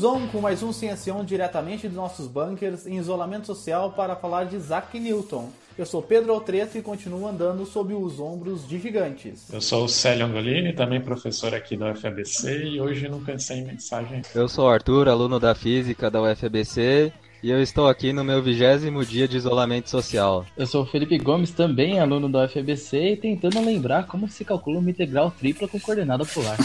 Estamos 0.00 0.22
on 0.22 0.28
com 0.28 0.40
mais 0.40 0.62
um 0.62 0.72
Ciência 0.72 1.14
On 1.14 1.22
diretamente 1.22 1.86
dos 1.86 1.94
nossos 1.94 2.26
bunkers 2.26 2.86
em 2.86 2.96
isolamento 2.96 3.46
social 3.46 3.92
para 3.92 4.16
falar 4.16 4.44
de 4.44 4.56
Isaac 4.56 4.98
Newton. 4.98 5.50
Eu 5.76 5.84
sou 5.84 6.00
Pedro 6.00 6.32
Altreto 6.32 6.78
e 6.78 6.82
continuo 6.82 7.28
andando 7.28 7.66
sob 7.66 7.92
os 7.92 8.18
ombros 8.18 8.66
de 8.66 8.78
gigantes. 8.78 9.52
Eu 9.52 9.60
sou 9.60 9.84
o 9.84 9.88
Célio 9.88 10.24
Angolini, 10.24 10.72
também 10.72 11.02
professor 11.02 11.54
aqui 11.54 11.76
da 11.76 11.92
UFABC 11.92 12.64
e 12.64 12.80
hoje 12.80 13.10
não 13.10 13.22
pensei 13.22 13.58
em 13.58 13.66
mensagem. 13.66 14.22
Eu 14.34 14.48
sou 14.48 14.64
o 14.64 14.70
Arthur, 14.70 15.06
aluno 15.06 15.38
da 15.38 15.54
Física 15.54 16.10
da 16.10 16.22
UFABC 16.22 17.12
e 17.42 17.50
eu 17.50 17.60
estou 17.60 17.86
aqui 17.86 18.10
no 18.10 18.24
meu 18.24 18.42
vigésimo 18.42 19.04
dia 19.04 19.28
de 19.28 19.36
isolamento 19.36 19.90
social. 19.90 20.46
Eu 20.56 20.66
sou 20.66 20.84
o 20.84 20.86
Felipe 20.86 21.18
Gomes, 21.18 21.50
também 21.50 22.00
aluno 22.00 22.26
da 22.26 22.46
UFABC 22.46 22.96
e 22.96 23.16
tentando 23.18 23.62
lembrar 23.62 24.06
como 24.06 24.26
se 24.30 24.46
calcula 24.46 24.78
uma 24.78 24.90
integral 24.90 25.30
tripla 25.30 25.68
com 25.68 25.78
coordenada 25.78 26.24
polar. 26.24 26.56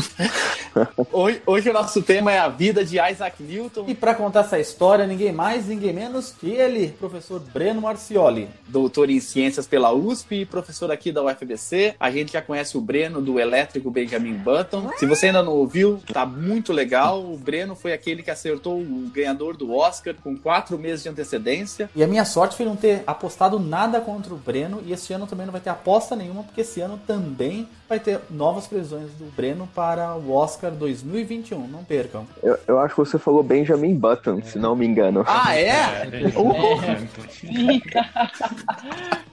hoje, 1.12 1.42
hoje, 1.46 1.70
o 1.70 1.72
nosso 1.72 2.02
tema 2.02 2.32
é 2.32 2.38
a 2.38 2.48
vida 2.48 2.84
de 2.84 2.98
Isaac 2.98 3.42
Newton. 3.42 3.84
E 3.88 3.94
para 3.94 4.14
contar 4.14 4.40
essa 4.40 4.58
história, 4.58 5.06
ninguém 5.06 5.32
mais, 5.32 5.66
ninguém 5.66 5.92
menos 5.92 6.30
que 6.32 6.50
ele, 6.50 6.88
professor 6.98 7.40
Breno 7.40 7.82
Marcioli, 7.82 8.48
doutor 8.68 9.10
em 9.10 9.20
ciências 9.20 9.66
pela 9.66 9.92
USP 9.92 10.42
e 10.42 10.46
professor 10.46 10.90
aqui 10.90 11.12
da 11.12 11.22
UFBC. 11.22 11.94
A 11.98 12.10
gente 12.10 12.32
já 12.32 12.42
conhece 12.42 12.76
o 12.76 12.80
Breno 12.80 13.20
do 13.20 13.38
elétrico 13.38 13.90
Benjamin 13.90 14.34
Button. 14.34 14.90
Se 14.96 15.06
você 15.06 15.26
ainda 15.26 15.42
não 15.42 15.52
ouviu, 15.52 16.00
tá 16.12 16.24
muito 16.24 16.72
legal. 16.72 17.22
O 17.22 17.36
Breno 17.36 17.74
foi 17.74 17.92
aquele 17.92 18.22
que 18.22 18.30
acertou 18.30 18.80
o 18.80 19.10
ganhador 19.12 19.56
do 19.56 19.74
Oscar 19.74 20.14
com 20.22 20.36
quatro 20.36 20.78
meses 20.78 21.02
de 21.02 21.08
antecedência. 21.08 21.90
E 21.94 22.02
a 22.02 22.06
minha 22.06 22.24
sorte 22.24 22.56
foi 22.56 22.66
não 22.66 22.76
ter 22.76 23.02
apostado 23.06 23.58
nada 23.58 24.00
contra 24.00 24.32
o 24.32 24.36
Breno. 24.36 24.82
E 24.86 24.92
esse 24.92 25.12
ano 25.12 25.26
também 25.26 25.46
não 25.46 25.52
vai 25.52 25.60
ter 25.60 25.70
aposta 25.70 26.16
nenhuma, 26.16 26.42
porque 26.42 26.62
esse 26.62 26.80
ano 26.80 26.98
também 27.06 27.68
vai 27.88 28.00
ter 28.00 28.20
novas 28.30 28.66
previsões 28.66 29.10
do 29.12 29.30
Breno 29.36 29.68
para 29.74 29.81
o 30.24 30.32
Oscar 30.32 30.70
2021. 30.70 31.66
Não 31.66 31.84
percam. 31.84 32.26
Eu, 32.42 32.58
eu 32.66 32.78
acho 32.78 32.94
que 32.94 33.00
você 33.00 33.18
falou 33.18 33.42
Benjamin 33.42 33.94
Button, 33.94 34.38
é. 34.38 34.42
se 34.42 34.58
não 34.58 34.76
me 34.76 34.86
engano. 34.86 35.24
Ah, 35.26 35.56
é? 35.56 35.68
é, 35.68 36.08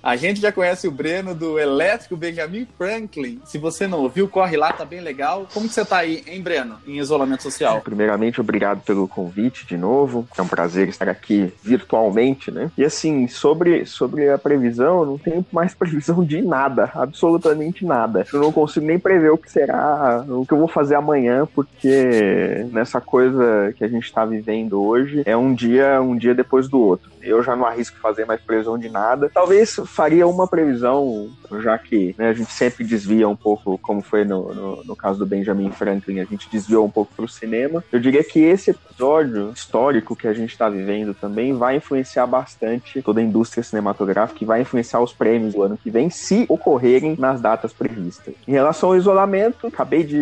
A 0.01 0.15
gente 0.15 0.39
já 0.39 0.51
conhece 0.51 0.87
o 0.87 0.91
Breno 0.91 1.35
do 1.35 1.59
elétrico 1.59 2.15
Benjamin 2.15 2.67
Franklin. 2.77 3.41
Se 3.45 3.57
você 3.57 3.85
não 3.85 3.99
ouviu, 3.99 4.27
corre 4.27 4.55
lá, 4.57 4.71
tá 4.71 4.85
bem 4.85 5.01
legal. 5.01 5.47
Como 5.53 5.67
que 5.67 5.73
você 5.73 5.83
tá 5.85 5.97
aí, 5.97 6.23
hein, 6.25 6.41
Breno, 6.41 6.77
em 6.87 6.97
isolamento 6.97 7.43
social? 7.43 7.81
Primeiramente, 7.81 8.39
obrigado 8.39 8.81
pelo 8.81 9.07
convite 9.07 9.65
de 9.67 9.77
novo. 9.77 10.27
É 10.37 10.41
um 10.41 10.47
prazer 10.47 10.87
estar 10.87 11.09
aqui 11.09 11.53
virtualmente, 11.61 12.49
né? 12.49 12.71
E 12.77 12.83
assim, 12.83 13.27
sobre, 13.27 13.85
sobre 13.85 14.29
a 14.29 14.37
previsão, 14.37 15.01
eu 15.01 15.05
não 15.05 15.17
tenho 15.17 15.45
mais 15.51 15.73
previsão 15.75 16.23
de 16.23 16.41
nada, 16.41 16.91
absolutamente 16.95 17.85
nada. 17.85 18.25
Eu 18.33 18.39
não 18.39 18.51
consigo 18.51 18.85
nem 18.85 18.97
prever 18.97 19.31
o 19.31 19.37
que 19.37 19.51
será, 19.51 20.23
o 20.39 20.45
que 20.45 20.53
eu 20.53 20.57
vou 20.57 20.67
fazer 20.67 20.95
amanhã, 20.95 21.47
porque 21.53 22.65
nessa 22.71 23.01
coisa 23.01 23.73
que 23.77 23.83
a 23.83 23.87
gente 23.87 24.05
está 24.05 24.25
vivendo 24.25 24.81
hoje 24.81 25.23
é 25.25 25.35
um 25.35 25.53
dia, 25.53 26.01
um 26.01 26.15
dia 26.15 26.33
depois 26.33 26.67
do 26.67 26.79
outro. 26.79 27.08
Eu 27.21 27.43
já 27.43 27.55
não 27.55 27.65
arrisco 27.65 27.97
fazer 27.99 28.25
mais 28.25 28.41
previsão 28.41 28.77
de 28.77 28.89
nada. 28.89 29.29
Talvez 29.33 29.75
faria 29.85 30.27
uma 30.27 30.47
previsão, 30.47 31.29
já 31.61 31.77
que 31.77 32.15
né, 32.17 32.29
a 32.29 32.33
gente 32.33 32.51
sempre 32.51 32.83
desvia 32.83 33.27
um 33.27 33.35
pouco, 33.35 33.77
como 33.77 34.01
foi 34.01 34.23
no, 34.23 34.53
no, 34.53 34.83
no 34.83 34.95
caso 34.95 35.19
do 35.19 35.25
Benjamin 35.25 35.71
Franklin, 35.71 36.19
a 36.19 36.25
gente 36.25 36.49
desviou 36.49 36.85
um 36.85 36.89
pouco 36.89 37.13
para 37.15 37.25
o 37.25 37.29
cinema. 37.29 37.83
Eu 37.91 37.99
diria 37.99 38.23
que 38.23 38.39
esse 38.39 38.71
episódio 38.71 39.51
histórico 39.53 40.15
que 40.15 40.27
a 40.27 40.33
gente 40.33 40.51
está 40.51 40.69
vivendo 40.69 41.13
também 41.13 41.53
vai 41.53 41.77
influenciar 41.77 42.27
bastante 42.27 43.01
toda 43.01 43.19
a 43.19 43.23
indústria 43.23 43.63
cinematográfica 43.63 44.43
e 44.43 44.47
vai 44.47 44.61
influenciar 44.61 45.01
os 45.01 45.13
prêmios 45.13 45.53
do 45.53 45.63
ano 45.63 45.77
que 45.77 45.89
vem, 45.89 46.09
se 46.09 46.45
ocorrerem 46.47 47.15
nas 47.17 47.41
datas 47.41 47.73
previstas. 47.73 48.33
Em 48.47 48.51
relação 48.51 48.89
ao 48.89 48.97
isolamento, 48.97 49.67
acabei 49.67 50.03
de. 50.03 50.21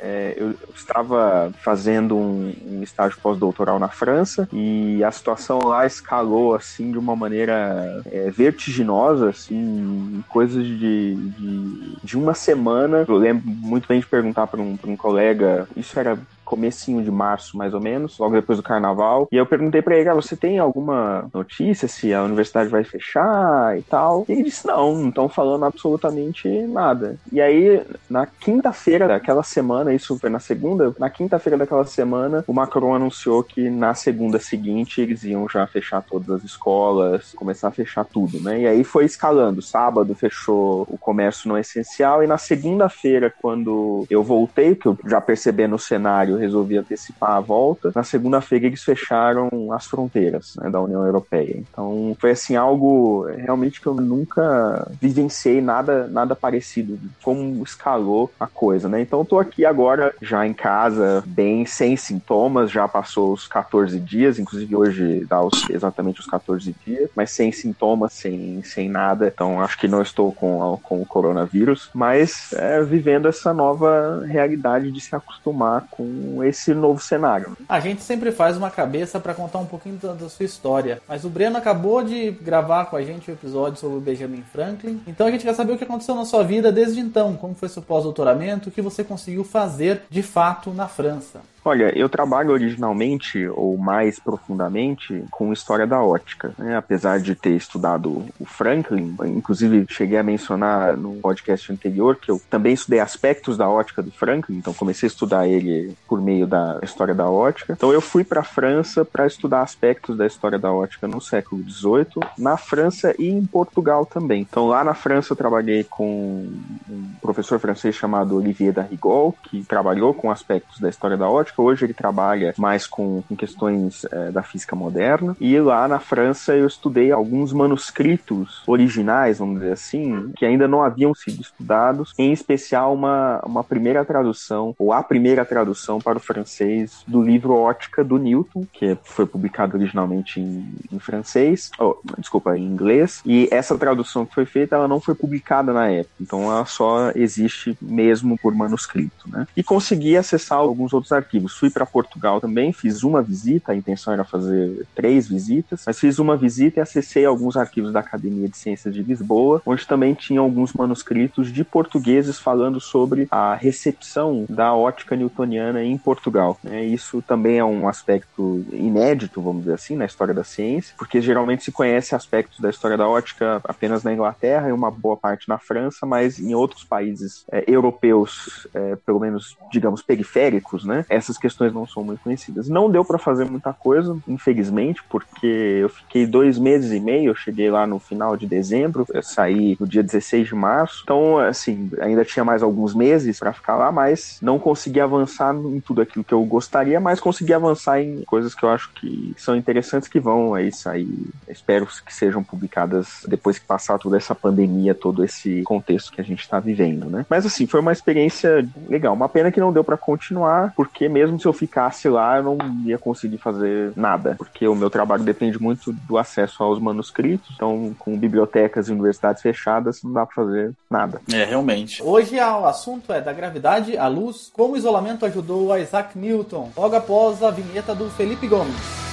É, 0.00 0.34
eu 0.36 0.54
estava 0.74 1.52
fazendo 1.62 2.16
um, 2.16 2.54
um 2.66 2.82
estágio 2.82 3.18
pós-doutoral 3.22 3.78
na 3.78 3.88
França 3.88 4.48
e 4.52 5.02
a 5.02 5.10
situação 5.10 5.58
lá 5.64 5.86
escalou 6.18 6.54
assim 6.54 6.90
de 6.90 6.98
uma 6.98 7.14
maneira 7.14 8.02
é, 8.06 8.30
vertiginosa, 8.30 9.30
assim, 9.30 10.22
coisas 10.28 10.64
de, 10.66 11.14
de, 11.14 11.96
de, 12.02 12.16
uma 12.16 12.34
semana. 12.34 13.04
Eu 13.06 13.16
lembro 13.16 13.44
muito 13.46 13.86
bem 13.86 14.00
de 14.00 14.06
perguntar 14.06 14.46
para 14.46 14.60
um, 14.60 14.76
um 14.84 14.96
colega, 14.96 15.68
isso 15.76 15.98
era 15.98 16.18
comecinho 16.48 17.02
de 17.02 17.10
março, 17.10 17.58
mais 17.58 17.74
ou 17.74 17.80
menos, 17.80 18.18
logo 18.18 18.34
depois 18.34 18.58
do 18.58 18.62
carnaval. 18.62 19.28
E 19.30 19.36
eu 19.36 19.44
perguntei 19.44 19.82
para 19.82 19.96
ele, 19.96 20.08
ah, 20.08 20.14
você 20.14 20.34
tem 20.34 20.58
alguma 20.58 21.28
notícia 21.34 21.86
se 21.86 22.14
a 22.14 22.22
universidade 22.22 22.70
vai 22.70 22.82
fechar 22.84 23.78
e 23.78 23.82
tal? 23.82 24.24
E 24.26 24.32
ele 24.32 24.44
disse, 24.44 24.66
não, 24.66 24.94
não 24.94 25.08
estão 25.10 25.28
falando 25.28 25.66
absolutamente 25.66 26.48
nada. 26.62 27.16
E 27.30 27.38
aí, 27.38 27.82
na 28.08 28.24
quinta-feira 28.24 29.06
daquela 29.06 29.42
semana, 29.42 29.92
isso 29.92 30.18
foi 30.18 30.30
na 30.30 30.38
segunda, 30.38 30.94
na 30.98 31.10
quinta-feira 31.10 31.58
daquela 31.58 31.84
semana, 31.84 32.42
o 32.46 32.52
Macron 32.54 32.94
anunciou 32.94 33.44
que 33.44 33.68
na 33.68 33.92
segunda 33.92 34.38
seguinte 34.38 35.02
eles 35.02 35.24
iam 35.24 35.46
já 35.48 35.66
fechar 35.66 36.02
todas 36.02 36.30
as 36.30 36.44
escolas, 36.44 37.32
começar 37.34 37.68
a 37.68 37.72
fechar 37.72 38.04
tudo, 38.06 38.40
né? 38.40 38.60
E 38.62 38.66
aí 38.66 38.84
foi 38.84 39.04
escalando. 39.04 39.60
Sábado 39.60 40.14
fechou 40.14 40.86
o 40.88 40.96
comércio 40.96 41.48
não 41.48 41.58
essencial 41.58 42.24
e 42.24 42.26
na 42.26 42.38
segunda-feira, 42.38 43.32
quando 43.42 44.06
eu 44.08 44.22
voltei, 44.22 44.74
que 44.74 44.86
eu 44.86 44.98
já 45.06 45.20
percebi 45.20 45.66
no 45.66 45.78
cenário 45.78 46.37
resolvi 46.38 46.76
antecipar 46.76 47.32
a 47.32 47.40
volta. 47.40 47.92
Na 47.94 48.02
segunda-feira 48.02 48.66
eles 48.66 48.82
fecharam 48.82 49.72
as 49.72 49.86
fronteiras 49.86 50.54
né, 50.56 50.70
da 50.70 50.80
União 50.80 51.04
Europeia. 51.04 51.56
Então 51.56 52.16
foi 52.20 52.30
assim 52.30 52.56
algo 52.56 53.24
realmente 53.24 53.80
que 53.80 53.86
eu 53.86 53.94
nunca 53.94 54.90
vivenciei 55.00 55.60
nada 55.60 56.06
nada 56.06 56.34
parecido 56.34 56.98
como 57.22 57.62
escalou 57.62 58.30
a 58.38 58.46
coisa, 58.46 58.88
né? 58.88 59.00
Então 59.00 59.20
eu 59.20 59.24
tô 59.24 59.38
aqui 59.38 59.64
agora 59.64 60.14
já 60.20 60.46
em 60.46 60.54
casa, 60.54 61.22
bem 61.26 61.64
sem 61.66 61.96
sintomas, 61.96 62.70
já 62.70 62.86
passou 62.86 63.32
os 63.32 63.46
14 63.46 63.98
dias, 63.98 64.38
inclusive 64.38 64.76
hoje 64.76 65.24
dá 65.28 65.42
os, 65.42 65.68
exatamente 65.70 66.20
os 66.20 66.26
14 66.26 66.74
dias, 66.84 67.10
mas 67.14 67.30
sem 67.30 67.52
sintomas, 67.52 68.12
sem, 68.12 68.62
sem 68.62 68.88
nada. 68.88 69.28
Então 69.32 69.60
acho 69.60 69.78
que 69.78 69.88
não 69.88 70.02
estou 70.02 70.32
com, 70.32 70.78
com 70.82 71.00
o 71.02 71.06
coronavírus, 71.06 71.90
mas 71.94 72.52
é, 72.52 72.82
vivendo 72.82 73.28
essa 73.28 73.52
nova 73.52 74.24
realidade 74.26 74.90
de 74.90 75.00
se 75.00 75.14
acostumar 75.14 75.86
com 75.90 76.02
esse 76.44 76.74
novo 76.74 77.00
cenário. 77.00 77.56
A 77.68 77.80
gente 77.80 78.02
sempre 78.02 78.32
faz 78.32 78.56
uma 78.56 78.70
cabeça 78.70 79.18
para 79.20 79.34
contar 79.34 79.58
um 79.58 79.66
pouquinho 79.66 79.96
da, 79.96 80.12
da, 80.12 80.28
sua 80.28 80.44
história, 80.44 81.00
mas 81.08 81.24
o 81.24 81.28
Breno 81.28 81.56
acabou 81.56 82.02
de 82.02 82.30
gravar 82.30 82.86
com 82.86 82.96
a 82.96 83.02
gente 83.02 83.28
o 83.28 83.32
um 83.32 83.34
episódio 83.34 83.78
sobre 83.78 83.96
o 83.96 84.00
Benjamin 84.00 84.44
Franklin, 84.52 85.00
então 85.06 85.26
a 85.26 85.30
gente 85.30 85.44
quer 85.44 85.54
saber 85.54 85.72
o 85.72 85.78
que 85.78 85.84
aconteceu 85.84 86.14
na 86.14 86.24
sua 86.24 86.42
vida 86.44 86.70
desde 86.70 87.00
então, 87.00 87.36
como 87.36 87.54
foi 87.54 87.68
seu 87.68 87.82
pós-doutoramento, 87.82 88.68
o 88.68 88.72
que 88.72 88.82
você 88.82 89.02
conseguiu 89.02 89.44
fazer 89.44 90.02
de 90.10 90.22
fato 90.22 90.70
na 90.70 90.88
França. 90.88 91.40
Olha, 91.64 91.96
eu 91.96 92.08
trabalho 92.08 92.50
originalmente, 92.50 93.46
ou 93.48 93.76
mais 93.76 94.18
profundamente, 94.18 95.24
com 95.30 95.52
história 95.52 95.86
da 95.86 96.02
ótica. 96.02 96.52
Né? 96.56 96.76
Apesar 96.76 97.20
de 97.20 97.34
ter 97.34 97.50
estudado 97.50 98.24
o 98.38 98.44
Franklin, 98.44 99.14
inclusive 99.26 99.86
cheguei 99.88 100.18
a 100.18 100.22
mencionar 100.22 100.96
no 100.96 101.16
podcast 101.16 101.70
anterior 101.72 102.16
que 102.16 102.30
eu 102.30 102.40
também 102.48 102.72
estudei 102.72 103.00
aspectos 103.00 103.56
da 103.56 103.68
ótica 103.68 104.02
do 104.02 104.10
Franklin, 104.10 104.56
então 104.56 104.72
comecei 104.72 105.06
a 105.06 105.10
estudar 105.10 105.46
ele 105.46 105.94
por 106.06 106.20
meio 106.20 106.46
da 106.46 106.78
história 106.82 107.14
da 107.14 107.28
ótica. 107.28 107.72
Então 107.72 107.92
eu 107.92 108.00
fui 108.00 108.24
para 108.24 108.40
a 108.40 108.44
França 108.44 109.04
para 109.04 109.26
estudar 109.26 109.62
aspectos 109.62 110.16
da 110.16 110.26
história 110.26 110.58
da 110.58 110.72
ótica 110.72 111.06
no 111.06 111.20
século 111.20 111.62
XVIII, 111.62 112.26
na 112.38 112.56
França 112.56 113.14
e 113.18 113.28
em 113.28 113.44
Portugal 113.44 114.06
também. 114.06 114.42
Então 114.48 114.68
lá 114.68 114.82
na 114.82 114.94
França 114.94 115.32
eu 115.32 115.36
trabalhei 115.36 115.84
com 115.84 116.48
um 116.88 117.12
professor 117.20 117.58
francês 117.58 117.94
chamado 117.94 118.36
Olivier 118.36 118.72
Darrigol, 118.72 119.34
que 119.42 119.62
trabalhou 119.64 120.14
com 120.14 120.30
aspectos 120.30 120.80
da 120.80 120.88
história 120.88 121.16
da 121.16 121.28
ótica 121.28 121.47
Hoje 121.56 121.84
ele 121.84 121.94
trabalha 121.94 122.54
mais 122.56 122.86
com, 122.86 123.22
com 123.28 123.36
questões 123.36 124.04
é, 124.10 124.30
da 124.30 124.42
física 124.42 124.74
moderna. 124.74 125.36
E 125.40 125.58
lá 125.60 125.86
na 125.88 125.98
França 125.98 126.54
eu 126.54 126.66
estudei 126.66 127.10
alguns 127.10 127.52
manuscritos 127.52 128.62
originais, 128.66 129.38
vamos 129.38 129.60
dizer 129.60 129.72
assim, 129.72 130.32
que 130.36 130.44
ainda 130.44 130.68
não 130.68 130.82
haviam 130.82 131.14
sido 131.14 131.40
estudados, 131.40 132.12
em 132.18 132.32
especial 132.32 132.94
uma, 132.94 133.40
uma 133.44 133.64
primeira 133.64 134.04
tradução, 134.04 134.74
ou 134.78 134.92
a 134.92 135.02
primeira 135.02 135.44
tradução 135.44 136.00
para 136.00 136.18
o 136.18 136.20
francês 136.20 137.02
do 137.06 137.22
livro 137.22 137.54
Ótica 137.54 138.04
do 138.04 138.18
Newton, 138.18 138.66
que 138.72 138.96
foi 139.02 139.26
publicado 139.26 139.76
originalmente 139.76 140.40
em, 140.40 140.74
em 140.92 140.98
francês, 140.98 141.70
oh, 141.78 141.96
desculpa, 142.18 142.56
em 142.56 142.64
inglês, 142.64 143.20
e 143.24 143.48
essa 143.50 143.76
tradução 143.76 144.24
que 144.24 144.34
foi 144.34 144.46
feita, 144.46 144.76
ela 144.76 144.88
não 144.88 145.00
foi 145.00 145.14
publicada 145.14 145.72
na 145.72 145.88
época, 145.88 146.14
então 146.20 146.42
ela 146.44 146.64
só 146.64 147.10
existe 147.14 147.76
mesmo 147.80 148.38
por 148.38 148.54
manuscrito, 148.54 149.28
né? 149.28 149.46
E 149.56 149.62
consegui 149.62 150.16
acessar 150.16 150.58
alguns 150.58 150.92
outros 150.92 151.12
arquivos 151.12 151.37
fui 151.46 151.70
para 151.70 151.86
Portugal 151.86 152.40
também, 152.40 152.72
fiz 152.72 153.02
uma 153.02 153.22
visita, 153.22 153.72
a 153.72 153.76
intenção 153.76 154.12
era 154.12 154.24
fazer 154.24 154.86
três 154.94 155.28
visitas, 155.28 155.84
mas 155.86 155.98
fiz 155.98 156.18
uma 156.18 156.36
visita 156.36 156.80
e 156.80 156.82
acessei 156.82 157.24
alguns 157.24 157.56
arquivos 157.56 157.92
da 157.92 158.00
Academia 158.00 158.48
de 158.48 158.56
Ciências 158.56 158.94
de 158.94 159.02
Lisboa, 159.02 159.62
onde 159.64 159.86
também 159.86 160.14
tinha 160.14 160.40
alguns 160.40 160.72
manuscritos 160.72 161.52
de 161.52 161.62
portugueses 161.64 162.38
falando 162.38 162.80
sobre 162.80 163.28
a 163.30 163.54
recepção 163.54 164.46
da 164.48 164.74
ótica 164.74 165.14
newtoniana 165.14 165.82
em 165.82 165.96
Portugal. 165.98 166.58
Né? 166.62 166.84
Isso 166.84 167.22
também 167.22 167.58
é 167.58 167.64
um 167.64 167.88
aspecto 167.88 168.64
inédito, 168.72 169.42
vamos 169.42 169.62
dizer 169.62 169.74
assim, 169.74 169.96
na 169.96 170.06
história 170.06 170.32
da 170.32 170.44
ciência, 170.44 170.94
porque 170.96 171.20
geralmente 171.20 171.64
se 171.64 171.72
conhece 171.72 172.14
aspectos 172.14 172.60
da 172.60 172.70
história 172.70 172.96
da 172.96 173.08
ótica 173.08 173.60
apenas 173.64 174.02
na 174.02 174.12
Inglaterra 174.12 174.68
e 174.68 174.72
uma 174.72 174.90
boa 174.90 175.16
parte 175.16 175.48
na 175.48 175.58
França, 175.58 176.06
mas 176.06 176.38
em 176.38 176.54
outros 176.54 176.84
países 176.84 177.44
é, 177.50 177.64
europeus, 177.66 178.66
é, 178.74 178.96
pelo 178.96 179.20
menos, 179.20 179.56
digamos, 179.70 180.02
periféricos, 180.02 180.84
né? 180.84 181.04
Essas 181.28 181.36
questões 181.36 181.74
não 181.74 181.86
são 181.86 182.02
muito 182.02 182.22
conhecidas. 182.22 182.70
Não 182.70 182.90
deu 182.90 183.04
para 183.04 183.18
fazer 183.18 183.44
muita 183.44 183.70
coisa, 183.70 184.16
infelizmente, 184.26 185.02
porque 185.10 185.46
eu 185.46 185.90
fiquei 185.90 186.26
dois 186.26 186.58
meses 186.58 186.90
e 186.90 186.98
meio, 186.98 187.30
eu 187.30 187.34
cheguei 187.34 187.70
lá 187.70 187.86
no 187.86 187.98
final 187.98 188.34
de 188.34 188.46
dezembro, 188.46 189.06
eu 189.12 189.22
saí 189.22 189.76
no 189.78 189.86
dia 189.86 190.02
16 190.02 190.48
de 190.48 190.54
março, 190.54 191.02
então, 191.04 191.38
assim, 191.38 191.90
ainda 192.00 192.24
tinha 192.24 192.44
mais 192.44 192.62
alguns 192.62 192.94
meses 192.94 193.38
para 193.38 193.52
ficar 193.52 193.76
lá, 193.76 193.92
mas 193.92 194.38
não 194.40 194.58
consegui 194.58 195.00
avançar 195.00 195.54
em 195.54 195.80
tudo 195.80 196.00
aquilo 196.00 196.24
que 196.24 196.32
eu 196.32 196.42
gostaria, 196.44 196.98
mas 196.98 197.20
consegui 197.20 197.52
avançar 197.52 198.00
em 198.00 198.22
coisas 198.22 198.54
que 198.54 198.64
eu 198.64 198.70
acho 198.70 198.90
que 198.94 199.34
são 199.36 199.54
interessantes 199.54 200.08
que 200.08 200.18
vão 200.18 200.54
aí 200.54 200.72
sair. 200.72 201.28
Espero 201.46 201.86
que 201.86 202.14
sejam 202.14 202.42
publicadas 202.42 203.26
depois 203.28 203.58
que 203.58 203.66
passar 203.66 203.98
toda 203.98 204.16
essa 204.16 204.34
pandemia, 204.34 204.94
todo 204.94 205.22
esse 205.22 205.62
contexto 205.62 206.10
que 206.10 206.22
a 206.22 206.24
gente 206.24 206.40
está 206.40 206.58
vivendo, 206.58 207.10
né? 207.10 207.26
Mas 207.28 207.44
assim, 207.44 207.66
foi 207.66 207.80
uma 207.80 207.92
experiência 207.92 208.66
legal. 208.88 209.12
Uma 209.12 209.28
pena 209.28 209.52
que 209.52 209.60
não 209.60 209.72
deu 209.72 209.84
para 209.84 209.96
continuar, 209.96 210.72
porque 210.74 211.08
se 211.38 211.46
eu 211.46 211.52
ficasse 211.52 212.08
lá, 212.08 212.38
eu 212.38 212.42
não 212.42 212.58
ia 212.84 212.98
conseguir 212.98 213.38
fazer 213.38 213.92
nada, 213.96 214.34
porque 214.36 214.66
o 214.66 214.74
meu 214.74 214.90
trabalho 214.90 215.22
depende 215.22 215.60
muito 215.60 215.92
do 215.92 216.18
acesso 216.18 216.62
aos 216.62 216.78
manuscritos. 216.78 217.50
Então, 217.54 217.94
com 217.98 218.16
bibliotecas 218.16 218.88
e 218.88 218.92
universidades 218.92 219.42
fechadas, 219.42 220.02
não 220.02 220.12
dá 220.12 220.26
para 220.26 220.34
fazer 220.34 220.72
nada. 220.90 221.20
É, 221.32 221.44
realmente. 221.44 222.02
Hoje 222.02 222.36
o 222.38 222.66
assunto 222.66 223.12
é 223.12 223.20
da 223.20 223.32
gravidade 223.32 223.96
à 223.96 224.08
luz, 224.08 224.50
como 224.52 224.74
o 224.74 224.76
isolamento 224.76 225.24
ajudou 225.26 225.72
a 225.72 225.80
Isaac 225.80 226.18
Newton, 226.18 226.70
logo 226.76 226.94
após 226.94 227.42
a 227.42 227.50
vinheta 227.50 227.94
do 227.94 228.10
Felipe 228.10 228.46
Gomes. 228.46 229.07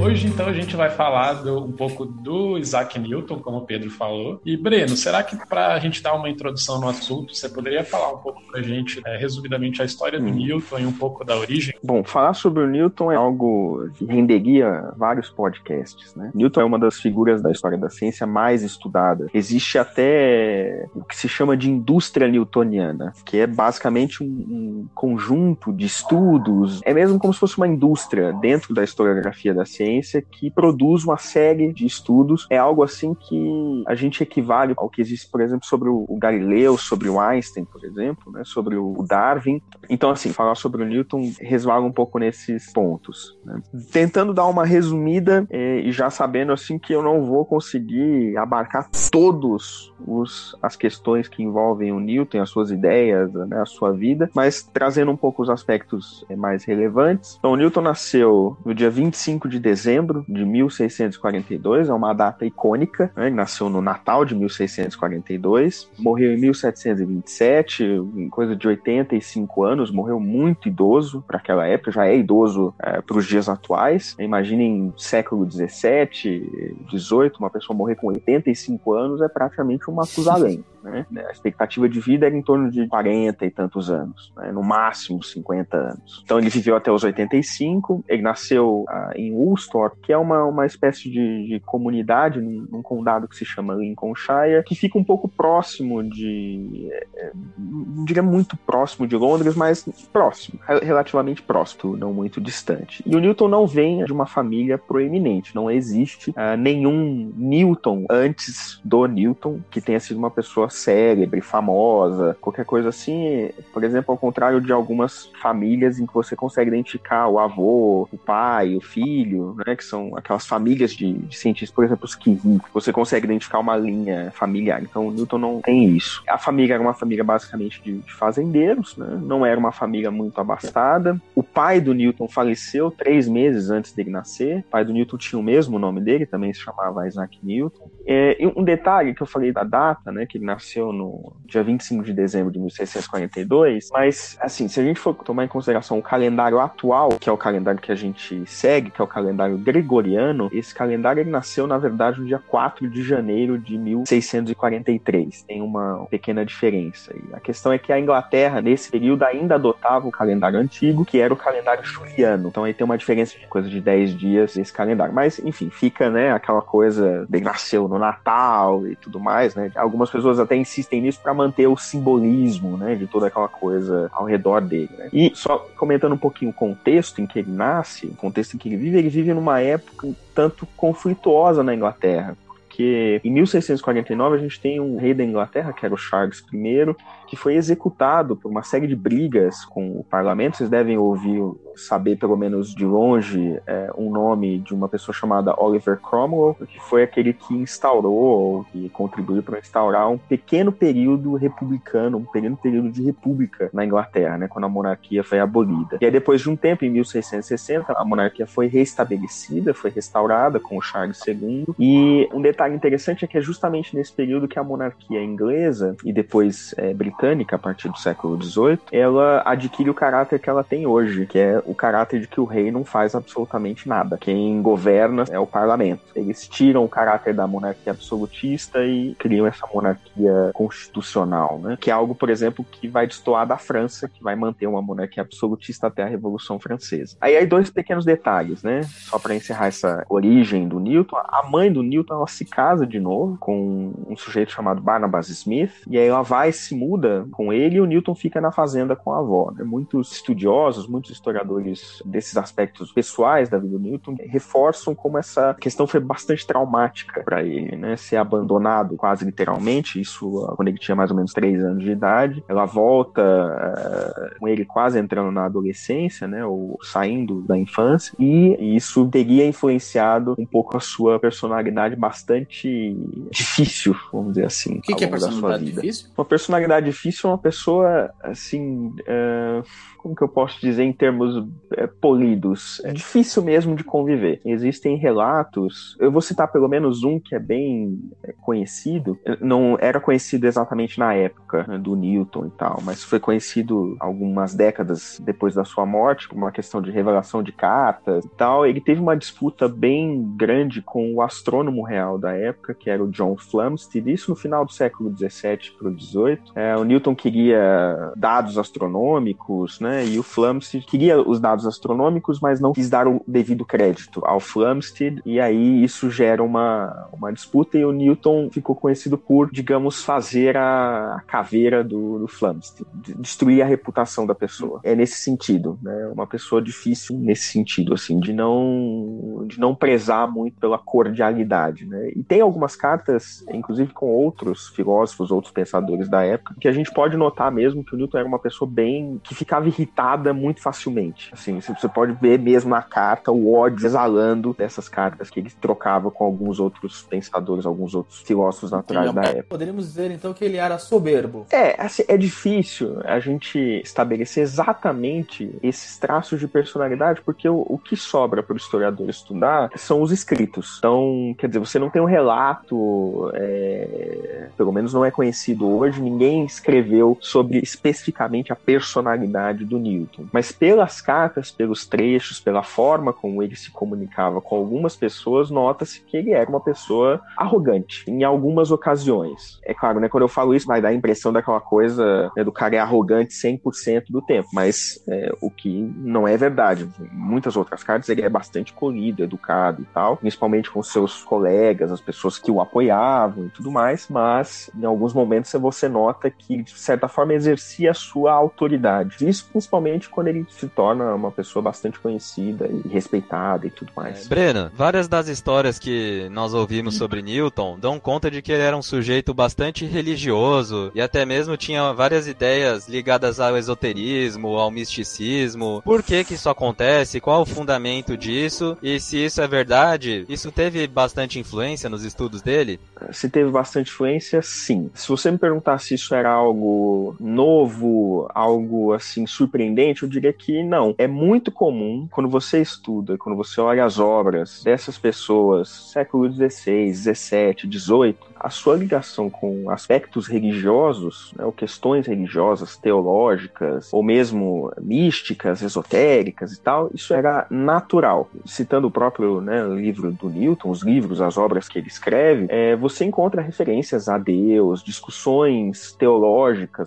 Hoje, 0.00 0.29
então, 0.40 0.52
a 0.52 0.54
gente 0.54 0.76
vai 0.76 0.90
falar 0.90 1.34
do, 1.34 1.64
um 1.64 1.72
pouco 1.72 2.04
do 2.04 2.56
Isaac 2.58 2.98
Newton, 2.98 3.38
como 3.40 3.58
o 3.58 3.66
Pedro 3.66 3.90
falou. 3.90 4.40
E, 4.44 4.56
Breno, 4.56 4.96
será 4.96 5.22
que 5.22 5.36
para 5.46 5.74
a 5.74 5.78
gente 5.78 6.02
dar 6.02 6.14
uma 6.14 6.28
introdução 6.28 6.80
no 6.80 6.88
assunto, 6.88 7.34
você 7.34 7.48
poderia 7.48 7.84
falar 7.84 8.12
um 8.12 8.18
pouco 8.18 8.42
para 8.46 8.60
a 8.60 8.62
gente, 8.62 9.00
é, 9.06 9.16
resumidamente, 9.16 9.82
a 9.82 9.84
história 9.84 10.18
do 10.18 10.26
hum. 10.26 10.34
Newton 10.34 10.78
e 10.78 10.86
um 10.86 10.92
pouco 10.92 11.24
da 11.24 11.36
origem? 11.36 11.74
Bom, 11.82 12.02
falar 12.02 12.34
sobre 12.34 12.62
o 12.62 12.66
Newton 12.66 13.12
é 13.12 13.16
algo 13.16 13.90
que 13.94 14.04
renderia 14.04 14.92
vários 14.96 15.28
podcasts, 15.28 16.14
né? 16.14 16.30
Newton 16.34 16.60
é 16.62 16.64
uma 16.64 16.78
das 16.78 16.98
figuras 16.98 17.42
da 17.42 17.50
história 17.50 17.76
da 17.76 17.90
ciência 17.90 18.26
mais 18.26 18.62
estudada. 18.62 19.26
Existe 19.34 19.78
até 19.78 20.86
o 20.94 21.04
que 21.04 21.16
se 21.16 21.28
chama 21.28 21.56
de 21.56 21.70
indústria 21.70 22.26
newtoniana, 22.28 23.12
que 23.24 23.38
é 23.38 23.46
basicamente 23.46 24.22
um, 24.22 24.26
um 24.26 24.88
conjunto 24.94 25.72
de 25.72 25.86
estudos, 25.86 26.80
é 26.84 26.94
mesmo 26.94 27.18
como 27.18 27.32
se 27.32 27.40
fosse 27.40 27.56
uma 27.56 27.68
indústria 27.68 28.32
dentro 28.32 28.74
da 28.74 28.82
historiografia 28.82 29.52
da 29.52 29.64
ciência 29.64 29.90
ciência 29.90 30.24
que 30.30 30.50
produz 30.50 31.04
uma 31.04 31.18
série 31.18 31.72
de 31.72 31.86
estudos. 31.86 32.46
É 32.50 32.56
algo 32.56 32.82
assim 32.82 33.14
que 33.14 33.84
a 33.86 33.94
gente 33.94 34.22
equivale 34.22 34.74
ao 34.76 34.88
que 34.88 35.00
existe, 35.00 35.28
por 35.30 35.40
exemplo, 35.40 35.66
sobre 35.66 35.88
o 35.88 36.16
Galileu, 36.18 36.76
sobre 36.76 37.08
o 37.08 37.20
Einstein, 37.20 37.64
por 37.64 37.84
exemplo, 37.84 38.32
né, 38.32 38.42
sobre 38.44 38.76
o 38.76 39.04
Darwin. 39.08 39.60
Então, 39.88 40.10
assim, 40.10 40.32
falar 40.32 40.54
sobre 40.54 40.82
o 40.82 40.86
Newton 40.86 41.30
resvala 41.40 41.84
um 41.84 41.92
pouco 41.92 42.18
nesses 42.18 42.72
pontos. 42.72 43.36
Né? 43.44 43.60
Tentando 43.92 44.32
dar 44.32 44.46
uma 44.46 44.64
resumida 44.64 45.46
é, 45.50 45.80
e 45.80 45.92
já 45.92 46.10
sabendo 46.10 46.52
assim 46.52 46.78
que 46.78 46.92
eu 46.92 47.02
não 47.02 47.24
vou 47.24 47.44
conseguir 47.44 48.36
abarcar 48.36 48.88
todos 49.10 49.92
os, 50.06 50.56
as 50.62 50.76
questões 50.76 51.28
que 51.28 51.42
envolvem 51.42 51.92
o 51.92 52.00
Newton, 52.00 52.40
as 52.40 52.50
suas 52.50 52.70
ideias, 52.70 53.32
né, 53.32 53.60
a 53.60 53.66
sua 53.66 53.92
vida, 53.92 54.30
mas 54.34 54.62
trazendo 54.62 55.10
um 55.10 55.16
pouco 55.16 55.42
os 55.42 55.50
aspectos 55.50 56.24
é, 56.28 56.36
mais 56.36 56.64
relevantes. 56.64 57.36
Então, 57.38 57.52
o 57.52 57.56
Newton 57.56 57.80
nasceu 57.80 58.56
no 58.64 58.74
dia 58.74 58.90
25 58.90 59.48
de 59.48 59.58
dezembro 59.58 60.19
dezembro 60.20 60.24
de 60.28 60.44
1642, 60.44 61.88
é 61.88 61.92
uma 61.92 62.12
data 62.12 62.44
icônica. 62.44 63.12
Né? 63.16 63.26
Ele 63.26 63.36
nasceu 63.36 63.68
no 63.68 63.80
Natal 63.80 64.24
de 64.24 64.34
1642, 64.34 65.90
morreu 65.98 66.34
em 66.34 66.40
1727, 66.40 67.84
em 67.84 68.28
coisa 68.28 68.54
de 68.54 68.66
85 68.66 69.64
anos, 69.64 69.90
morreu 69.90 70.20
muito 70.20 70.68
idoso 70.68 71.24
para 71.26 71.38
aquela 71.38 71.66
época, 71.66 71.92
já 71.92 72.06
é 72.06 72.16
idoso 72.16 72.74
é, 72.78 73.00
para 73.00 73.16
os 73.16 73.26
dias 73.26 73.48
atuais. 73.48 74.16
Imaginem 74.18 74.92
século 74.96 75.44
17, 75.46 76.76
18, 76.90 77.38
uma 77.38 77.50
pessoa 77.50 77.76
morrer 77.76 77.96
com 77.96 78.08
85 78.08 78.92
anos 78.92 79.20
é 79.20 79.28
praticamente 79.28 79.88
uma 79.90 80.00
Matusalém. 80.00 80.64
Né? 80.82 81.06
A 81.28 81.32
expectativa 81.32 81.88
de 81.88 82.00
vida 82.00 82.26
era 82.26 82.36
em 82.36 82.42
torno 82.42 82.70
de 82.70 82.86
40 82.86 83.44
e 83.44 83.50
tantos 83.50 83.90
anos, 83.90 84.32
né? 84.36 84.50
no 84.52 84.62
máximo 84.62 85.22
50 85.22 85.76
anos. 85.76 86.22
Então 86.24 86.38
ele 86.38 86.48
viveu 86.48 86.76
até 86.76 86.90
os 86.90 87.04
85, 87.04 88.04
ele 88.08 88.22
nasceu 88.22 88.84
uh, 88.88 89.12
em 89.14 89.32
Woolsthorpe, 89.32 89.98
que 90.02 90.12
é 90.12 90.16
uma, 90.16 90.44
uma 90.44 90.66
espécie 90.66 91.10
de, 91.10 91.48
de 91.48 91.60
comunidade 91.60 92.40
num, 92.40 92.66
num, 92.70 92.82
condado 92.82 93.28
que 93.28 93.36
se 93.36 93.44
chama 93.44 93.74
Lincolnshire, 93.74 94.64
que 94.64 94.74
fica 94.74 94.98
um 94.98 95.04
pouco 95.04 95.28
próximo 95.28 96.02
de. 96.02 96.88
É, 97.14 97.32
não 97.58 98.04
diria 98.04 98.22
muito 98.22 98.56
próximo 98.56 99.06
de 99.06 99.16
Londres, 99.16 99.54
mas 99.54 99.84
próximo, 100.12 100.58
relativamente 100.82 101.42
próximo, 101.42 101.96
não 101.96 102.12
muito 102.12 102.40
distante. 102.40 103.02
E 103.06 103.14
o 103.14 103.18
Newton 103.18 103.48
não 103.48 103.66
vem 103.66 104.04
de 104.04 104.12
uma 104.12 104.26
família 104.26 104.78
proeminente, 104.78 105.54
não 105.54 105.70
existe 105.70 106.30
uh, 106.30 106.56
nenhum 106.58 107.32
Newton 107.36 108.06
antes 108.10 108.80
do 108.84 109.06
Newton 109.06 109.60
que 109.70 109.80
tenha 109.80 110.00
sido 110.00 110.16
uma 110.16 110.30
pessoa 110.30 110.69
célebre, 110.70 111.40
famosa, 111.40 112.36
qualquer 112.40 112.64
coisa 112.64 112.88
assim. 112.88 113.50
Por 113.72 113.84
exemplo, 113.84 114.12
ao 114.12 114.18
contrário 114.18 114.60
de 114.60 114.72
algumas 114.72 115.30
famílias 115.40 115.98
em 115.98 116.06
que 116.06 116.14
você 116.14 116.36
consegue 116.36 116.70
identificar 116.70 117.28
o 117.28 117.38
avô, 117.38 118.08
o 118.12 118.18
pai, 118.18 118.76
o 118.76 118.80
filho, 118.80 119.56
né? 119.66 119.76
Que 119.76 119.84
são 119.84 120.16
aquelas 120.16 120.46
famílias 120.46 120.92
de, 120.92 121.12
de 121.12 121.36
cientistas, 121.36 121.74
por 121.74 121.84
exemplo, 121.84 122.04
os 122.04 122.14
Curie, 122.14 122.60
você 122.72 122.92
consegue 122.92 123.26
identificar 123.26 123.58
uma 123.58 123.76
linha 123.76 124.30
familiar. 124.34 124.82
Então, 124.82 125.10
Newton 125.10 125.38
não 125.38 125.60
tem 125.60 125.96
isso. 125.96 126.22
A 126.28 126.38
família 126.38 126.74
era 126.74 126.82
uma 126.82 126.94
família 126.94 127.24
basicamente 127.24 127.82
de, 127.82 127.98
de 127.98 128.12
fazendeiros, 128.12 128.96
né? 128.96 129.18
Não 129.22 129.44
era 129.44 129.58
uma 129.58 129.72
família 129.72 130.10
muito 130.10 130.40
abastada. 130.40 131.20
O 131.34 131.42
pai 131.42 131.80
do 131.80 131.94
Newton 131.94 132.28
faleceu 132.28 132.90
três 132.90 133.28
meses 133.28 133.70
antes 133.70 133.92
dele 133.92 134.10
nascer. 134.10 134.60
O 134.60 134.70
pai 134.70 134.84
do 134.84 134.92
Newton 134.92 135.16
tinha 135.16 135.38
o 135.38 135.42
mesmo 135.42 135.78
nome 135.78 136.00
dele, 136.00 136.26
também 136.26 136.52
se 136.52 136.60
chamava 136.60 137.06
Isaac 137.06 137.38
Newton. 137.42 137.90
É, 138.06 138.36
um 138.56 138.64
detalhe 138.64 139.14
que 139.14 139.22
eu 139.22 139.26
falei 139.26 139.52
da 139.52 139.64
data, 139.64 140.12
né? 140.12 140.26
Que 140.26 140.38
ele 140.38 140.44
nasceu 140.44 140.59
no 140.92 141.32
dia 141.44 141.62
25 141.62 142.04
de 142.04 142.12
dezembro 142.12 142.52
de 142.52 142.58
1642, 142.58 143.90
mas, 143.92 144.36
assim, 144.40 144.68
se 144.68 144.80
a 144.80 144.84
gente 144.84 145.00
for 145.00 145.14
tomar 145.14 145.44
em 145.44 145.48
consideração 145.48 145.98
o 145.98 146.02
calendário 146.02 146.58
atual, 146.60 147.10
que 147.18 147.28
é 147.28 147.32
o 147.32 147.36
calendário 147.36 147.80
que 147.80 147.92
a 147.92 147.94
gente 147.94 148.44
segue, 148.46 148.90
que 148.90 149.00
é 149.00 149.04
o 149.04 149.06
calendário 149.06 149.58
gregoriano, 149.58 150.48
esse 150.52 150.74
calendário 150.74 151.20
ele 151.20 151.30
nasceu, 151.30 151.66
na 151.66 151.76
verdade, 151.76 152.20
no 152.20 152.26
dia 152.26 152.38
4 152.38 152.88
de 152.88 153.02
janeiro 153.02 153.58
de 153.58 153.76
1643. 153.76 155.42
Tem 155.42 155.60
uma 155.60 156.06
pequena 156.10 156.44
diferença. 156.44 157.14
A 157.32 157.40
questão 157.40 157.72
é 157.72 157.78
que 157.78 157.92
a 157.92 157.98
Inglaterra, 157.98 158.60
nesse 158.60 158.90
período, 158.90 159.24
ainda 159.24 159.56
adotava 159.56 160.06
o 160.06 160.12
calendário 160.12 160.58
antigo, 160.58 161.04
que 161.04 161.18
era 161.18 161.32
o 161.32 161.36
calendário 161.36 161.84
juliano. 161.84 162.48
Então 162.48 162.64
aí 162.64 162.72
tem 162.72 162.84
uma 162.84 162.98
diferença 162.98 163.38
de 163.38 163.46
coisa 163.46 163.68
de 163.68 163.80
10 163.80 164.16
dias 164.16 164.56
nesse 164.56 164.72
calendário. 164.72 165.12
Mas, 165.12 165.38
enfim, 165.40 165.68
fica, 165.70 166.08
né, 166.10 166.32
aquela 166.32 166.62
coisa 166.62 167.26
de 167.28 167.40
nasceu 167.40 167.88
no 167.88 167.98
Natal 167.98 168.86
e 168.86 168.94
tudo 168.96 169.18
mais, 169.18 169.54
né? 169.54 169.72
Algumas 169.74 170.10
pessoas 170.10 170.38
até 170.50 170.56
insistem 170.56 171.00
nisso 171.00 171.20
para 171.22 171.32
manter 171.32 171.68
o 171.68 171.76
simbolismo, 171.76 172.76
né, 172.76 172.96
de 172.96 173.06
toda 173.06 173.28
aquela 173.28 173.46
coisa 173.46 174.10
ao 174.12 174.24
redor 174.24 174.60
dele. 174.60 174.90
Né? 174.98 175.08
E 175.12 175.32
só 175.34 175.58
comentando 175.76 176.14
um 176.14 176.18
pouquinho 176.18 176.50
o 176.50 176.54
contexto 176.54 177.20
em 177.20 177.26
que 177.26 177.38
ele 177.38 177.52
nasce, 177.52 178.06
o 178.06 178.16
contexto 178.16 178.54
em 178.54 178.58
que 178.58 178.68
ele 178.68 178.76
vive, 178.76 178.98
ele 178.98 179.08
vive 179.08 179.32
numa 179.32 179.60
época 179.60 180.08
um 180.08 180.14
tanto 180.34 180.66
conflituosa 180.76 181.62
na 181.62 181.74
Inglaterra, 181.74 182.36
porque 182.46 183.20
em 183.22 183.30
1649 183.30 184.36
a 184.36 184.40
gente 184.40 184.60
tem 184.60 184.80
um 184.80 184.96
rei 184.96 185.14
da 185.14 185.24
Inglaterra, 185.24 185.72
que 185.72 185.86
era 185.86 185.94
o 185.94 185.98
Charles 185.98 186.42
I, 186.52 186.96
que 187.30 187.36
foi 187.36 187.54
executado 187.54 188.34
por 188.34 188.50
uma 188.50 188.64
série 188.64 188.88
de 188.88 188.96
brigas 188.96 189.64
com 189.64 190.00
o 190.00 190.02
parlamento. 190.02 190.56
Vocês 190.56 190.68
devem 190.68 190.98
ouvir, 190.98 191.40
saber 191.76 192.16
pelo 192.16 192.36
menos 192.36 192.74
de 192.74 192.84
longe, 192.84 193.56
é, 193.68 193.88
um 193.96 194.10
nome 194.10 194.58
de 194.58 194.74
uma 194.74 194.88
pessoa 194.88 195.14
chamada 195.14 195.54
Oliver 195.56 195.96
Cromwell, 195.98 196.56
que 196.66 196.80
foi 196.80 197.04
aquele 197.04 197.32
que 197.32 197.54
instaurou, 197.54 198.12
ou 198.12 198.64
que 198.64 198.88
contribuiu 198.88 199.44
para 199.44 199.60
instaurar 199.60 200.10
um 200.10 200.18
pequeno 200.18 200.72
período 200.72 201.36
republicano, 201.36 202.18
um 202.18 202.24
pequeno 202.24 202.56
período 202.56 202.90
de 202.90 203.00
república 203.00 203.70
na 203.72 203.84
Inglaterra, 203.84 204.36
né, 204.36 204.48
quando 204.48 204.64
a 204.64 204.68
monarquia 204.68 205.22
foi 205.22 205.38
abolida. 205.38 205.98
E 206.00 206.04
aí, 206.04 206.10
depois 206.10 206.40
de 206.40 206.50
um 206.50 206.56
tempo, 206.56 206.84
em 206.84 206.90
1660, 206.90 207.92
a 207.92 208.04
monarquia 208.04 208.46
foi 208.46 208.66
restabelecida, 208.66 209.72
foi 209.72 209.90
restaurada 209.90 210.58
com 210.58 210.76
o 210.76 210.82
Charles 210.82 211.20
II. 211.24 211.66
E 211.78 212.28
um 212.34 212.42
detalhe 212.42 212.74
interessante 212.74 213.24
é 213.24 213.28
que 213.28 213.38
é 213.38 213.40
justamente 213.40 213.94
nesse 213.94 214.12
período 214.12 214.48
que 214.48 214.58
a 214.58 214.64
monarquia 214.64 215.22
inglesa 215.22 215.94
e 216.04 216.12
depois 216.12 216.74
é, 216.76 216.92
britânica, 216.92 217.19
a 217.54 217.58
partir 217.58 217.88
do 217.88 217.98
século 217.98 218.40
XVIII, 218.42 218.78
ela 218.90 219.42
adquire 219.44 219.90
o 219.90 219.94
caráter 219.94 220.38
que 220.38 220.48
ela 220.48 220.64
tem 220.64 220.86
hoje, 220.86 221.26
que 221.26 221.38
é 221.38 221.62
o 221.66 221.74
caráter 221.74 222.20
de 222.20 222.28
que 222.28 222.40
o 222.40 222.44
rei 222.44 222.70
não 222.70 222.84
faz 222.84 223.14
absolutamente 223.14 223.88
nada. 223.88 224.16
Quem 224.18 224.62
governa 224.62 225.24
é 225.30 225.38
o 225.38 225.46
parlamento. 225.46 226.02
Eles 226.14 226.48
tiram 226.48 226.84
o 226.84 226.88
caráter 226.88 227.34
da 227.34 227.46
monarquia 227.46 227.92
absolutista 227.92 228.84
e 228.84 229.14
criam 229.16 229.46
essa 229.46 229.66
monarquia 229.72 230.50
constitucional, 230.54 231.58
né? 231.58 231.76
Que 231.78 231.90
é 231.90 231.92
algo, 231.92 232.14
por 232.14 232.30
exemplo, 232.30 232.64
que 232.64 232.88
vai 232.88 233.06
destoar 233.06 233.46
da 233.46 233.58
França, 233.58 234.08
que 234.08 234.22
vai 234.22 234.34
manter 234.34 234.66
uma 234.66 234.80
monarquia 234.80 235.22
absolutista 235.22 235.88
até 235.88 236.02
a 236.02 236.06
Revolução 236.06 236.58
Francesa. 236.58 237.16
Aí 237.20 237.36
aí 237.36 237.46
dois 237.46 237.70
pequenos 237.70 238.04
detalhes, 238.04 238.62
né? 238.62 238.82
Só 238.82 239.18
para 239.18 239.34
encerrar 239.34 239.66
essa 239.66 240.04
origem 240.08 240.66
do 240.66 240.80
Newton, 240.80 241.16
a 241.16 241.46
mãe 241.48 241.72
do 241.72 241.82
Newton 241.82 242.14
ela 242.14 242.26
se 242.26 242.44
casa 242.44 242.86
de 242.86 242.98
novo 242.98 243.36
com 243.38 243.92
um 244.08 244.16
sujeito 244.16 244.52
chamado 244.52 244.80
Barnabas 244.80 245.28
Smith, 245.28 245.72
e 245.88 245.98
aí 245.98 246.06
ela 246.06 246.22
vai 246.22 246.52
se 246.52 246.74
muda 246.74 247.09
com 247.30 247.52
ele 247.52 247.76
e 247.76 247.80
o 247.80 247.86
Newton 247.86 248.14
fica 248.14 248.40
na 248.40 248.52
fazenda 248.52 248.96
com 248.96 249.12
a 249.12 249.18
avó. 249.18 249.52
Né? 249.56 249.64
Muitos 249.64 250.12
estudiosos, 250.12 250.86
muitos 250.86 251.10
historiadores 251.10 252.02
desses 252.04 252.36
aspectos 252.36 252.92
pessoais 252.92 253.48
da 253.48 253.58
vida 253.58 253.78
do 253.78 253.78
Newton 253.78 254.16
reforçam 254.18 254.94
como 254.94 255.18
essa 255.18 255.54
questão 255.54 255.86
foi 255.86 256.00
bastante 256.00 256.46
traumática 256.46 257.22
para 257.22 257.42
ele, 257.42 257.76
né? 257.76 257.96
Ser 257.96 258.16
abandonado 258.16 258.96
quase 258.96 259.24
literalmente, 259.24 260.00
isso 260.00 260.46
quando 260.56 260.68
ele 260.68 260.78
tinha 260.78 260.94
mais 260.94 261.10
ou 261.10 261.16
menos 261.16 261.32
três 261.32 261.62
anos 261.62 261.82
de 261.82 261.90
idade. 261.90 262.42
Ela 262.48 262.64
volta 262.64 263.22
uh, 263.22 264.38
com 264.38 264.48
ele 264.48 264.64
quase 264.64 264.98
entrando 264.98 265.30
na 265.30 265.46
adolescência, 265.46 266.26
né? 266.26 266.44
Ou 266.44 266.78
saindo 266.82 267.42
da 267.42 267.56
infância, 267.56 268.14
e 268.18 268.76
isso 268.76 269.06
teria 269.08 269.46
influenciado 269.46 270.34
um 270.38 270.46
pouco 270.46 270.76
a 270.76 270.80
sua 270.80 271.18
personalidade 271.18 271.96
bastante 271.96 272.96
difícil, 273.30 273.94
vamos 274.12 274.34
dizer 274.34 274.46
assim. 274.46 274.78
O 274.78 274.82
que, 274.82 274.94
que 274.94 275.04
é 275.04 275.06
personalidade 275.06 275.64
difícil? 275.64 276.08
Uma 276.16 276.24
personalidade 276.24 276.86
difícil 277.00 277.28
é 277.28 277.32
uma 277.32 277.38
pessoa, 277.38 278.12
assim. 278.22 278.88
Uh 279.00 279.62
como 280.02 280.14
que 280.14 280.22
eu 280.22 280.28
posso 280.28 280.60
dizer 280.60 280.82
em 280.82 280.92
termos 280.92 281.46
é, 281.76 281.86
polidos? 281.86 282.80
É 282.84 282.92
difícil 282.92 283.42
mesmo 283.42 283.74
de 283.74 283.84
conviver. 283.84 284.40
Existem 284.44 284.96
relatos, 284.96 285.96
eu 286.00 286.10
vou 286.10 286.22
citar 286.22 286.50
pelo 286.50 286.68
menos 286.68 287.04
um 287.04 287.20
que 287.20 287.34
é 287.34 287.38
bem 287.38 288.00
é, 288.22 288.32
conhecido, 288.40 289.18
não 289.40 289.76
era 289.78 290.00
conhecido 290.00 290.46
exatamente 290.46 290.98
na 290.98 291.12
época 291.14 291.66
né, 291.68 291.78
do 291.78 291.94
Newton 291.94 292.46
e 292.46 292.50
tal, 292.50 292.80
mas 292.82 293.04
foi 293.04 293.20
conhecido 293.20 293.96
algumas 294.00 294.54
décadas 294.54 295.20
depois 295.22 295.54
da 295.54 295.64
sua 295.64 295.84
morte, 295.84 296.28
por 296.28 296.36
uma 296.36 296.50
questão 296.50 296.80
de 296.80 296.90
revelação 296.90 297.42
de 297.42 297.52
cartas 297.52 298.24
e 298.24 298.28
tal. 298.30 298.66
Ele 298.66 298.80
teve 298.80 299.00
uma 299.00 299.16
disputa 299.16 299.68
bem 299.68 300.34
grande 300.36 300.80
com 300.80 301.14
o 301.14 301.22
astrônomo 301.22 301.82
real 301.82 302.18
da 302.18 302.32
época, 302.32 302.74
que 302.74 302.88
era 302.88 303.02
o 303.02 303.10
John 303.10 303.36
Flamsteed, 303.36 304.08
isso 304.08 304.30
no 304.30 304.36
final 304.36 304.64
do 304.64 304.72
século 304.72 305.14
XVII 305.14 305.72
para 305.78 305.88
o 305.88 305.98
XVIII. 305.98 306.40
É, 306.54 306.76
o 306.80 306.84
Newton 306.84 307.14
queria 307.14 308.12
dados 308.16 308.58
astronômicos, 308.58 309.80
né? 309.80 310.04
E 310.06 310.18
o 310.18 310.22
Flamsteed 310.22 310.84
queria 310.84 311.20
os 311.20 311.40
dados 311.40 311.66
astronômicos, 311.66 312.40
mas 312.40 312.60
não 312.60 312.72
quis 312.72 312.88
dar 312.88 313.06
o 313.06 313.22
devido 313.26 313.64
crédito 313.64 314.20
ao 314.24 314.40
Flamsteed, 314.40 315.20
e 315.24 315.40
aí 315.40 315.82
isso 315.82 316.10
gera 316.10 316.42
uma, 316.42 317.08
uma 317.12 317.32
disputa 317.32 317.78
e 317.78 317.84
o 317.84 317.92
Newton 317.92 318.48
ficou 318.50 318.74
conhecido 318.74 319.16
por, 319.16 319.50
digamos, 319.50 320.04
fazer 320.04 320.56
a, 320.56 321.16
a 321.16 321.20
caveira 321.20 321.84
do, 321.84 322.18
do 322.18 322.28
Flamsteed, 322.28 322.86
destruir 323.18 323.62
a 323.62 323.66
reputação 323.66 324.26
da 324.26 324.34
pessoa. 324.34 324.80
É 324.82 324.94
nesse 324.94 325.18
sentido, 325.18 325.78
né? 325.82 326.10
Uma 326.12 326.26
pessoa 326.26 326.62
difícil 326.62 327.16
nesse 327.18 327.44
sentido, 327.44 327.94
assim, 327.94 328.18
de 328.18 328.32
não 328.32 329.44
de 329.46 329.58
não 329.58 329.74
prezar 329.74 330.30
muito 330.30 330.58
pela 330.60 330.78
cordialidade, 330.78 331.86
né? 331.86 332.10
E 332.14 332.22
tem 332.22 332.40
algumas 332.40 332.76
cartas, 332.76 333.44
inclusive 333.52 333.92
com 333.92 334.06
outros 334.06 334.68
filósofos, 334.68 335.30
outros 335.30 335.52
pensadores 335.52 336.08
da 336.08 336.22
época, 336.22 336.54
que 336.60 336.68
a 336.70 336.72
gente 336.72 336.92
pode 336.92 337.16
notar 337.16 337.50
mesmo 337.50 337.84
que 337.84 337.94
o 337.94 337.98
Newton 337.98 338.18
era 338.18 338.26
uma 338.26 338.38
pessoa 338.38 338.70
bem 338.70 339.20
que 339.22 339.34
ficava 339.34 339.68
irritada 339.68 340.32
muito 340.32 340.62
facilmente. 340.62 341.30
Assim, 341.32 341.60
você 341.60 341.88
pode 341.88 342.12
ver 342.12 342.38
mesmo 342.38 342.70
na 342.70 342.82
carta 342.82 343.32
o 343.32 343.52
ódio 343.52 343.86
exalando 343.86 344.54
dessas 344.56 344.88
cartas 344.88 345.28
que 345.28 345.40
ele 345.40 345.50
trocava 345.60 346.10
com 346.10 346.24
alguns 346.24 346.60
outros 346.60 347.02
pensadores, 347.02 347.66
alguns 347.66 347.94
outros 347.94 348.20
filósofos 348.20 348.70
naturais 348.70 349.12
da 349.12 349.22
época. 349.22 349.46
Poderíamos 349.48 349.86
dizer 349.86 350.10
então 350.10 350.32
que 350.32 350.44
ele 350.44 350.56
era 350.56 350.78
soberbo. 350.78 351.46
É, 351.50 351.80
assim, 351.80 352.04
é 352.06 352.16
difícil 352.16 353.00
a 353.04 353.18
gente 353.18 353.58
estabelecer 353.82 354.42
exatamente 354.42 355.50
esses 355.62 355.98
traços 355.98 356.38
de 356.38 356.46
personalidade, 356.46 357.20
porque 357.22 357.48
o, 357.48 357.64
o 357.68 357.78
que 357.78 357.96
sobra 357.96 358.42
para 358.42 358.54
o 358.54 358.56
historiador 358.56 359.08
estudar 359.08 359.70
são 359.76 360.02
os 360.02 360.12
escritos. 360.12 360.76
Então, 360.78 361.34
quer 361.38 361.48
dizer, 361.48 361.58
você 361.58 361.78
não 361.78 361.90
tem 361.90 362.00
um 362.00 362.06
relato, 362.06 363.30
é, 363.34 364.48
pelo 364.56 364.72
menos 364.72 364.94
não 364.94 365.04
é 365.04 365.10
conhecido 365.10 365.68
hoje, 365.68 366.00
ninguém 366.00 366.44
escreveu 366.60 367.16
sobre 367.20 367.58
especificamente 367.58 368.52
a 368.52 368.56
personalidade 368.56 369.64
do 369.64 369.78
Newton. 369.78 370.26
Mas 370.32 370.52
pelas 370.52 371.00
cartas, 371.00 371.50
pelos 371.50 371.86
trechos, 371.86 372.38
pela 372.38 372.62
forma 372.62 373.12
como 373.12 373.42
ele 373.42 373.56
se 373.56 373.70
comunicava 373.70 374.40
com 374.40 374.56
algumas 374.56 374.94
pessoas, 374.94 375.50
nota-se 375.50 376.02
que 376.02 376.16
ele 376.16 376.32
era 376.32 376.48
uma 376.48 376.60
pessoa 376.60 377.20
arrogante 377.36 378.04
em 378.06 378.22
algumas 378.22 378.70
ocasiões. 378.70 379.58
É 379.64 379.72
claro, 379.72 380.00
né, 380.00 380.08
quando 380.08 380.22
eu 380.22 380.28
falo 380.28 380.54
isso, 380.54 380.66
vai 380.66 380.80
dar 380.80 380.88
a 380.88 380.94
impressão 380.94 381.32
daquela 381.32 381.60
coisa 381.60 382.30
né, 382.36 382.44
do 382.44 382.52
cara 382.52 382.76
é 382.76 382.78
arrogante 382.78 383.34
100% 383.34 384.04
do 384.10 384.20
tempo, 384.20 384.48
mas 384.52 385.02
é, 385.08 385.32
o 385.40 385.50
que 385.50 385.70
não 385.96 386.28
é 386.28 386.36
verdade. 386.36 386.88
Em 387.00 387.16
muitas 387.16 387.56
outras 387.56 387.82
cartas 387.82 388.08
ele 388.08 388.22
é 388.22 388.28
bastante 388.28 388.72
colhido, 388.72 389.22
educado 389.22 389.82
e 389.82 389.84
tal, 389.86 390.16
principalmente 390.16 390.70
com 390.70 390.82
seus 390.82 391.22
colegas, 391.22 391.90
as 391.90 392.00
pessoas 392.00 392.38
que 392.38 392.50
o 392.50 392.60
apoiavam 392.60 393.46
e 393.46 393.50
tudo 393.50 393.70
mais, 393.70 394.08
mas 394.08 394.70
em 394.76 394.84
alguns 394.84 395.14
momentos 395.14 395.50
você 395.52 395.88
nota 395.88 396.30
que, 396.30 396.49
de 396.58 396.72
certa 396.72 397.08
forma, 397.08 397.34
exercia 397.34 397.90
a 397.90 397.94
sua 397.94 398.32
autoridade. 398.32 399.28
Isso 399.28 399.48
principalmente 399.50 400.08
quando 400.08 400.28
ele 400.28 400.46
se 400.48 400.68
torna 400.68 401.14
uma 401.14 401.30
pessoa 401.30 401.62
bastante 401.62 401.98
conhecida 401.98 402.68
e 402.68 402.88
respeitada 402.88 403.66
e 403.66 403.70
tudo 403.70 403.92
mais. 403.96 404.26
É, 404.26 404.28
Breno, 404.28 404.70
várias 404.74 405.08
das 405.08 405.28
histórias 405.28 405.78
que 405.78 406.28
nós 406.30 406.54
ouvimos 406.54 406.96
sobre 406.96 407.22
Newton 407.22 407.78
dão 407.78 407.98
conta 407.98 408.30
de 408.30 408.42
que 408.42 408.52
ele 408.52 408.62
era 408.62 408.76
um 408.76 408.82
sujeito 408.82 409.32
bastante 409.34 409.84
religioso 409.84 410.90
e 410.94 411.00
até 411.00 411.24
mesmo 411.24 411.56
tinha 411.56 411.92
várias 411.92 412.26
ideias 412.26 412.88
ligadas 412.88 413.40
ao 413.40 413.56
esoterismo, 413.56 414.56
ao 414.56 414.70
misticismo. 414.70 415.82
Por 415.82 416.02
que 416.02 416.24
que 416.24 416.34
isso 416.34 416.48
acontece? 416.48 417.20
Qual 417.20 417.42
o 417.42 417.46
fundamento 417.46 418.16
disso? 418.16 418.76
E 418.82 418.98
se 419.00 419.24
isso 419.24 419.40
é 419.40 419.48
verdade, 419.48 420.24
isso 420.28 420.50
teve 420.50 420.86
bastante 420.86 421.38
influência 421.38 421.88
nos 421.88 422.04
estudos 422.04 422.42
dele? 422.42 422.80
Se 423.12 423.28
teve 423.28 423.50
bastante 423.50 423.90
influência, 423.90 424.40
sim. 424.42 424.90
Se 424.94 425.08
você 425.08 425.30
me 425.30 425.38
perguntar 425.38 425.78
se 425.78 425.94
isso 425.94 426.14
era 426.14 426.30
algo 426.40 427.14
novo, 427.20 428.28
algo 428.34 428.92
assim 428.92 429.26
surpreendente, 429.26 430.02
eu 430.02 430.08
diria 430.08 430.32
que 430.32 430.62
não. 430.62 430.94
É 430.98 431.06
muito 431.06 431.52
comum 431.52 432.08
quando 432.10 432.28
você 432.28 432.60
estuda, 432.60 433.18
quando 433.18 433.36
você 433.36 433.60
olha 433.60 433.84
as 433.84 433.98
obras 433.98 434.62
dessas 434.64 434.98
pessoas, 434.98 435.68
século 435.68 436.30
XVI, 436.30 436.92
XVII, 436.92 437.70
XVIII, 437.70 438.16
a 438.40 438.48
sua 438.48 438.74
ligação 438.74 439.28
com 439.28 439.68
aspectos 439.68 440.26
religiosos, 440.26 441.32
né, 441.36 441.44
ou 441.44 441.52
questões 441.52 442.06
religiosas, 442.06 442.76
teológicas, 442.76 443.92
ou 443.92 444.02
mesmo 444.02 444.72
místicas, 444.80 445.60
esotéricas 445.60 446.54
e 446.54 446.60
tal, 446.60 446.90
isso 446.94 447.12
era 447.12 447.46
natural. 447.50 448.30
Citando 448.46 448.86
o 448.86 448.90
próprio 448.90 449.42
né, 449.42 449.62
livro 449.68 450.10
do 450.10 450.30
Newton, 450.30 450.70
os 450.70 450.82
livros, 450.82 451.20
as 451.20 451.36
obras 451.36 451.68
que 451.68 451.78
ele 451.78 451.88
escreve, 451.88 452.46
é, 452.48 452.74
você 452.76 453.04
encontra 453.04 453.42
referências 453.42 454.08
a 454.08 454.16
Deus, 454.16 454.82
discussões 454.82 455.92
teológicas 455.92 456.29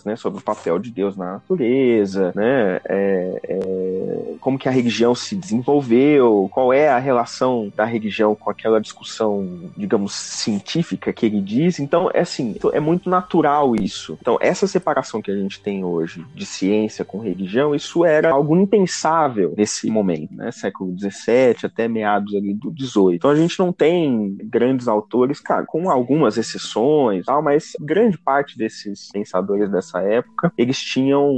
né, 0.06 0.16
sobre 0.16 0.40
o 0.40 0.44
papel 0.44 0.80
de 0.80 0.92
Deus 0.92 1.16
na 1.16 1.34
natureza, 1.34 2.32
né, 2.36 2.80
é, 2.86 3.42
é, 3.44 4.34
como 4.40 4.58
que 4.58 4.68
a 4.68 4.72
religião 4.72 5.14
se 5.16 5.36
desenvolveu, 5.36 6.50
qual 6.52 6.74
é 6.74 6.90
a 6.90 7.00
relação 7.00 7.72
da 7.76 7.86
religião 7.86 8.36
com 8.36 8.50
aquela 8.50 8.80
discussão, 8.80 9.72
digamos, 9.76 10.14
científica 10.14 11.14
que 11.14 11.26
ele 11.26 11.42
diz. 11.42 11.80
Então, 11.80 12.10
é 12.14 12.22
assim, 12.22 12.56
é 12.74 12.80
muito 12.80 13.10
natural 13.10 13.76
isso. 13.76 14.18
Então, 14.22 14.38
essa 14.42 14.68
separação 14.68 15.22
que 15.22 15.32
a 15.32 15.36
gente 15.36 15.62
tem 15.62 15.84
hoje 15.84 16.26
de 16.34 16.46
ciência 16.46 17.06
com 17.06 17.20
religião, 17.20 17.76
isso 17.76 18.06
era 18.06 18.32
algo 18.32 18.56
impensável 18.56 19.54
nesse 19.58 19.90
momento, 19.90 20.34
né? 20.34 20.52
Século 20.52 20.96
XVII 20.98 21.66
até 21.66 21.88
meados 21.88 22.36
ali 22.36 22.54
do 22.54 22.72
XVIII. 22.72 23.16
Então, 23.16 23.30
a 23.30 23.36
gente 23.36 23.58
não 23.60 23.72
tem 23.72 24.38
grandes 24.44 24.88
autores, 24.88 25.40
cara, 25.40 25.66
com 25.66 25.90
algumas 25.90 26.38
exceções, 26.38 27.26
tal, 27.26 27.42
mas 27.42 27.74
grande 27.80 28.18
parte 28.18 28.58
desses 28.58 29.10
pensadores 29.12 29.33
dessa 29.70 30.02
época, 30.02 30.52
eles 30.58 30.78
tinham 30.78 31.32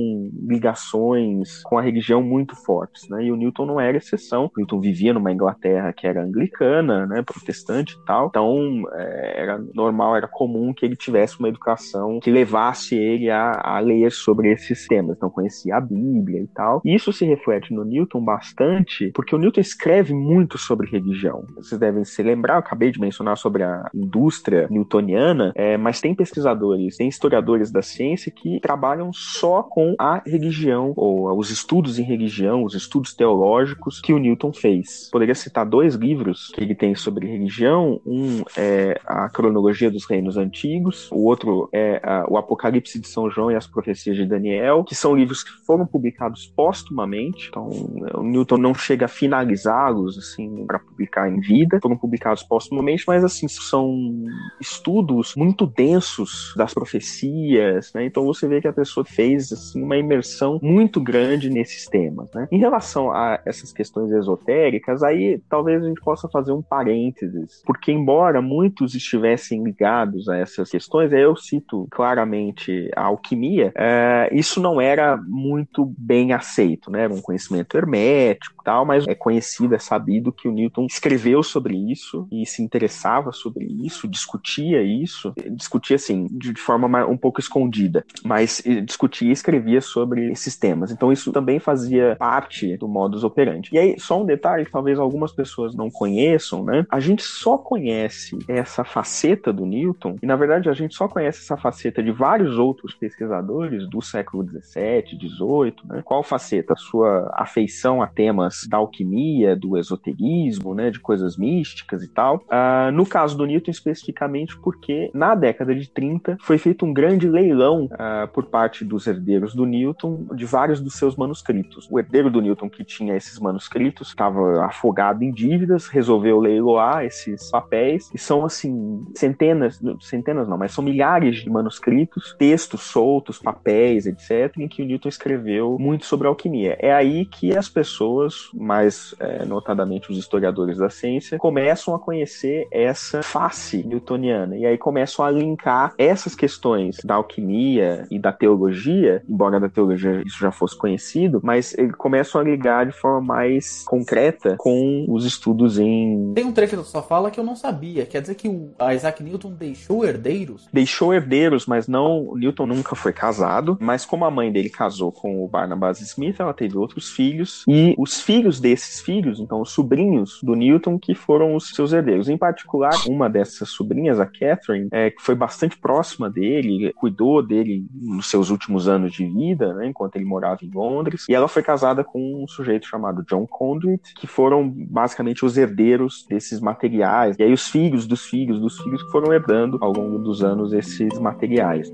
ligações 0.48 1.62
com 1.64 1.78
a 1.78 1.82
religião 1.82 2.22
muito 2.22 2.56
fortes, 2.56 3.08
né? 3.10 3.24
E 3.24 3.32
o 3.32 3.36
Newton 3.36 3.66
não 3.66 3.80
era 3.80 3.98
exceção. 3.98 4.52
Newton 4.58 4.80
vivia 4.80 5.14
numa 5.14 5.32
Inglaterra 5.32 5.94
que 5.94 6.08
era 6.08 6.24
anglicana, 6.24 7.06
né, 7.06 7.22
protestante 7.22 7.96
e 7.96 8.06
tal. 8.06 8.28
Então, 8.28 8.84
é, 8.94 9.42
era 9.42 9.64
normal, 9.74 10.16
era 10.16 10.28
comum 10.28 10.74
que 10.74 10.86
ele 10.86 10.96
tivesse 10.96 11.40
uma 11.40 11.50
educação 11.50 12.20
que 12.20 12.32
levasse 12.32 12.96
ele 12.96 13.30
a, 13.30 13.52
a 13.64 13.80
ler 13.80 14.12
sobre 14.12 14.52
esses 14.52 14.88
temas. 14.88 15.18
Então, 15.18 15.30
conhecia 15.30 15.76
a 15.76 15.82
Bíblia 15.82 16.42
e 16.42 16.48
tal. 16.48 16.82
E 16.84 16.94
isso 16.94 17.12
se 17.14 17.26
reflete 17.26 17.74
no 17.74 17.84
Newton 17.84 18.24
bastante, 18.24 19.12
porque 19.14 19.36
o 19.36 19.38
Newton 19.38 19.62
escreve 19.62 20.14
muito 20.14 20.58
sobre 20.58 20.90
religião. 20.90 21.46
Vocês 21.56 21.80
devem 21.80 22.04
se 22.04 22.22
lembrar, 22.24 22.56
eu 22.56 22.60
acabei 22.60 22.92
de 22.92 23.00
mencionar 23.00 23.38
sobre 23.38 23.64
a 23.64 23.90
indústria 23.94 24.68
newtoniana, 24.70 25.52
é, 25.56 25.78
mas 25.78 26.02
tem 26.02 26.16
pesquisadores, 26.16 26.98
tem 26.98 27.08
historiadores 27.08 27.72
da 27.72 27.82
ciência 27.86 28.32
que 28.32 28.60
trabalham 28.60 29.14
só 29.14 29.64
com 29.64 29.96
a 29.98 30.22
religião, 30.26 30.94
ou 30.96 31.38
os 31.38 31.50
estudos 31.50 32.00
em 32.00 32.04
religião, 32.04 32.64
os 32.64 32.74
estudos 32.74 33.14
teológicos 33.14 34.02
que 34.02 34.14
o 34.14 34.20
Newton 34.20 34.52
fez. 34.52 35.10
Poderia 35.12 35.36
citar 35.36 35.66
dois 35.66 35.96
livros 35.96 36.52
que 36.54 36.62
ele 36.62 36.76
tem 36.76 36.96
sobre 36.96 37.28
religião. 37.28 38.02
Um 38.06 38.44
é 38.58 39.00
a 39.06 39.30
cronologia 39.30 39.90
dos 39.90 40.06
reinos 40.06 40.38
antigos, 40.38 41.10
o 41.12 41.26
outro 41.26 41.70
é 41.72 42.02
o 42.28 42.38
Apocalipse 42.38 43.00
de 43.00 43.08
São 43.08 43.30
João 43.30 43.52
e 43.52 43.56
as 43.56 43.68
profecias 43.68 44.16
de 44.16 44.26
Daniel, 44.26 44.84
que 44.84 44.96
são 44.96 45.16
livros 45.16 45.44
que 45.44 45.52
foram 45.66 45.86
publicados 45.86 46.46
póstumamente. 46.48 47.48
Então, 47.50 47.70
o 48.16 48.24
Newton 48.24 48.58
não 48.58 48.74
chega 48.74 49.06
a 49.06 49.10
finalizá-los 49.10 50.18
assim 50.18 50.66
para 50.66 50.80
publicar 50.80 51.30
em 51.30 51.40
vida, 51.40 51.80
foram 51.82 51.98
publicados 51.98 52.44
póstumamente, 52.44 53.04
mas 53.08 53.24
assim 53.24 53.48
são 53.48 54.26
estudos 54.60 55.36
muito 55.36 55.66
densos 55.66 56.54
das 56.56 56.74
profecias, 56.74 57.75
né? 57.96 58.06
Então 58.06 58.26
você 58.26 58.48
vê 58.48 58.62
que 58.62 58.68
a 58.68 58.74
pessoa 58.74 59.06
fez 59.06 59.52
assim 59.52 59.82
uma 59.82 59.98
imersão 59.98 60.60
muito 60.62 61.02
grande 61.02 61.50
nesses 61.50 61.88
temas, 61.88 62.30
né? 62.34 62.48
Em 62.52 62.58
relação 62.58 63.12
a 63.12 63.40
essas 63.46 63.72
questões 63.72 64.12
esotéricas, 64.12 65.04
aí 65.04 65.42
talvez 65.50 65.84
a 65.84 65.88
gente 65.88 66.02
possa 66.02 66.28
fazer 66.30 66.52
um 66.52 66.62
parênteses, 66.62 67.62
porque 67.66 67.92
embora 67.92 68.42
muitos 68.42 68.96
estivessem 68.96 69.64
ligados 69.64 70.30
a 70.30 70.38
essas 70.38 70.70
questões, 70.70 71.12
eu 71.12 71.36
cito 71.36 71.88
claramente 71.92 72.90
a 72.96 73.04
alquimia, 73.04 73.72
é, 73.76 74.30
isso 74.32 74.62
não 74.62 74.80
era 74.80 75.18
muito 75.18 75.86
bem 75.98 76.34
aceito, 76.34 76.92
né? 76.92 77.04
Era 77.04 77.14
um 77.14 77.22
conhecimento 77.22 77.78
hermético 77.78 78.55
tal, 78.66 78.84
mas 78.84 79.08
é 79.08 79.14
conhecido, 79.14 79.76
é 79.76 79.80
sabido 79.80 80.32
que 80.32 80.48
o 80.48 80.52
Newton 80.52 80.88
escreveu 80.88 81.44
sobre 81.44 81.76
isso 81.92 82.28
e 82.32 82.46
se 82.46 82.64
interessava 82.64 83.32
sobre 83.32 83.66
isso, 83.66 84.08
discutia 84.08 84.82
isso, 84.82 85.34
discutia 85.52 85.96
assim, 85.96 86.28
de 86.32 86.60
forma 86.60 87.06
um 87.06 87.16
pouco 87.16 87.40
escondida, 87.40 88.04
mas 88.24 88.64
discutia 88.84 89.30
e 89.30 89.32
escrevia 89.32 89.80
sobre 89.82 90.32
esses 90.32 90.58
temas. 90.58 90.92
Então 90.92 91.12
isso 91.12 91.32
também 91.32 91.60
fazia 91.60 92.16
parte 92.18 92.76
do 92.78 92.88
modus 92.88 93.24
operandi. 93.24 93.70
E 93.72 93.78
aí, 93.78 94.00
só 94.00 94.22
um 94.22 94.26
detalhe 94.26 94.66
que 94.66 94.72
talvez 94.72 94.98
algumas 94.98 95.32
pessoas 95.32 95.76
não 95.76 95.92
conheçam, 95.92 96.64
né? 96.64 96.86
A 96.90 97.00
gente 97.00 97.22
só 97.22 97.58
conhece 97.58 98.38
essa 98.48 98.84
faceta 98.84 99.54
do 99.54 99.66
Newton, 99.66 100.18
e 100.24 100.26
na 100.26 100.36
verdade 100.36 100.70
a 100.70 100.74
gente 100.74 100.96
só 100.96 101.08
conhece 101.08 101.40
essa 101.42 101.56
faceta 101.56 102.02
de 102.02 102.12
vários 102.12 102.58
outros 102.58 102.96
pesquisadores 102.96 103.88
do 103.90 104.02
século 104.02 104.44
17, 104.44 105.18
18, 105.18 105.88
né? 105.88 106.02
Qual 106.04 106.24
faceta? 106.24 106.74
Sua 106.76 107.32
afeição 107.36 108.02
a 108.02 108.08
temas 108.08 108.55
da 108.70 108.78
alquimia, 108.78 109.56
do 109.56 109.78
esoterismo, 109.78 110.74
né? 110.74 110.90
De 110.90 111.00
coisas 111.00 111.38
místicas 111.38 112.04
e 112.04 112.08
tal. 112.08 112.38
Uh, 112.38 112.92
no 112.94 113.06
caso 113.06 113.38
do 113.38 113.46
Newton, 113.46 113.72
especificamente, 113.72 114.58
porque 114.60 115.10
na 115.14 115.36
década 115.36 115.76
de 115.76 115.90
30 115.90 116.38
foi 116.42 116.58
feito 116.58 116.86
um 116.86 116.94
grande 116.94 117.28
leilão 117.28 117.86
uh, 117.86 118.28
por 118.32 118.46
parte 118.46 118.84
dos 118.84 119.08
herdeiros 119.08 119.54
do 119.54 119.66
Newton 119.66 120.28
de 120.34 120.46
vários 120.46 120.80
dos 120.82 120.96
seus 120.96 121.16
manuscritos. 121.16 121.88
O 121.92 122.00
herdeiro 122.00 122.30
do 122.30 122.42
Newton 122.42 122.70
que 122.70 122.84
tinha 122.84 123.16
esses 123.16 123.40
manuscritos 123.40 124.10
estava 124.10 124.66
afogado 124.66 125.24
em 125.24 125.32
dívidas, 125.32 125.88
resolveu 125.88 126.40
leiloar 126.40 127.06
esses 127.06 127.50
papéis 127.50 128.10
e 128.14 128.18
são 128.18 128.46
assim 128.46 129.02
centenas, 129.16 129.82
centenas 130.02 130.48
não, 130.48 130.58
mas 130.58 130.72
são 130.72 130.84
milhares 130.84 131.38
de 131.38 131.50
manuscritos, 131.50 132.36
textos 132.38 132.82
soltos, 132.82 133.40
papéis, 133.40 134.06
etc, 134.06 134.58
em 134.58 134.68
que 134.68 134.82
o 134.82 134.86
Newton 134.86 135.10
escreveu 135.10 135.78
muito 135.80 136.06
sobre 136.06 136.28
alquimia. 136.28 136.78
É 136.80 136.94
aí 136.94 137.26
que 137.26 137.56
as 137.56 137.70
pessoas, 137.70 138.45
mais 138.54 139.16
é, 139.20 139.46
notadamente 139.46 140.12
os 140.12 140.18
historiadores 140.18 140.78
da 140.78 140.90
ciência, 140.90 141.38
começam 141.38 141.94
a 141.96 142.00
conhecer 142.00 142.68
essa 142.72 143.22
face 143.22 143.84
newtoniana 143.86 144.58
e 144.58 144.66
aí 144.66 144.78
começam 144.78 145.24
a 145.26 145.32
linkar 145.32 145.94
essas 145.98 146.36
questões 146.36 146.98
da 147.04 147.16
alquimia 147.16 148.06
e 148.10 148.20
da 148.20 148.32
teologia, 148.32 149.24
embora 149.28 149.60
da 149.60 149.70
teologia 149.70 150.22
isso 150.26 150.40
já 150.40 150.52
fosse 150.52 150.78
conhecido, 150.78 151.40
mas 151.44 151.76
começam 151.98 152.40
a 152.40 152.44
ligar 152.44 152.86
de 152.86 152.92
forma 152.92 153.22
mais 153.22 153.84
concreta 153.84 154.56
com 154.58 155.06
os 155.08 155.26
estudos 155.26 155.80
em. 155.80 156.34
Tem 156.34 156.46
um 156.46 156.52
trecho 156.52 156.76
da 156.76 156.84
sua 156.84 157.02
fala 157.02 157.32
que 157.32 157.40
eu 157.40 157.44
não 157.44 157.56
sabia. 157.56 158.06
Quer 158.06 158.22
dizer 158.22 158.36
que 158.36 158.48
o 158.48 158.74
Isaac 158.92 159.24
Newton 159.24 159.52
deixou 159.52 160.06
herdeiros? 160.06 160.68
Deixou 160.72 161.14
herdeiros, 161.14 161.66
mas 161.66 161.88
não. 161.88 162.34
Newton 162.36 162.66
nunca 162.66 162.96
foi 162.96 163.14
casado. 163.14 163.78
Mas 163.80 164.06
como 164.06 164.26
a 164.26 164.32
mãe 164.32 164.52
dele 164.52 164.70
casou 164.70 165.12
com 165.12 165.44
o 165.44 165.48
Barnabas 165.48 166.02
Smith, 166.02 166.40
ela 166.40 166.54
teve 166.54 166.78
outros 166.78 167.10
filhos. 167.10 167.64
E 167.68 167.96
os 167.98 168.22
filhos 168.22 168.35
desses 168.60 169.02
filhos, 169.02 169.40
então 169.40 169.62
os 169.62 169.72
sobrinhos 169.72 170.40
do 170.42 170.56
Newton, 170.56 171.00
que 171.00 171.14
foram 171.16 171.56
os 171.56 171.70
seus 171.70 171.94
herdeiros. 171.94 172.30
Em 172.30 172.38
particular, 172.38 172.94
uma 173.08 173.30
dessas 173.30 173.70
sobrinhas, 173.70 174.20
a 174.20 174.26
Catherine, 174.26 174.88
é, 174.92 175.10
que 175.10 175.22
foi 175.22 175.36
bastante 175.36 175.78
próxima 175.78 176.30
dele, 176.30 176.94
cuidou 176.94 177.42
dele 177.42 177.86
nos 177.94 178.30
seus 178.30 178.50
últimos 178.50 178.88
anos 178.88 179.14
de 179.14 179.26
vida, 179.26 179.74
né, 179.74 179.88
enquanto 179.88 180.16
ele 180.16 180.26
morava 180.26 180.60
em 180.64 180.70
Londres. 180.70 181.26
E 181.30 181.34
ela 181.34 181.48
foi 181.48 181.64
casada 181.64 182.04
com 182.04 182.44
um 182.44 182.48
sujeito 182.48 182.88
chamado 182.88 183.24
John 183.24 183.46
Conduit, 183.48 184.14
que 184.16 184.28
foram 184.28 184.70
basicamente 184.70 185.46
os 185.46 185.58
herdeiros 185.58 186.26
desses 186.30 186.60
materiais. 186.60 187.36
E 187.38 187.44
aí 187.44 187.54
os 187.54 187.70
filhos 187.70 188.06
dos 188.08 188.26
filhos 188.26 188.60
dos 188.60 188.78
filhos 188.82 189.04
que 189.04 189.12
foram 189.12 189.34
herdando 189.34 189.78
ao 189.82 189.92
longo 189.92 190.20
dos 190.20 190.44
anos 190.44 190.74
esses 190.74 191.18
materiais. 191.20 191.92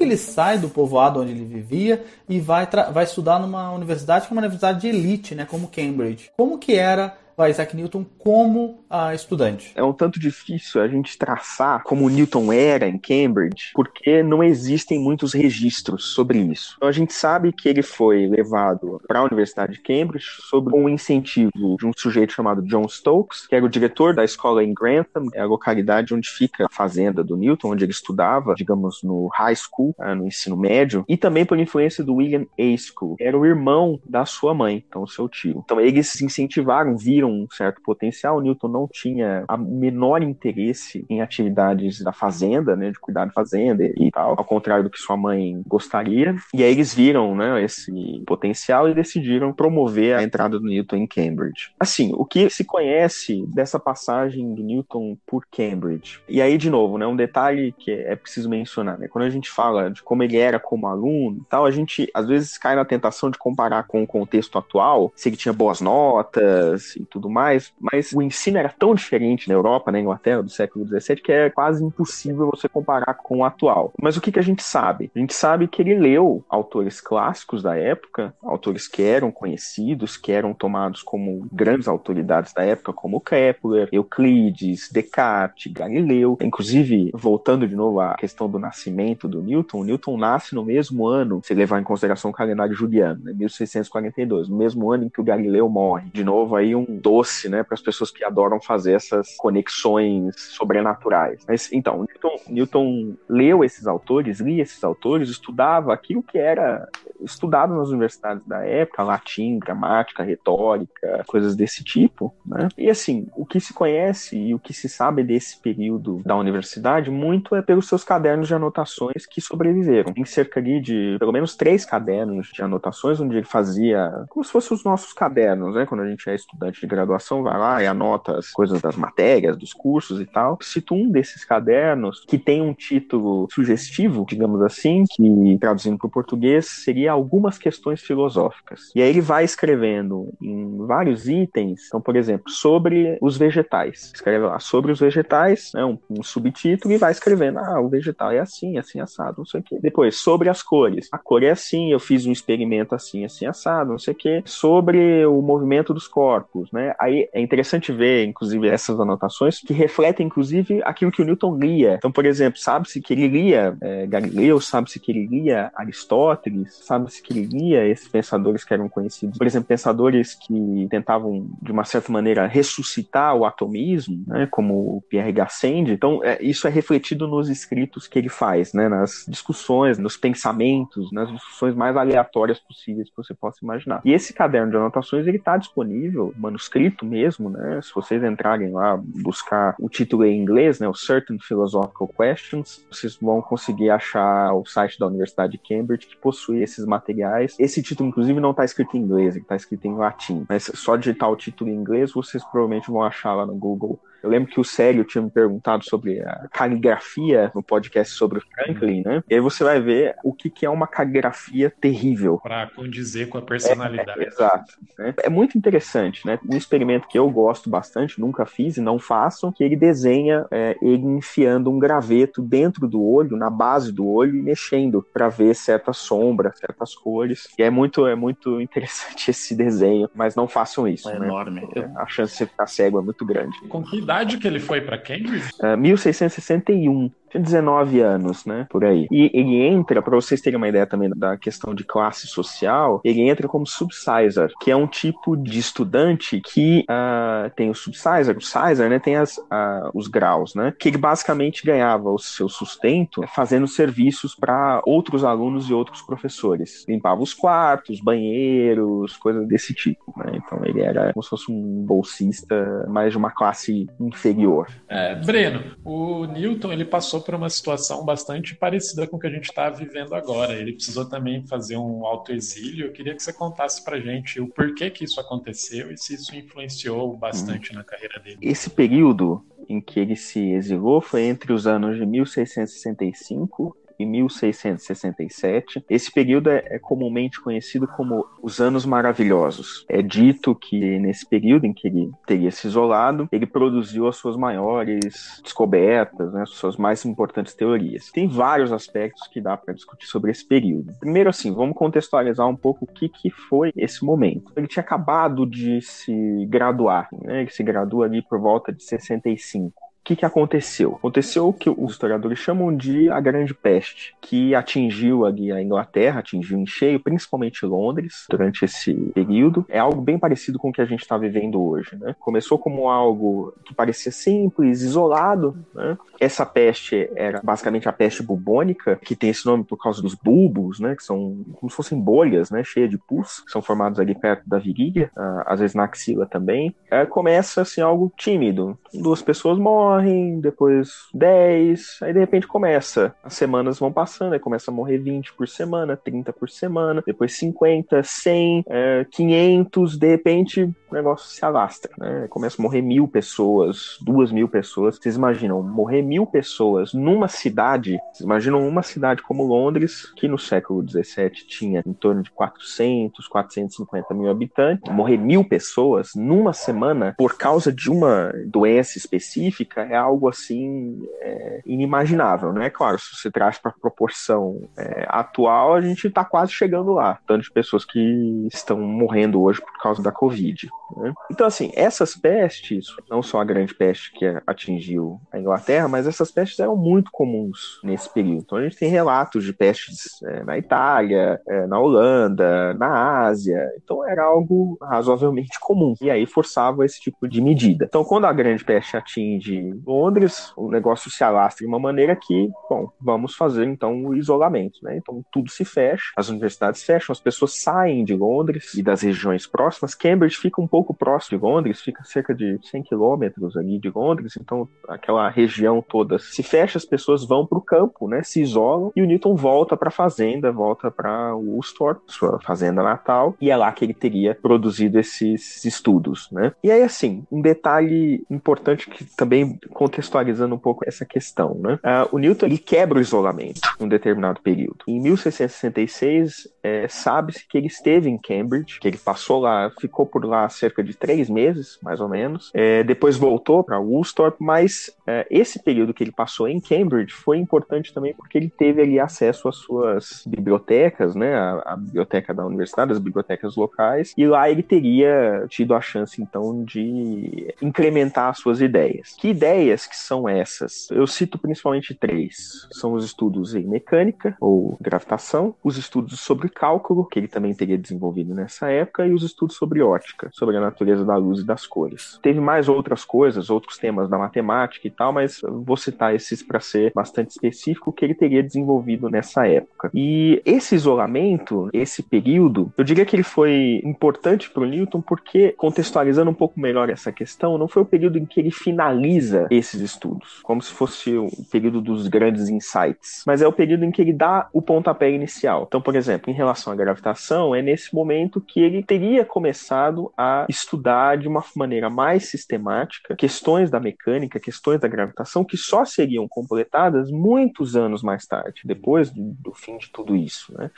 Que 0.00 0.04
ele 0.04 0.16
sai 0.16 0.56
do 0.56 0.70
povoado 0.70 1.20
onde 1.20 1.32
ele 1.32 1.44
vivia 1.44 2.02
e 2.26 2.40
vai, 2.40 2.66
vai 2.90 3.04
estudar 3.04 3.38
numa 3.38 3.70
universidade 3.70 4.26
que 4.26 4.32
é 4.32 4.34
uma 4.34 4.40
universidade 4.40 4.80
de 4.80 4.88
elite, 4.88 5.34
né, 5.34 5.44
como 5.44 5.68
Cambridge. 5.68 6.30
Como 6.38 6.56
que 6.56 6.74
era 6.74 7.18
Isaac 7.38 7.74
Newton 7.76 8.04
como 8.18 8.84
estudante? 9.14 9.72
É 9.74 9.82
um 9.82 9.92
tanto 9.92 10.18
difícil 10.18 10.82
a 10.82 10.88
gente 10.88 11.16
traçar 11.16 11.82
como 11.82 12.08
Newton 12.08 12.52
era 12.52 12.88
em 12.88 12.98
Cambridge, 12.98 13.70
porque 13.74 14.22
não 14.22 14.42
existem 14.42 14.98
muitos 14.98 15.32
registros 15.32 16.12
sobre 16.12 16.38
isso. 16.38 16.74
Então 16.76 16.88
a 16.88 16.92
gente 16.92 17.12
sabe 17.12 17.52
que 17.52 17.68
ele 17.68 17.82
foi 17.82 18.26
levado 18.26 19.00
para 19.06 19.20
a 19.20 19.24
Universidade 19.24 19.74
de 19.74 19.80
Cambridge 19.80 20.26
sob 20.48 20.74
um 20.74 20.88
incentivo 20.88 21.76
de 21.78 21.86
um 21.86 21.92
sujeito 21.96 22.32
chamado 22.32 22.62
John 22.62 22.88
Stokes, 22.88 23.46
que 23.46 23.54
era 23.54 23.64
o 23.64 23.68
diretor 23.68 24.14
da 24.14 24.24
escola 24.24 24.62
em 24.64 24.74
Grantham, 24.74 25.28
é 25.34 25.40
a 25.40 25.46
localidade 25.46 26.14
onde 26.14 26.28
fica 26.28 26.66
a 26.66 26.68
fazenda 26.68 27.22
do 27.22 27.36
Newton, 27.36 27.72
onde 27.72 27.84
ele 27.84 27.92
estudava, 27.92 28.54
digamos, 28.54 29.00
no 29.02 29.28
high 29.34 29.54
school, 29.56 29.94
uh, 29.98 30.14
no 30.14 30.26
ensino 30.26 30.56
médio, 30.56 31.04
e 31.08 31.16
também 31.16 31.44
por 31.44 31.58
influência 31.58 32.04
do 32.04 32.14
William 32.14 32.46
A. 32.58 32.76
School, 32.76 33.16
que 33.16 33.24
era 33.24 33.38
o 33.38 33.46
irmão 33.46 34.00
da 34.06 34.24
sua 34.24 34.54
mãe, 34.54 34.84
então 34.86 35.06
seu 35.06 35.28
tio. 35.28 35.62
Então 35.64 35.80
eles 35.80 36.08
se 36.08 36.24
incentivaram, 36.24 36.96
viram 37.20 37.30
um 37.30 37.46
certo 37.50 37.82
potencial. 37.82 38.40
Newton 38.40 38.68
não 38.68 38.88
tinha 38.90 39.44
a 39.46 39.56
menor 39.56 40.22
interesse 40.22 41.04
em 41.08 41.20
atividades 41.20 42.02
da 42.02 42.12
fazenda, 42.12 42.74
né, 42.74 42.90
de 42.90 42.98
cuidar 42.98 43.26
da 43.26 43.32
fazenda 43.32 43.84
e 43.84 44.10
tal, 44.10 44.34
ao 44.36 44.44
contrário 44.44 44.84
do 44.84 44.90
que 44.90 44.98
sua 44.98 45.16
mãe 45.16 45.62
gostaria. 45.66 46.34
E 46.54 46.64
aí 46.64 46.72
eles 46.72 46.94
viram, 46.94 47.36
né, 47.36 47.62
esse 47.62 47.92
potencial 48.26 48.88
e 48.88 48.94
decidiram 48.94 49.52
promover 49.52 50.16
a 50.16 50.22
entrada 50.22 50.58
do 50.58 50.64
Newton 50.64 50.96
em 50.96 51.06
Cambridge. 51.06 51.72
Assim, 51.78 52.12
o 52.14 52.24
que 52.24 52.48
se 52.48 52.64
conhece 52.64 53.44
dessa 53.48 53.78
passagem 53.78 54.54
do 54.54 54.62
Newton 54.62 55.16
por 55.26 55.44
Cambridge? 55.50 56.20
E 56.28 56.40
aí, 56.40 56.56
de 56.56 56.70
novo, 56.70 56.96
né, 56.96 57.06
um 57.06 57.16
detalhe 57.16 57.74
que 57.78 57.90
é 57.90 58.16
preciso 58.16 58.48
mencionar, 58.48 58.98
né, 58.98 59.08
quando 59.08 59.24
a 59.24 59.30
gente 59.30 59.50
fala 59.50 59.90
de 59.90 60.02
como 60.02 60.22
ele 60.22 60.38
era 60.38 60.58
como 60.58 60.86
aluno 60.86 61.38
e 61.38 61.44
tal, 61.48 61.66
a 61.66 61.70
gente 61.70 62.08
às 62.14 62.26
vezes 62.26 62.56
cai 62.56 62.74
na 62.74 62.84
tentação 62.84 63.30
de 63.30 63.38
comparar 63.38 63.84
com 63.84 64.02
o 64.02 64.06
contexto 64.06 64.56
atual, 64.56 65.12
se 65.14 65.28
ele 65.28 65.36
tinha 65.36 65.52
boas 65.52 65.80
notas 65.80 66.96
e 66.96 67.04
tudo 67.10 67.28
mais, 67.28 67.72
mas 67.78 68.12
o 68.12 68.22
ensino 68.22 68.58
era 68.58 68.68
tão 68.68 68.94
diferente 68.94 69.48
na 69.48 69.54
Europa, 69.54 69.92
na 69.92 70.00
Inglaterra, 70.00 70.42
do 70.42 70.50
século 70.50 70.86
XVII, 70.86 71.16
que 71.16 71.32
é 71.32 71.50
quase 71.50 71.84
impossível 71.84 72.50
você 72.50 72.68
comparar 72.68 73.14
com 73.14 73.38
o 73.38 73.44
atual. 73.44 73.92
Mas 74.00 74.16
o 74.16 74.20
que, 74.20 74.32
que 74.32 74.38
a 74.38 74.42
gente 74.42 74.62
sabe? 74.62 75.10
A 75.14 75.18
gente 75.18 75.34
sabe 75.34 75.68
que 75.68 75.82
ele 75.82 75.98
leu 75.98 76.44
autores 76.48 77.00
clássicos 77.00 77.62
da 77.62 77.76
época, 77.76 78.34
autores 78.42 78.86
que 78.88 79.02
eram 79.02 79.30
conhecidos, 79.30 80.16
que 80.16 80.32
eram 80.32 80.54
tomados 80.54 81.02
como 81.02 81.46
grandes 81.52 81.88
autoridades 81.88 82.52
da 82.52 82.64
época, 82.64 82.92
como 82.92 83.20
Kepler, 83.20 83.88
Euclides, 83.92 84.88
Descartes, 84.90 85.72
Galileu. 85.72 86.38
Inclusive, 86.40 87.10
voltando 87.14 87.66
de 87.66 87.74
novo 87.74 88.00
à 88.00 88.14
questão 88.14 88.48
do 88.48 88.58
nascimento 88.58 89.28
do 89.28 89.42
Newton, 89.42 89.84
Newton 89.84 90.16
nasce 90.16 90.54
no 90.54 90.64
mesmo 90.64 91.06
ano, 91.06 91.40
se 91.44 91.54
levar 91.54 91.80
em 91.80 91.84
consideração 91.84 92.30
o 92.30 92.34
calendário 92.34 92.74
juliano, 92.74 93.20
né, 93.24 93.32
1642, 93.32 94.48
no 94.48 94.56
mesmo 94.56 94.90
ano 94.92 95.04
em 95.04 95.08
que 95.08 95.20
o 95.20 95.24
Galileu 95.24 95.68
morre. 95.68 96.10
De 96.12 96.24
novo, 96.24 96.56
aí 96.56 96.74
um 96.74 96.99
doce, 97.00 97.48
né, 97.48 97.62
para 97.62 97.74
as 97.74 97.82
pessoas 97.82 98.10
que 98.10 98.24
adoram 98.24 98.60
fazer 98.60 98.92
essas 98.92 99.36
conexões 99.36 100.34
sobrenaturais. 100.36 101.44
Mas 101.48 101.72
então, 101.72 102.06
Newton, 102.06 102.40
Newton 102.48 103.16
leu 103.28 103.64
esses 103.64 103.86
autores, 103.86 104.40
lia 104.40 104.62
esses 104.62 104.82
autores, 104.84 105.28
estudava 105.28 105.92
aquilo 105.92 106.22
que 106.22 106.38
era 106.38 106.88
estudado 107.20 107.74
nas 107.74 107.88
universidades 107.88 108.46
da 108.46 108.64
época, 108.64 109.02
latim, 109.02 109.58
gramática, 109.58 110.22
retórica, 110.22 111.24
coisas 111.26 111.54
desse 111.54 111.84
tipo, 111.84 112.34
né? 112.44 112.68
E 112.76 112.88
assim, 112.88 113.28
o 113.36 113.44
que 113.44 113.60
se 113.60 113.74
conhece 113.74 114.36
e 114.36 114.54
o 114.54 114.58
que 114.58 114.72
se 114.72 114.88
sabe 114.88 115.22
desse 115.22 115.60
período 115.60 116.22
da 116.24 116.36
universidade 116.36 117.10
muito 117.10 117.54
é 117.54 117.62
pelos 117.62 117.88
seus 117.88 118.04
cadernos 118.04 118.48
de 118.48 118.54
anotações 118.54 119.26
que 119.26 119.40
sobreviveram. 119.40 120.12
Tem 120.12 120.24
cerca 120.24 120.60
de 120.60 121.16
pelo 121.18 121.32
menos 121.32 121.56
três 121.56 121.84
cadernos 121.84 122.48
de 122.52 122.62
anotações 122.62 123.20
onde 123.20 123.36
ele 123.36 123.46
fazia 123.46 124.26
como 124.28 124.44
se 124.44 124.52
fossem 124.52 124.76
os 124.76 124.84
nossos 124.84 125.12
cadernos, 125.12 125.74
né? 125.74 125.86
Quando 125.86 126.02
a 126.02 126.08
gente 126.08 126.28
é 126.28 126.34
estudante 126.34 126.80
de 126.80 126.86
graduação, 126.90 127.42
vai 127.42 127.58
lá 127.58 127.82
e 127.82 127.86
anota 127.86 128.38
as 128.38 128.50
coisas 128.50 128.80
das 128.80 128.96
matérias, 128.96 129.56
dos 129.56 129.72
cursos 129.72 130.20
e 130.20 130.26
tal. 130.26 130.58
Cito 130.60 130.94
um 130.94 131.10
desses 131.10 131.44
cadernos 131.44 132.24
que 132.26 132.38
tem 132.38 132.60
um 132.62 132.74
título 132.74 133.48
sugestivo, 133.52 134.24
digamos 134.28 134.62
assim, 134.62 135.04
que 135.10 135.58
traduzindo 135.60 135.98
para 135.98 136.06
o 136.06 136.10
português 136.10 136.66
seria 136.66 137.12
algumas 137.12 137.58
questões 137.58 138.00
filosóficas. 138.00 138.90
E 138.94 139.02
aí 139.02 139.08
ele 139.08 139.20
vai 139.20 139.44
escrevendo 139.44 140.32
em 140.40 140.76
vários 140.86 141.28
itens, 141.28 141.86
então, 141.86 142.00
por 142.00 142.16
exemplo, 142.16 142.50
sobre 142.50 143.18
os 143.20 143.36
vegetais. 143.36 144.12
Escreve 144.14 144.44
lá 144.44 144.58
sobre 144.58 144.92
os 144.92 145.00
vegetais, 145.00 145.72
né, 145.74 145.84
um, 145.84 145.98
um 146.10 146.22
subtítulo, 146.22 146.92
e 146.92 146.98
vai 146.98 147.12
escrevendo, 147.12 147.58
ah, 147.58 147.80
o 147.80 147.88
vegetal 147.88 148.30
é 148.30 148.38
assim, 148.38 148.78
assim, 148.78 149.00
assado, 149.00 149.38
não 149.38 149.46
sei 149.46 149.60
o 149.60 149.62
quê. 149.62 149.78
Depois, 149.80 150.16
sobre 150.16 150.48
as 150.48 150.62
cores. 150.62 151.08
A 151.12 151.18
cor 151.18 151.42
é 151.42 151.50
assim, 151.50 151.92
eu 151.92 152.00
fiz 152.00 152.26
um 152.26 152.32
experimento 152.32 152.94
assim, 152.94 153.24
assim, 153.24 153.46
assado, 153.46 153.90
não 153.90 153.98
sei 153.98 154.14
o 154.14 154.16
quê. 154.16 154.42
Sobre 154.44 155.24
o 155.26 155.40
movimento 155.40 155.94
dos 155.94 156.08
corpos, 156.08 156.70
né? 156.72 156.79
Aí 156.98 157.28
é 157.32 157.40
interessante 157.40 157.92
ver, 157.92 158.24
inclusive, 158.24 158.68
essas 158.68 158.98
anotações 158.98 159.60
que 159.60 159.72
refletem, 159.72 160.26
inclusive, 160.26 160.80
aquilo 160.84 161.12
que 161.12 161.22
o 161.22 161.24
Newton 161.24 161.56
lia. 161.56 161.94
Então, 161.94 162.10
por 162.10 162.24
exemplo, 162.24 162.58
sabe-se 162.58 163.00
que 163.00 163.12
ele 163.12 163.28
lia 163.28 163.76
é, 163.80 164.06
Galileu, 164.06 164.60
sabe-se 164.60 164.98
que 164.98 165.12
ele 165.12 165.26
lia 165.26 165.70
Aristóteles, 165.74 166.80
sabe-se 166.82 167.22
que 167.22 167.32
ele 167.32 167.46
lia 167.46 167.86
esses 167.86 168.08
pensadores 168.08 168.64
que 168.64 168.74
eram 168.74 168.88
conhecidos. 168.88 169.38
Por 169.38 169.46
exemplo, 169.46 169.68
pensadores 169.68 170.34
que 170.34 170.86
tentavam, 170.90 171.46
de 171.60 171.72
uma 171.72 171.84
certa 171.84 172.10
maneira, 172.12 172.46
ressuscitar 172.46 173.34
o 173.34 173.44
atomismo, 173.44 174.24
né, 174.26 174.48
como 174.50 174.96
o 174.96 175.02
Pierre 175.08 175.32
Gassendi. 175.32 175.92
Então, 175.92 176.20
é, 176.24 176.42
isso 176.42 176.66
é 176.66 176.70
refletido 176.70 177.26
nos 177.26 177.48
escritos 177.48 178.06
que 178.06 178.18
ele 178.18 178.28
faz, 178.28 178.72
né, 178.72 178.88
nas 178.88 179.24
discussões, 179.28 179.98
nos 179.98 180.16
pensamentos, 180.16 181.10
nas 181.12 181.30
discussões 181.30 181.74
mais 181.74 181.96
aleatórias 181.96 182.58
possíveis 182.58 183.08
que 183.08 183.16
você 183.16 183.34
possa 183.34 183.58
imaginar. 183.62 184.00
E 184.04 184.12
esse 184.12 184.32
caderno 184.32 184.70
de 184.70 184.76
anotações, 184.76 185.26
ele 185.26 185.36
está 185.36 185.56
disponível, 185.56 186.32
manuscrito 186.36 186.69
mesmo, 187.04 187.50
né, 187.50 187.80
se 187.82 187.94
vocês 187.94 188.22
entrarem 188.22 188.70
lá, 188.70 188.96
buscar 188.96 189.74
o 189.78 189.88
título 189.88 190.24
em 190.24 190.40
inglês, 190.40 190.78
né, 190.78 190.88
o 190.88 190.94
Certain 190.94 191.38
Philosophical 191.38 192.08
Questions, 192.08 192.84
vocês 192.90 193.16
vão 193.20 193.40
conseguir 193.42 193.90
achar 193.90 194.52
o 194.54 194.64
site 194.64 194.98
da 194.98 195.06
Universidade 195.06 195.52
de 195.52 195.58
Cambridge 195.58 196.06
que 196.06 196.16
possui 196.16 196.62
esses 196.62 196.84
materiais. 196.84 197.56
Esse 197.58 197.82
título, 197.82 198.08
inclusive, 198.08 198.38
não 198.40 198.50
está 198.50 198.64
escrito 198.64 198.96
em 198.96 199.00
inglês, 199.00 199.36
está 199.36 199.56
escrito 199.56 199.86
em 199.86 199.94
latim. 199.94 200.44
Mas 200.48 200.70
só 200.74 200.96
digitar 200.96 201.30
o 201.30 201.36
título 201.36 201.70
em 201.70 201.74
inglês, 201.74 202.12
vocês 202.12 202.42
provavelmente 202.44 202.90
vão 202.90 203.02
achar 203.02 203.34
lá 203.34 203.46
no 203.46 203.54
Google 203.54 203.98
eu 204.22 204.30
lembro 204.30 204.50
que 204.50 204.60
o 204.60 204.64
Célio 204.64 205.04
tinha 205.04 205.22
me 205.22 205.30
perguntado 205.30 205.84
sobre 205.84 206.20
a 206.20 206.48
caligrafia 206.52 207.50
no 207.54 207.62
podcast 207.62 208.14
sobre 208.14 208.38
o 208.38 208.42
Franklin, 208.42 209.02
né? 209.04 209.22
E 209.28 209.34
aí 209.34 209.40
você 209.40 209.64
vai 209.64 209.80
ver 209.80 210.16
o 210.24 210.32
que, 210.32 210.50
que 210.50 210.66
é 210.66 210.70
uma 210.70 210.86
caligrafia 210.86 211.72
terrível. 211.80 212.38
Para 212.38 212.68
condizer 212.68 213.28
com 213.28 213.38
a 213.38 213.42
personalidade. 213.42 214.20
É, 214.20 214.24
é, 214.24 214.28
exato. 214.28 214.74
Né? 214.98 215.14
É 215.22 215.28
muito 215.28 215.56
interessante, 215.56 216.26
né? 216.26 216.38
Um 216.48 216.56
experimento 216.56 217.08
que 217.08 217.18
eu 217.18 217.28
gosto 217.30 217.70
bastante, 217.70 218.20
nunca 218.20 218.44
fiz 218.44 218.76
e 218.76 218.80
não 218.80 218.98
faço, 218.98 219.52
que 219.52 219.64
ele 219.64 219.76
desenha 219.76 220.46
é, 220.50 220.76
ele 220.82 221.04
enfiando 221.04 221.70
um 221.70 221.78
graveto 221.78 222.42
dentro 222.42 222.86
do 222.86 223.02
olho, 223.02 223.36
na 223.36 223.50
base 223.50 223.92
do 223.92 224.06
olho 224.06 224.36
e 224.36 224.42
mexendo 224.42 225.04
para 225.12 225.28
ver 225.28 225.54
certas 225.54 225.98
sombras, 225.98 226.58
certas 226.58 226.94
cores. 226.94 227.48
E 227.58 227.62
é 227.62 227.70
muito, 227.70 228.06
é 228.06 228.14
muito 228.14 228.60
interessante 228.60 229.30
esse 229.30 229.54
desenho, 229.54 230.08
mas 230.14 230.34
não 230.34 230.46
façam 230.46 230.86
isso. 230.86 231.08
É 231.08 231.18
né? 231.18 231.26
enorme. 231.26 231.68
Eu... 231.74 231.90
A 231.96 232.06
chance 232.06 232.32
de 232.32 232.38
você 232.38 232.46
ficar 232.46 232.66
cego 232.66 232.98
é 232.98 233.02
muito 233.02 233.24
grande. 233.24 233.58
Com 233.68 233.82
que 233.82 234.00
idade 234.10 234.38
que 234.38 234.46
ele 234.46 234.58
foi 234.58 234.80
para 234.80 234.98
Cambridge? 234.98 235.50
Uh, 235.60 235.76
1661 235.76 236.74
tinha 236.82 237.12
19 237.38 238.00
anos, 238.00 238.44
né? 238.44 238.66
Por 238.70 238.84
aí. 238.84 239.06
E 239.10 239.30
ele 239.32 239.56
entra, 239.62 240.02
para 240.02 240.14
vocês 240.14 240.40
terem 240.40 240.56
uma 240.56 240.68
ideia 240.68 240.86
também 240.86 241.10
da 241.10 241.36
questão 241.36 241.74
de 241.74 241.84
classe 241.84 242.26
social, 242.26 243.00
ele 243.04 243.28
entra 243.28 243.48
como 243.48 243.66
subsizar, 243.66 244.50
que 244.60 244.70
é 244.70 244.76
um 244.76 244.86
tipo 244.86 245.36
de 245.36 245.58
estudante 245.58 246.40
que 246.40 246.84
uh, 246.88 247.50
tem 247.54 247.70
o 247.70 247.74
subsizar, 247.74 248.36
o 248.36 248.40
sizar, 248.40 248.88
né? 248.88 248.98
Tem 248.98 249.16
as, 249.16 249.38
uh, 249.38 249.90
os 249.94 250.08
graus, 250.08 250.54
né? 250.54 250.72
Que 250.78 250.88
ele 250.88 250.98
basicamente 250.98 251.64
ganhava 251.64 252.10
o 252.10 252.18
seu 252.18 252.48
sustento 252.48 253.22
fazendo 253.34 253.66
serviços 253.66 254.34
para 254.34 254.82
outros 254.84 255.24
alunos 255.24 255.68
e 255.68 255.74
outros 255.74 256.02
professores. 256.02 256.84
Limpava 256.88 257.22
os 257.22 257.34
quartos, 257.34 258.00
banheiros, 258.00 259.16
coisas 259.16 259.46
desse 259.46 259.74
tipo, 259.74 260.12
né? 260.16 260.32
Então 260.34 260.60
ele 260.64 260.80
era 260.80 261.12
como 261.12 261.22
se 261.22 261.30
fosse 261.30 261.50
um 261.50 261.84
bolsista 261.84 262.86
mais 262.88 263.12
de 263.12 263.18
uma 263.18 263.30
classe 263.30 263.88
inferior. 263.98 264.68
É, 264.88 265.14
Breno, 265.14 265.62
o 265.84 266.24
Newton 266.26 266.72
ele 266.72 266.84
passou 266.84 267.19
por 267.20 267.34
uma 267.34 267.48
situação 267.48 268.04
bastante 268.04 268.54
parecida 268.54 269.06
com 269.06 269.16
o 269.16 269.20
que 269.20 269.26
a 269.26 269.30
gente 269.30 269.44
está 269.44 269.68
vivendo 269.70 270.14
agora. 270.14 270.54
Ele 270.54 270.72
precisou 270.72 271.04
também 271.04 271.46
fazer 271.46 271.76
um 271.76 272.04
autoexílio. 272.06 272.86
Eu 272.86 272.92
queria 272.92 273.14
que 273.14 273.22
você 273.22 273.32
contasse 273.32 273.84
para 273.84 274.00
gente 274.00 274.40
o 274.40 274.48
porquê 274.48 274.90
que 274.90 275.04
isso 275.04 275.20
aconteceu 275.20 275.90
e 275.92 275.96
se 275.96 276.14
isso 276.14 276.34
influenciou 276.34 277.16
bastante 277.16 277.72
hum. 277.72 277.76
na 277.76 277.84
carreira 277.84 278.18
dele. 278.20 278.38
Esse 278.40 278.70
período 278.70 279.44
em 279.68 279.80
que 279.80 280.00
ele 280.00 280.16
se 280.16 280.40
exilou 280.50 281.00
foi 281.00 281.22
entre 281.22 281.52
os 281.52 281.66
anos 281.66 281.96
de 281.96 282.04
1665 282.04 283.76
em 284.02 284.06
1667. 284.06 285.84
Esse 285.88 286.12
período 286.12 286.50
é, 286.50 286.64
é, 286.66 286.78
comumente 286.78 287.40
conhecido 287.40 287.86
como 287.86 288.26
os 288.42 288.60
Anos 288.60 288.84
Maravilhosos. 288.84 289.84
É 289.88 290.02
dito 290.02 290.54
que 290.54 290.98
nesse 290.98 291.26
período 291.26 291.66
em 291.66 291.72
que 291.72 291.88
ele 291.88 292.10
teria 292.26 292.50
se 292.50 292.66
isolado, 292.66 293.28
ele 293.30 293.46
produziu 293.46 294.08
as 294.08 294.16
suas 294.16 294.36
maiores 294.36 295.40
descobertas, 295.42 296.32
né, 296.32 296.42
as 296.42 296.50
suas 296.50 296.76
mais 296.76 297.04
importantes 297.04 297.54
teorias. 297.54 298.10
Tem 298.10 298.28
vários 298.28 298.72
aspectos 298.72 299.26
que 299.28 299.40
dá 299.40 299.56
para 299.56 299.74
discutir 299.74 300.06
sobre 300.06 300.30
esse 300.30 300.46
período. 300.46 300.92
Primeiro, 300.98 301.30
assim, 301.30 301.52
vamos 301.52 301.76
contextualizar 301.76 302.48
um 302.48 302.56
pouco 302.56 302.84
o 302.84 302.88
que, 302.88 303.08
que 303.08 303.30
foi 303.30 303.72
esse 303.76 304.04
momento. 304.04 304.52
Ele 304.56 304.66
tinha 304.66 304.82
acabado 304.82 305.46
de 305.46 305.80
se 305.82 306.46
graduar, 306.46 307.08
né, 307.12 307.42
ele 307.42 307.50
se 307.50 307.62
gradua 307.62 308.06
ali 308.06 308.22
por 308.22 308.38
volta 308.38 308.72
de 308.72 308.82
65 308.82 309.89
o 310.00 310.02
que, 310.02 310.16
que 310.16 310.24
aconteceu? 310.24 310.94
Aconteceu 310.96 311.46
o 311.46 311.52
que 311.52 311.68
os 311.68 311.92
historiadores 311.92 312.38
chamam 312.38 312.74
de 312.74 313.10
a 313.10 313.20
Grande 313.20 313.52
Peste, 313.52 314.16
que 314.20 314.54
atingiu 314.54 315.26
ali 315.26 315.52
a 315.52 315.62
Inglaterra, 315.62 316.20
atingiu 316.20 316.58
em 316.58 316.66
cheio, 316.66 316.98
principalmente 316.98 317.66
Londres, 317.66 318.24
durante 318.28 318.64
esse 318.64 318.94
período. 319.14 319.64
É 319.68 319.78
algo 319.78 320.00
bem 320.00 320.18
parecido 320.18 320.58
com 320.58 320.70
o 320.70 320.72
que 320.72 320.80
a 320.80 320.86
gente 320.86 321.02
está 321.02 321.18
vivendo 321.18 321.62
hoje. 321.62 321.96
Né? 321.96 322.16
Começou 322.18 322.58
como 322.58 322.88
algo 322.88 323.54
que 323.64 323.74
parecia 323.74 324.10
simples, 324.10 324.80
isolado. 324.80 325.56
Né? 325.74 325.98
Essa 326.18 326.46
peste 326.46 327.10
era 327.14 327.40
basicamente 327.42 327.88
a 327.88 327.92
peste 327.92 328.22
bubônica, 328.22 328.96
que 328.96 329.14
tem 329.14 329.30
esse 329.30 329.44
nome 329.44 329.64
por 329.64 329.76
causa 329.76 330.00
dos 330.00 330.14
bulbos, 330.14 330.80
né? 330.80 330.96
que 330.96 331.04
são 331.04 331.44
como 331.54 331.68
se 331.68 331.76
fossem 331.76 332.00
bolhas 332.00 332.50
né? 332.50 332.64
cheias 332.64 332.88
de 332.88 332.96
pus, 332.96 333.40
que 333.40 333.52
são 333.52 333.60
formados 333.60 334.00
ali 334.00 334.14
perto 334.14 334.48
da 334.48 334.58
virilha, 334.58 335.10
às 335.44 335.60
vezes 335.60 335.74
na 335.74 335.84
axila 335.84 336.26
também. 336.26 336.74
É, 336.90 337.04
começa 337.04 337.60
assim 337.60 337.82
algo 337.82 338.10
tímido. 338.16 338.78
Duas 338.94 339.20
pessoas 339.20 339.58
morrem 339.58 339.89
morrem, 339.90 340.40
depois 340.40 341.08
10, 341.12 341.98
aí 342.02 342.12
de 342.12 342.20
repente 342.20 342.46
começa. 342.46 343.14
As 343.24 343.34
semanas 343.34 343.78
vão 343.78 343.92
passando, 343.92 344.32
aí 344.32 344.38
começa 344.38 344.70
a 344.70 344.74
morrer 344.74 344.98
20 344.98 345.34
por 345.34 345.48
semana, 345.48 345.96
30 345.96 346.32
por 346.32 346.48
semana, 346.48 347.02
depois 347.04 347.36
50, 347.36 348.02
100, 348.02 348.64
é, 348.68 349.06
500, 349.10 349.98
de 349.98 350.08
repente 350.08 350.62
o 350.90 350.94
negócio 350.94 351.28
se 351.28 351.44
alastra, 351.44 351.92
né? 351.98 352.26
Começa 352.28 352.60
a 352.60 352.62
morrer 352.62 352.82
mil 352.82 353.06
pessoas, 353.06 353.98
duas 354.02 354.32
mil 354.32 354.48
pessoas. 354.48 354.96
Vocês 354.96 355.16
imaginam, 355.16 355.62
morrer 355.62 356.02
mil 356.02 356.26
pessoas 356.26 356.92
numa 356.92 357.28
cidade, 357.28 357.98
vocês 358.12 358.20
imaginam 358.20 358.66
uma 358.66 358.82
cidade 358.82 359.22
como 359.22 359.44
Londres, 359.44 360.12
que 360.16 360.28
no 360.28 360.38
século 360.38 360.82
17 360.82 361.46
tinha 361.46 361.82
em 361.86 361.92
torno 361.92 362.22
de 362.22 362.30
400, 362.30 363.26
450 363.28 364.14
mil 364.14 364.30
habitantes, 364.30 364.92
morrer 364.92 365.16
mil 365.16 365.44
pessoas 365.44 366.10
numa 366.14 366.52
semana 366.52 367.14
por 367.16 367.36
causa 367.36 367.72
de 367.72 367.90
uma 367.90 368.32
doença 368.46 368.98
específica 368.98 369.79
é 369.88 369.96
algo 369.96 370.28
assim 370.28 370.98
é, 371.20 371.60
inimaginável, 371.64 372.52
né? 372.52 372.70
Claro, 372.70 372.98
se 372.98 373.16
você 373.16 373.30
traz 373.30 373.58
para 373.58 373.72
proporção 373.72 374.68
é, 374.78 375.06
atual, 375.08 375.74
a 375.74 375.80
gente 375.80 376.06
está 376.06 376.24
quase 376.24 376.52
chegando 376.52 376.92
lá, 376.92 377.18
tanto 377.26 377.42
de 377.42 377.50
pessoas 377.50 377.84
que 377.84 378.48
estão 378.52 378.80
morrendo 378.80 379.42
hoje 379.42 379.60
por 379.60 379.82
causa 379.82 380.02
da 380.02 380.12
Covid. 380.12 380.68
Né? 380.96 381.12
Então, 381.30 381.46
assim, 381.46 381.70
essas 381.74 382.16
pestes, 382.16 382.86
não 383.08 383.22
só 383.22 383.40
a 383.40 383.44
grande 383.44 383.74
peste 383.74 384.12
que 384.12 384.26
atingiu 384.46 385.20
a 385.32 385.38
Inglaterra, 385.38 385.88
mas 385.88 386.06
essas 386.06 386.30
pestes 386.30 386.58
eram 386.58 386.76
muito 386.76 387.10
comuns 387.10 387.80
nesse 387.82 388.12
período. 388.12 388.42
Então, 388.42 388.58
a 388.58 388.62
gente 388.62 388.76
tem 388.76 388.90
relatos 388.90 389.44
de 389.44 389.52
pestes 389.52 390.22
é, 390.22 390.44
na 390.44 390.58
Itália, 390.58 391.40
é, 391.48 391.66
na 391.66 391.78
Holanda, 391.78 392.74
na 392.74 393.26
Ásia. 393.26 393.70
Então, 393.82 394.06
era 394.06 394.24
algo 394.24 394.76
razoavelmente 394.82 395.58
comum. 395.60 395.94
E 396.00 396.10
aí 396.10 396.26
forçava 396.26 396.84
esse 396.84 397.00
tipo 397.00 397.28
de 397.28 397.40
medida. 397.40 397.84
Então, 397.84 398.04
quando 398.04 398.26
a 398.26 398.32
grande 398.32 398.64
peste 398.64 398.96
atinge 398.96 399.69
Londres, 399.86 400.52
o 400.56 400.70
negócio 400.70 401.10
se 401.10 401.22
alastra 401.22 401.64
de 401.64 401.68
uma 401.68 401.78
maneira 401.78 402.16
que, 402.16 402.48
bom, 402.68 402.90
vamos 403.00 403.34
fazer 403.34 403.66
então 403.66 404.04
o 404.04 404.16
isolamento, 404.16 404.78
né? 404.82 404.96
Então, 404.96 405.24
tudo 405.32 405.50
se 405.50 405.64
fecha, 405.64 406.12
as 406.16 406.28
universidades 406.28 406.82
fecham, 406.82 407.12
as 407.12 407.20
pessoas 407.20 407.60
saem 407.60 408.04
de 408.04 408.14
Londres 408.14 408.74
e 408.74 408.82
das 408.82 409.02
regiões 409.02 409.46
próximas. 409.46 409.94
Cambridge 409.94 410.36
fica 410.36 410.60
um 410.60 410.66
pouco 410.66 410.94
próximo 410.94 411.38
de 411.38 411.44
Londres, 411.44 411.80
fica 411.80 412.02
cerca 412.04 412.34
de 412.34 412.58
100 412.62 412.82
quilômetros 412.82 413.56
ali 413.56 413.78
de 413.78 413.90
Londres, 413.90 414.34
então 414.40 414.68
aquela 414.88 415.28
região 415.28 415.82
toda 415.82 416.18
se 416.18 416.42
fecha, 416.42 416.78
as 416.78 416.84
pessoas 416.84 417.24
vão 417.24 417.46
para 417.46 417.58
o 417.58 417.62
campo, 417.62 418.08
né? 418.08 418.22
Se 418.22 418.40
isolam 418.40 418.92
e 418.94 419.02
o 419.02 419.06
Newton 419.06 419.34
volta 419.34 419.76
para 419.76 419.88
a 419.88 419.92
fazenda, 419.92 420.52
volta 420.52 420.90
para 420.90 421.34
Woolsthorpe, 421.34 422.02
sua 422.06 422.40
fazenda 422.40 422.82
natal, 422.82 423.36
e 423.40 423.50
é 423.50 423.56
lá 423.56 423.70
que 423.72 423.84
ele 423.84 423.94
teria 423.94 424.34
produzido 424.34 424.98
esses 424.98 425.64
estudos, 425.64 426.28
né? 426.30 426.52
E 426.62 426.70
aí, 426.70 426.82
assim, 426.82 427.24
um 427.30 427.40
detalhe 427.40 428.24
importante 428.30 428.88
que 428.88 429.04
também 429.16 429.58
contextualizando 429.70 430.54
um 430.54 430.58
pouco 430.58 430.84
essa 430.86 431.04
questão, 431.04 431.54
né? 431.54 431.74
Uh, 431.84 432.16
o 432.16 432.18
Newton 432.18 432.46
ele 432.46 432.58
quebra 432.58 432.98
o 432.98 433.00
isolamento 433.00 433.60
em 433.78 433.84
um 433.84 433.88
determinado 433.88 434.40
período. 434.40 434.84
Em 434.86 435.00
1666, 435.00 436.48
é, 436.62 436.88
sabe-se 436.88 437.46
que 437.46 437.56
ele 437.56 437.66
esteve 437.66 438.08
em 438.08 438.18
Cambridge, 438.18 438.78
que 438.80 438.88
ele 438.88 438.98
passou 438.98 439.40
lá, 439.40 439.70
ficou 439.80 440.06
por 440.06 440.24
lá 440.24 440.48
cerca 440.48 440.82
de 440.82 440.94
três 440.94 441.28
meses, 441.28 441.78
mais 441.82 442.00
ou 442.00 442.08
menos. 442.08 442.50
É, 442.54 442.82
depois 442.82 443.16
voltou 443.16 443.62
para 443.64 443.78
Woolsthorpe, 443.78 444.38
mas 444.40 444.90
é, 445.06 445.26
esse 445.30 445.62
período 445.62 445.94
que 445.94 446.04
ele 446.04 446.12
passou 446.12 446.48
em 446.48 446.60
Cambridge 446.60 447.12
foi 447.12 447.38
importante 447.38 447.92
também 447.92 448.14
porque 448.14 448.38
ele 448.38 448.50
teve 448.50 448.82
ali 448.82 449.00
acesso 449.00 449.48
às 449.48 449.56
suas 449.56 450.24
bibliotecas, 450.26 451.14
né? 451.14 451.34
A, 451.34 451.62
a 451.72 451.76
biblioteca 451.76 452.34
da 452.34 452.44
universidade, 452.44 452.92
as 452.92 452.98
bibliotecas 452.98 453.56
locais, 453.56 454.12
e 454.16 454.26
lá 454.26 454.50
ele 454.50 454.62
teria 454.62 455.44
tido 455.48 455.74
a 455.74 455.80
chance 455.80 456.20
então 456.20 456.64
de 456.64 457.54
incrementar 457.60 458.30
as 458.30 458.38
suas 458.38 458.60
ideias. 458.60 459.14
Que 459.18 459.28
ideias 459.28 459.49
que 459.88 459.96
são 459.96 460.28
essas? 460.28 460.88
Eu 460.90 461.06
cito 461.06 461.38
principalmente 461.38 461.94
três. 461.94 462.68
São 462.72 462.92
os 462.92 463.04
estudos 463.04 463.54
em 463.54 463.66
mecânica 463.66 464.36
ou 464.40 464.76
gravitação, 464.80 465.54
os 465.62 465.76
estudos 465.76 466.20
sobre 466.20 466.48
cálculo, 466.48 467.06
que 467.06 467.18
ele 467.18 467.28
também 467.28 467.54
teria 467.54 467.78
desenvolvido 467.78 468.34
nessa 468.34 468.70
época, 468.70 469.06
e 469.06 469.12
os 469.12 469.22
estudos 469.22 469.56
sobre 469.56 469.82
ótica, 469.82 470.30
sobre 470.32 470.56
a 470.56 470.60
natureza 470.60 471.04
da 471.04 471.16
luz 471.16 471.40
e 471.40 471.44
das 471.44 471.66
cores. 471.66 472.18
Teve 472.22 472.40
mais 472.40 472.68
outras 472.68 473.04
coisas, 473.04 473.50
outros 473.50 473.78
temas 473.78 474.08
da 474.08 474.18
matemática 474.18 474.86
e 474.86 474.90
tal, 474.90 475.12
mas 475.12 475.40
vou 475.42 475.76
citar 475.76 476.14
esses 476.14 476.42
para 476.42 476.60
ser 476.60 476.92
bastante 476.94 477.30
específico 477.30 477.92
que 477.92 478.04
ele 478.04 478.14
teria 478.14 478.42
desenvolvido 478.42 479.08
nessa 479.08 479.46
época. 479.46 479.90
E 479.94 480.40
esse 480.44 480.74
isolamento, 480.74 481.68
esse 481.72 482.02
período, 482.02 482.72
eu 482.76 482.84
diria 482.84 483.04
que 483.04 483.16
ele 483.16 483.22
foi 483.22 483.80
importante 483.84 484.50
para 484.50 484.62
o 484.62 484.66
Newton 484.66 485.00
porque, 485.00 485.54
contextualizando 485.56 486.30
um 486.30 486.34
pouco 486.34 486.60
melhor 486.60 486.90
essa 486.90 487.12
questão, 487.12 487.58
não 487.58 487.68
foi 487.68 487.82
o 487.82 487.86
período 487.86 488.18
em 488.18 488.26
que 488.26 488.40
ele 488.40 488.50
finaliza 488.50 489.39
esses 489.50 489.80
estudos, 489.80 490.40
como 490.42 490.60
se 490.62 490.72
fosse 490.72 491.16
o 491.16 491.28
período 491.50 491.80
dos 491.80 492.08
grandes 492.08 492.48
insights, 492.48 493.22
mas 493.26 493.42
é 493.42 493.46
o 493.46 493.52
período 493.52 493.84
em 493.84 493.90
que 493.90 494.02
ele 494.02 494.12
dá 494.12 494.48
o 494.52 494.62
pontapé 494.62 495.10
inicial. 495.10 495.64
Então, 495.66 495.80
por 495.80 495.94
exemplo, 495.94 496.30
em 496.30 496.34
relação 496.34 496.72
à 496.72 496.76
gravitação, 496.76 497.54
é 497.54 497.62
nesse 497.62 497.94
momento 497.94 498.40
que 498.40 498.60
ele 498.60 498.82
teria 498.82 499.24
começado 499.24 500.12
a 500.16 500.46
estudar 500.48 501.18
de 501.18 501.28
uma 501.28 501.42
maneira 501.56 501.88
mais 501.88 502.28
sistemática 502.28 503.16
questões 503.16 503.70
da 503.70 503.80
mecânica, 503.80 504.40
questões 504.40 504.80
da 504.80 504.88
gravitação, 504.88 505.44
que 505.44 505.56
só 505.56 505.84
seriam 505.84 506.26
completadas 506.28 507.10
muitos 507.10 507.76
anos 507.76 508.02
mais 508.02 508.26
tarde, 508.26 508.62
depois 508.64 509.10
do, 509.10 509.34
do 509.38 509.52
fim 509.52 509.78
de 509.78 509.90
tudo 509.90 510.16
isso. 510.16 510.52
Né? 510.56 510.70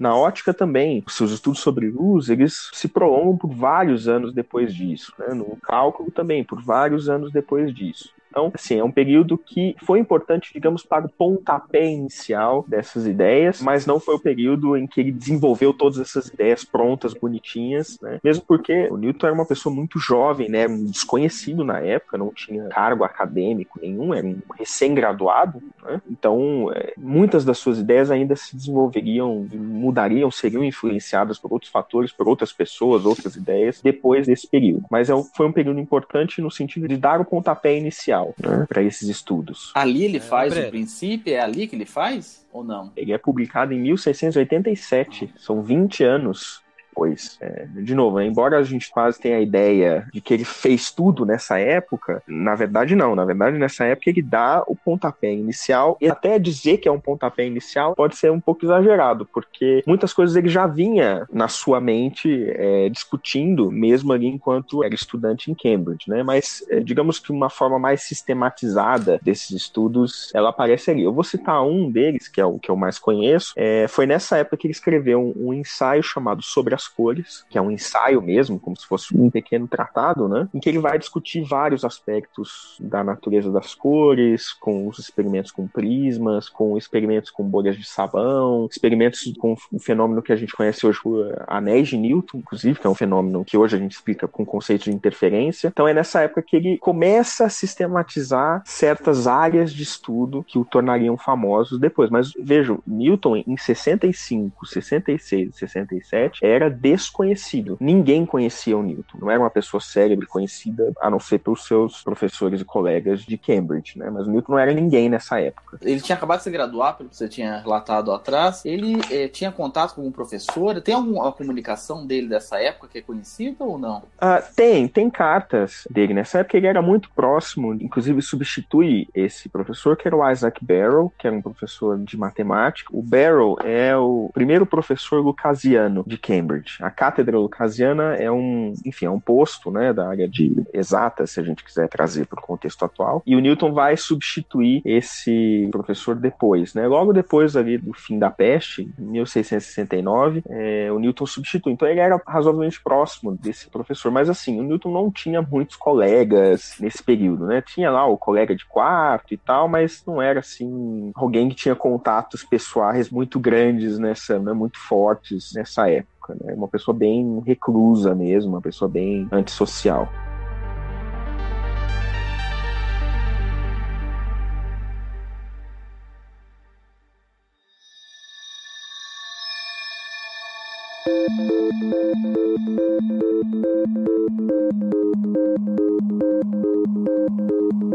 Na 0.00 0.16
ótica 0.16 0.54
também, 0.54 1.04
os 1.06 1.14
seus 1.14 1.30
estudos 1.30 1.60
sobre 1.60 1.90
luz, 1.90 2.30
eles 2.30 2.70
se 2.72 2.88
prolongam 2.88 3.36
por 3.36 3.54
vários 3.54 4.08
anos 4.08 4.32
depois 4.32 4.74
disso. 4.74 5.12
Né? 5.18 5.34
No 5.34 5.58
cálculo 5.58 6.10
também, 6.10 6.42
por 6.42 6.62
vários 6.62 7.06
anos 7.10 7.30
depois 7.30 7.74
disso. 7.74 8.10
Então, 8.30 8.52
assim, 8.54 8.78
é 8.78 8.84
um 8.84 8.90
período 8.90 9.36
que 9.36 9.74
foi 9.82 9.98
importante, 9.98 10.52
digamos, 10.52 10.84
para 10.84 11.06
o 11.06 11.08
pontapé 11.08 11.90
inicial 11.90 12.64
dessas 12.66 13.06
ideias, 13.06 13.60
mas 13.60 13.86
não 13.86 13.98
foi 13.98 14.14
o 14.14 14.20
período 14.20 14.76
em 14.76 14.86
que 14.86 15.00
ele 15.00 15.10
desenvolveu 15.10 15.74
todas 15.74 15.98
essas 15.98 16.28
ideias 16.28 16.64
prontas, 16.64 17.12
bonitinhas, 17.12 17.98
né? 18.00 18.20
Mesmo 18.22 18.44
porque 18.46 18.88
o 18.90 18.96
Newton 18.96 19.26
era 19.26 19.34
uma 19.34 19.46
pessoa 19.46 19.74
muito 19.74 19.98
jovem, 19.98 20.48
né? 20.48 20.68
Um 20.68 20.84
desconhecido 20.84 21.64
na 21.64 21.80
época, 21.80 22.16
não 22.16 22.32
tinha 22.32 22.68
cargo 22.68 23.02
acadêmico 23.02 23.80
nenhum, 23.82 24.14
era 24.14 24.26
um 24.26 24.38
recém-graduado, 24.56 25.60
né? 25.82 26.00
Então, 26.08 26.70
é, 26.72 26.94
muitas 26.96 27.44
das 27.44 27.58
suas 27.58 27.78
ideias 27.78 28.10
ainda 28.10 28.36
se 28.36 28.56
desenvolveriam, 28.56 29.46
mudariam, 29.52 30.30
seriam 30.30 30.62
influenciadas 30.62 31.38
por 31.38 31.52
outros 31.52 31.70
fatores, 31.70 32.12
por 32.12 32.28
outras 32.28 32.52
pessoas, 32.52 33.04
outras 33.04 33.34
ideias, 33.34 33.80
depois 33.82 34.26
desse 34.26 34.46
período. 34.46 34.84
Mas 34.88 35.10
é, 35.10 35.14
foi 35.34 35.46
um 35.46 35.52
período 35.52 35.80
importante 35.80 36.40
no 36.40 36.50
sentido 36.50 36.86
de 36.86 36.96
dar 36.96 37.20
o 37.20 37.24
pontapé 37.24 37.76
inicial 37.76 38.19
né, 38.42 38.66
para 38.68 38.82
esses 38.82 39.08
estudos. 39.08 39.72
Ali 39.74 40.04
ele 40.04 40.20
faz 40.20 40.56
o 40.56 40.70
princípio? 40.70 41.32
É 41.32 41.40
ali 41.40 41.66
que 41.66 41.76
ele 41.76 41.86
faz? 41.86 42.46
Ou 42.52 42.64
não? 42.64 42.92
Ele 42.96 43.12
é 43.12 43.18
publicado 43.18 43.72
em 43.72 43.80
1687, 43.80 45.32
são 45.36 45.62
20 45.62 46.04
anos 46.04 46.62
depois. 47.00 47.38
É, 47.40 47.66
de 47.66 47.94
novo, 47.94 48.18
né, 48.18 48.26
embora 48.26 48.58
a 48.58 48.62
gente 48.62 48.90
quase 48.90 49.18
tenha 49.18 49.38
a 49.38 49.40
ideia 49.40 50.06
de 50.12 50.20
que 50.20 50.34
ele 50.34 50.44
fez 50.44 50.90
tudo 50.90 51.24
nessa 51.24 51.58
época, 51.58 52.22
na 52.26 52.54
verdade 52.54 52.94
não. 52.94 53.14
Na 53.14 53.24
verdade, 53.24 53.58
nessa 53.58 53.84
época 53.84 54.10
ele 54.10 54.22
dá 54.22 54.62
o 54.66 54.76
pontapé 54.76 55.32
inicial 55.32 55.96
e 56.00 56.08
até 56.08 56.38
dizer 56.38 56.78
que 56.78 56.88
é 56.88 56.92
um 56.92 57.00
pontapé 57.00 57.46
inicial 57.46 57.94
pode 57.94 58.16
ser 58.16 58.30
um 58.30 58.40
pouco 58.40 58.64
exagerado, 58.64 59.26
porque 59.32 59.82
muitas 59.86 60.12
coisas 60.12 60.36
ele 60.36 60.48
já 60.48 60.66
vinha 60.66 61.26
na 61.32 61.48
sua 61.48 61.80
mente 61.80 62.46
é, 62.50 62.88
discutindo, 62.90 63.70
mesmo 63.70 64.12
ali 64.12 64.26
enquanto 64.26 64.84
era 64.84 64.94
estudante 64.94 65.50
em 65.50 65.54
Cambridge, 65.54 66.08
né? 66.08 66.22
Mas 66.22 66.64
é, 66.68 66.80
digamos 66.80 67.18
que 67.18 67.32
uma 67.32 67.48
forma 67.48 67.78
mais 67.78 68.02
sistematizada 68.02 69.18
desses 69.22 69.50
estudos, 69.50 70.30
ela 70.34 70.50
aparece 70.50 70.90
ali. 70.90 71.02
Eu 71.02 71.12
vou 71.12 71.24
citar 71.24 71.62
um 71.64 71.90
deles, 71.90 72.28
que 72.28 72.40
é 72.40 72.44
o 72.44 72.58
que 72.58 72.70
eu 72.70 72.76
mais 72.76 72.98
conheço, 72.98 73.52
é, 73.56 73.86
foi 73.88 74.06
nessa 74.06 74.36
época 74.36 74.56
que 74.56 74.66
ele 74.66 74.72
escreveu 74.72 75.20
um, 75.20 75.48
um 75.48 75.54
ensaio 75.54 76.02
chamado 76.02 76.42
Sobre 76.42 76.74
as 76.74 76.89
cores, 76.90 77.44
que 77.48 77.56
é 77.56 77.62
um 77.62 77.70
ensaio 77.70 78.20
mesmo, 78.20 78.58
como 78.58 78.78
se 78.78 78.86
fosse 78.86 79.16
um 79.16 79.30
pequeno 79.30 79.66
tratado, 79.66 80.28
né? 80.28 80.48
Em 80.52 80.60
que 80.60 80.68
ele 80.68 80.78
vai 80.78 80.98
discutir 80.98 81.42
vários 81.42 81.84
aspectos 81.84 82.76
da 82.80 83.02
natureza 83.02 83.50
das 83.50 83.74
cores, 83.74 84.52
com 84.52 84.88
os 84.88 84.98
experimentos 84.98 85.50
com 85.50 85.66
prismas, 85.66 86.48
com 86.48 86.76
experimentos 86.76 87.30
com 87.30 87.44
bolhas 87.44 87.76
de 87.76 87.84
sabão, 87.84 88.66
experimentos 88.70 89.32
com 89.38 89.56
o 89.72 89.78
fenômeno 89.78 90.22
que 90.22 90.32
a 90.32 90.36
gente 90.36 90.52
conhece 90.52 90.86
hoje, 90.86 91.00
anéis 91.46 91.88
de 91.88 91.96
Newton, 91.96 92.38
inclusive, 92.38 92.78
que 92.78 92.86
é 92.86 92.90
um 92.90 92.94
fenômeno 92.94 93.44
que 93.44 93.56
hoje 93.56 93.76
a 93.76 93.78
gente 93.78 93.92
explica 93.92 94.28
com 94.28 94.44
conceitos 94.44 94.84
de 94.84 94.92
interferência. 94.92 95.68
Então 95.68 95.88
é 95.88 95.94
nessa 95.94 96.20
época 96.20 96.42
que 96.42 96.56
ele 96.56 96.78
começa 96.78 97.46
a 97.46 97.48
sistematizar 97.48 98.62
certas 98.64 99.26
áreas 99.26 99.72
de 99.72 99.82
estudo 99.82 100.44
que 100.46 100.58
o 100.58 100.64
tornariam 100.64 101.16
famosos 101.16 101.78
depois. 101.78 102.10
Mas 102.10 102.32
vejam, 102.38 102.80
Newton 102.86 103.36
em 103.36 103.56
65, 103.56 104.66
66 104.66 105.48
e 105.48 105.52
67 105.52 106.44
era 106.44 106.70
desconhecido. 106.80 107.76
Ninguém 107.80 108.24
conhecia 108.24 108.76
o 108.76 108.82
Newton. 108.82 109.18
Não 109.18 109.30
era 109.30 109.40
uma 109.40 109.50
pessoa 109.50 109.80
célebre 109.80 110.26
conhecida, 110.26 110.92
a 111.00 111.10
não 111.10 111.20
ser 111.20 111.38
pelos 111.38 111.64
seus 111.64 112.02
professores 112.02 112.60
e 112.60 112.64
colegas 112.64 113.20
de 113.20 113.36
Cambridge, 113.36 113.98
né? 113.98 114.08
Mas 114.10 114.26
o 114.26 114.30
Newton 114.30 114.52
não 114.52 114.58
era 114.58 114.72
ninguém 114.72 115.08
nessa 115.08 115.40
época. 115.40 115.78
Ele 115.82 116.00
tinha 116.00 116.16
acabado 116.16 116.38
de 116.38 116.44
se 116.44 116.50
graduar, 116.50 116.96
pelo 116.96 117.08
que 117.08 117.16
você 117.16 117.28
tinha 117.28 117.58
relatado 117.58 118.12
atrás. 118.12 118.64
Ele 118.64 118.98
eh, 119.10 119.28
tinha 119.28 119.52
contato 119.52 119.94
com 119.94 120.00
algum 120.00 120.12
professor? 120.12 120.80
Tem 120.80 120.94
alguma 120.94 121.30
comunicação 121.32 122.06
dele 122.06 122.28
dessa 122.28 122.58
época 122.60 122.88
que 122.88 122.98
é 122.98 123.02
conhecida 123.02 123.64
ou 123.64 123.78
não? 123.78 124.02
Ah, 124.18 124.40
tem, 124.40 124.88
tem 124.88 125.10
cartas 125.10 125.86
dele. 125.90 126.14
Nessa 126.14 126.38
época 126.38 126.56
ele 126.56 126.66
era 126.66 126.80
muito 126.80 127.10
próximo, 127.14 127.74
inclusive 127.74 128.22
substitui 128.22 129.08
esse 129.14 129.48
professor, 129.48 129.96
que 129.96 130.06
era 130.08 130.16
o 130.16 130.30
Isaac 130.30 130.64
Barrow, 130.64 131.12
que 131.18 131.26
era 131.26 131.36
um 131.36 131.42
professor 131.42 131.98
de 131.98 132.16
matemática. 132.16 132.90
O 132.92 133.02
Barrow 133.02 133.58
é 133.62 133.96
o 133.96 134.30
primeiro 134.32 134.64
professor 134.64 135.20
lucasiano 135.20 136.04
de 136.06 136.16
Cambridge. 136.16 136.59
A 136.80 136.90
cátedra 136.90 137.38
lucasiana 137.38 138.14
é 138.14 138.30
um, 138.30 138.74
enfim, 138.84 139.06
é 139.06 139.10
um 139.10 139.20
posto, 139.20 139.70
né, 139.70 139.92
da 139.92 140.08
área 140.08 140.28
de 140.28 140.54
exatas, 140.72 141.30
se 141.30 141.40
a 141.40 141.42
gente 141.42 141.64
quiser 141.64 141.88
trazer 141.88 142.26
para 142.26 142.38
o 142.38 142.42
contexto 142.42 142.84
atual. 142.84 143.22
E 143.26 143.36
o 143.36 143.40
Newton 143.40 143.72
vai 143.72 143.96
substituir 143.96 144.82
esse 144.84 145.68
professor 145.70 146.14
depois, 146.16 146.74
né? 146.74 146.86
Logo 146.86 147.12
depois 147.12 147.56
ali 147.56 147.78
do 147.78 147.92
fim 147.92 148.18
da 148.18 148.30
peste, 148.30 148.88
em 148.98 149.02
1669, 149.02 150.42
é, 150.48 150.90
o 150.92 150.98
Newton 150.98 151.26
substitui. 151.26 151.72
Então 151.72 151.88
ele 151.88 152.00
era 152.00 152.20
razoavelmente 152.26 152.82
próximo 152.82 153.36
desse 153.36 153.68
professor, 153.68 154.10
mas 154.10 154.28
assim, 154.28 154.58
o 154.58 154.62
Newton 154.62 154.92
não 154.92 155.10
tinha 155.10 155.42
muitos 155.42 155.76
colegas 155.76 156.76
nesse 156.80 157.02
período, 157.02 157.46
né? 157.46 157.62
Tinha 157.62 157.90
lá 157.90 158.06
o 158.06 158.18
colega 158.18 158.54
de 158.54 158.64
quarto 158.66 159.34
e 159.34 159.36
tal, 159.36 159.68
mas 159.68 160.02
não 160.06 160.20
era 160.20 160.40
assim 160.40 161.12
alguém 161.14 161.48
que 161.48 161.54
tinha 161.54 161.74
contatos 161.74 162.44
pessoais 162.44 163.10
muito 163.10 163.38
grandes 163.38 163.98
nessa, 163.98 164.38
né, 164.38 164.52
muito 164.52 164.78
fortes 164.78 165.52
nessa 165.54 165.88
época, 165.88 166.19
né? 166.40 166.54
Uma 166.54 166.68
pessoa 166.68 166.96
bem 166.96 167.42
reclusa 167.44 168.14
mesmo, 168.14 168.52
uma 168.52 168.60
pessoa 168.60 168.88
bem 168.88 169.28
antissocial. 169.32 170.08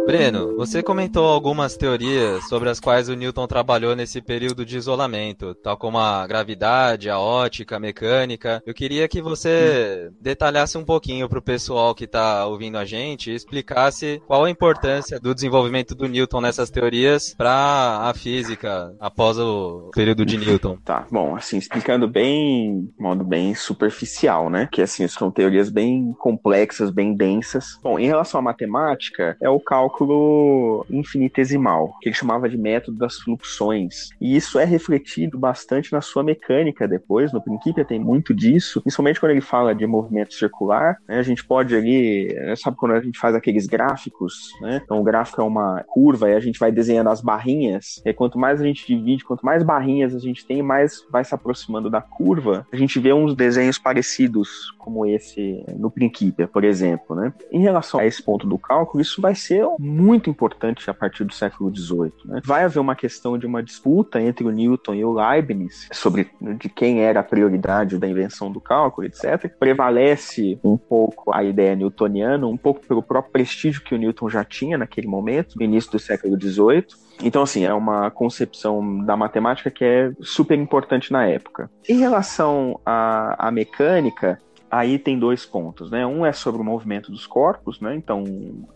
Breno, 0.06 0.56
você 0.56 0.82
comentou 0.84 1.26
algumas 1.26 1.76
teorias 1.76 2.48
sobre 2.48 2.70
as 2.70 2.80
quais 2.80 3.10
o 3.10 3.16
Newton 3.16 3.48
trabalhou 3.48 3.96
nesse 3.96 4.22
período 4.22 4.64
de 4.64 4.78
isolamento, 4.78 5.54
tal 5.56 5.76
como 5.76 5.98
a 5.98 6.26
gravidade, 6.26 7.10
a 7.10 7.20
ótica, 7.20 7.76
a 7.76 7.80
mecânica. 7.80 8.64
Eu 8.66 8.74
queria 8.74 9.10
que 9.10 9.22
você 9.22 10.10
detalhasse 10.22 10.78
um 10.78 10.86
pouquinho 10.86 11.28
para 11.28 11.40
o 11.40 11.42
pessoal 11.42 11.94
que 11.94 12.06
está 12.06 12.46
ouvindo 12.46 12.78
a 12.78 12.86
gente 12.86 13.30
e 13.30 13.36
explicasse 13.36 14.22
qual 14.26 14.46
a 14.46 14.50
importância 14.50 15.20
do 15.20 15.36
desenvolvimento 15.36 15.94
do 15.94 16.08
Newton 16.08 16.40
nessas 16.40 16.70
teorias 16.70 17.34
para 17.36 18.08
a 18.08 18.14
física 18.14 18.96
após 19.00 19.38
o 19.38 19.90
período 19.94 20.26
de 20.26 20.38
Newton. 20.38 20.78
Tá, 20.86 21.06
bom, 21.12 21.36
assim, 21.36 21.58
explicando 21.58 22.08
bem, 22.08 22.90
modo 22.98 23.24
bem 23.26 23.56
superficial, 23.56 24.50
né? 24.50 24.70
Que 24.72 24.82
assim, 24.82 25.08
são 25.08 25.32
teorias 25.32 25.70
bem 25.70 26.14
complexas, 26.20 26.90
bem 26.92 27.14
densas. 27.14 27.80
Bom, 27.82 28.00
em 28.00 28.06
relação 28.06 28.40
à 28.40 28.44
matemática, 28.44 29.36
é 29.42 29.50
o 29.50 29.60
cálculo 29.60 30.86
infinitesimal, 30.90 31.96
que 32.02 32.10
ele 32.10 32.16
chamava 32.16 32.48
de 32.48 32.58
método 32.58 32.98
das 32.98 33.18
fluxões. 33.18 34.10
E 34.22 34.36
isso 34.36 34.60
é 34.60 34.66
refletido 34.66 35.38
bastante 35.38 35.92
na 35.92 36.02
sua 36.02 36.24
mecânica 36.24 36.88
depois, 36.88 37.34
no 37.34 37.42
Principia 37.42 37.86
tem 37.86 38.00
muito 38.00 38.34
disso, 38.34 38.82
principalmente 38.82 39.20
quando 39.20 39.32
ele 39.32 39.42
fala 39.42 39.74
de 39.74 39.86
movimento 39.86 40.34
circular, 40.34 40.98
né? 41.08 41.20
A 41.20 41.24
gente 41.24 41.44
pode 41.46 41.76
ali, 41.76 42.34
né, 42.34 42.56
sabe 42.56 42.78
quando 42.78 42.94
a 42.94 43.02
gente 43.02 43.18
faz 43.18 43.36
aqueles 43.36 43.66
gráficos, 43.66 44.52
né? 44.62 44.82
Então 44.84 45.00
o 45.00 45.04
gráfico 45.04 45.42
é 45.42 45.44
uma 45.44 45.84
curva 45.88 46.30
e 46.30 46.34
a 46.34 46.40
gente 46.40 46.60
vai 46.60 46.72
desenhando 46.72 47.10
as 47.10 47.22
barrinhas, 47.22 48.02
e 48.06 48.14
quanto 48.14 48.38
mais 48.38 48.62
a 48.62 48.64
gente 48.64 48.86
divide, 48.86 49.24
quanto 49.24 49.46
mais 49.46 49.64
barrinhas 49.64 50.14
a 50.14 50.20
gente 50.20 50.46
tem, 50.46 50.62
mais 50.62 51.04
vai 51.10 51.24
se 51.24 51.34
aproximando 51.34 51.90
da 51.90 52.02
curva. 52.02 52.68
A 52.72 52.76
gente 52.76 53.00
vê 53.00 53.14
uns 53.16 53.36
desenhos 53.36 53.78
parecidos 53.78 54.75
como 54.86 55.04
esse 55.04 55.66
no 55.80 55.90
Principia, 55.90 56.48
por 56.48 56.64
exemplo, 56.64 57.16
né? 57.16 57.34
Em 57.52 57.60
relação 57.60 58.00
a 58.00 58.06
esse 58.06 58.22
ponto 58.22 58.46
do 58.46 58.60
cálculo, 58.60 59.02
isso 59.02 59.20
vai 59.20 59.34
ser 59.34 59.66
muito 59.80 60.30
importante 60.30 60.88
a 60.88 60.94
partir 60.94 61.24
do 61.24 61.34
século 61.34 61.76
XVIII. 61.76 62.14
Né? 62.26 62.42
Vai 62.46 62.64
haver 62.64 62.80
uma 62.80 62.96
questão 62.96 63.36
de 63.36 63.48
uma 63.48 63.64
disputa 63.64 64.22
entre 64.22 64.46
o 64.46 64.52
Newton 64.52 64.94
e 64.94 65.04
o 65.04 65.14
Leibniz 65.14 65.90
sobre 65.92 66.30
de 66.60 66.70
quem 66.70 67.02
era 67.02 67.22
a 67.22 67.24
prioridade 67.24 67.98
da 67.98 68.08
invenção 68.08 68.52
do 68.52 68.62
cálculo, 68.62 69.08
etc. 69.08 69.50
Prevalece 69.58 70.60
um 70.64 70.78
pouco 70.78 71.34
a 71.34 71.44
ideia 71.44 71.76
newtoniana, 71.76 72.46
um 72.46 72.58
pouco 72.58 72.86
pelo 72.86 73.02
próprio 73.02 73.32
prestígio 73.32 73.84
que 73.84 73.96
o 73.96 73.98
Newton 73.98 74.30
já 74.30 74.44
tinha 74.44 74.78
naquele 74.78 75.08
momento, 75.08 75.56
no 75.56 75.64
início 75.64 75.92
do 75.92 75.98
século 75.98 76.40
XVIII. 76.40 76.86
Então, 77.24 77.42
assim, 77.42 77.66
é 77.66 77.74
uma 77.74 78.12
concepção 78.12 79.04
da 79.04 79.16
matemática 79.16 79.72
que 79.72 79.84
é 79.84 80.12
super 80.22 80.58
importante 80.60 81.12
na 81.12 81.26
época. 81.26 81.70
Em 81.88 81.98
relação 81.98 82.80
à, 82.86 83.48
à 83.48 83.52
mecânica, 83.52 84.40
aí 84.78 85.00
tem 85.00 85.18
dois 85.18 85.46
pontos, 85.46 85.90
né? 85.90 86.06
Um 86.06 86.26
é 86.26 86.34
sobre 86.34 86.62
o 86.62 86.66
movimento 86.66 87.12
dos 87.12 87.26
corpos, 87.26 87.80
né? 87.80 87.96
Então, 87.96 88.24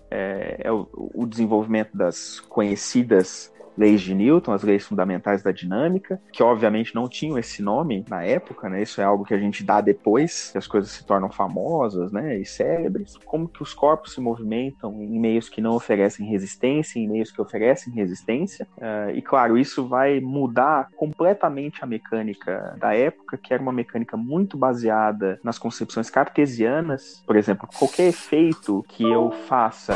é, 0.10 0.62
é 0.64 0.72
o, 0.72 0.88
o, 0.94 1.26
desenvolvimento 1.26 1.96
das 1.96 2.40
conhecidas 2.40 3.54
leis 3.80 4.02
de 4.02 4.14
Newton, 4.14 4.52
as 4.52 4.62
leis 4.62 4.86
fundamentais 4.86 5.42
da 5.42 5.54
dinâmica, 5.54 6.22
que 6.34 6.44
obviamente 6.44 6.94
não 6.94 7.08
tinham 7.08 7.38
esse 7.38 7.62
nome 7.62 8.04
na 8.10 8.24
época, 8.24 8.68
né? 8.68 8.82
Isso 8.82 9.00
é 9.00 9.06
algo 9.06 9.24
que 9.24 9.34
a 9.34 9.40
gente 9.40 9.64
dá 9.64 9.80
depois 9.80 10.52
que 10.52 10.58
as 10.58 10.68
coisas 10.68 10.92
se 10.92 11.06
tornam 11.06 11.32
famosas, 11.32 12.12
né? 12.12 12.38
E 12.38 12.46
célebres. 12.46 13.16
Como 13.24 13.48
que 13.48 13.64
os 13.64 13.74
corpos 13.74 14.14
se 14.14 14.20
movimentam 14.20 15.02
em 15.02 15.18
meios 15.18 15.48
que 15.48 15.62
não 15.62 15.76
oferecem 15.76 16.28
resistência, 16.28 17.00
em 17.00 17.08
meios 17.08 17.32
que 17.32 17.42
oferecem 17.42 17.94
resistência. 17.94 18.68
Uh, 18.78 19.12
e 19.16 19.22
claro, 19.22 19.58
isso 19.58 19.88
vai 19.88 20.20
mudar 20.20 20.90
completamente 20.98 21.82
a 21.82 21.88
mecânica 21.88 22.76
da 22.78 22.94
época, 22.94 23.38
que 23.38 23.54
era 23.54 23.64
uma 23.64 23.72
mecânica 23.72 24.18
muito 24.18 24.58
baseada 24.58 25.40
nas 25.42 25.58
concepções 25.58 26.10
cartesianas. 26.10 27.24
Por 27.26 27.38
exemplo, 27.38 27.70
qualquer 27.78 28.10
efeito 28.10 28.84
que 28.90 29.04
eu 29.04 29.32
faça 29.48 29.96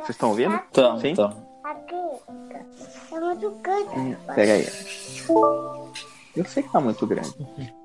vocês 0.00 0.10
estão 0.10 0.30
ouvindo? 0.30 0.60
Sim? 1.00 1.08
então. 1.10 1.46
Aqui. 1.64 1.94
É 3.12 3.20
muito 3.20 3.50
grande. 3.62 3.98
Hum, 3.98 4.16
Pega 4.34 4.52
aí. 4.54 4.66
Eu 6.36 6.44
sei 6.44 6.62
que 6.62 6.72
tá 6.72 6.80
muito 6.80 7.06
grande. 7.06 7.34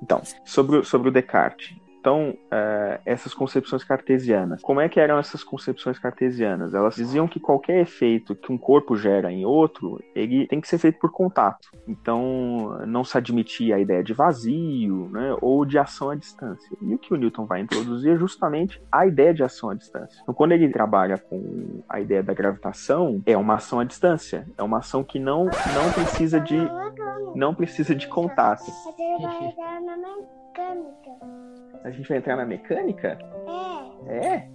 Então, 0.01 0.21
sobre, 0.43 0.83
sobre 0.83 1.09
o 1.09 1.11
Descartes. 1.11 1.75
Então, 2.05 2.37
eh, 2.51 3.01
essas 3.03 3.33
concepções 3.33 3.83
cartesianas. 3.83 4.61
Como 4.61 4.79
é 4.79 4.87
que 4.87 4.99
eram 4.99 5.17
essas 5.17 5.43
concepções 5.43 5.97
cartesianas? 5.97 6.75
Elas 6.75 6.93
diziam 6.93 7.27
que 7.27 7.39
qualquer 7.39 7.81
efeito 7.81 8.35
que 8.35 8.53
um 8.53 8.59
corpo 8.59 8.95
gera 8.95 9.31
em 9.31 9.43
outro, 9.43 9.99
ele 10.13 10.45
tem 10.45 10.61
que 10.61 10.67
ser 10.67 10.77
feito 10.77 10.99
por 10.99 11.11
contato. 11.11 11.67
Então, 11.87 12.77
não 12.85 13.03
se 13.03 13.17
admitia 13.17 13.77
a 13.77 13.79
ideia 13.79 14.03
de 14.03 14.13
vazio, 14.13 15.09
né, 15.09 15.35
ou 15.41 15.65
de 15.65 15.79
ação 15.79 16.11
à 16.11 16.15
distância. 16.15 16.77
E 16.79 16.93
o 16.93 16.99
que 16.99 17.11
o 17.11 17.17
Newton 17.17 17.47
vai 17.47 17.61
introduzir 17.61 18.13
é 18.13 18.17
justamente 18.17 18.79
a 18.91 19.07
ideia 19.07 19.33
de 19.33 19.41
ação 19.41 19.71
à 19.71 19.73
distância. 19.73 20.21
Então, 20.21 20.35
quando 20.35 20.51
ele 20.51 20.69
trabalha 20.69 21.17
com 21.17 21.81
a 21.89 21.99
ideia 21.99 22.21
da 22.21 22.35
gravitação, 22.35 23.19
é 23.25 23.35
uma 23.35 23.55
ação 23.55 23.79
à 23.79 23.83
distância. 23.83 24.45
É 24.55 24.61
uma 24.61 24.77
ação 24.77 25.03
que 25.03 25.17
não, 25.17 25.45
não 25.45 25.91
precisa 25.91 26.39
de 26.39 26.55
não 27.33 27.55
precisa 27.55 27.95
de 27.95 28.07
contato. 28.07 28.61
A 31.85 31.91
gente 31.91 32.09
vai 32.09 32.17
entrar 32.17 32.35
na 32.35 32.45
mecânica? 32.45 33.19
É. 34.07 34.27
É? 34.27 34.49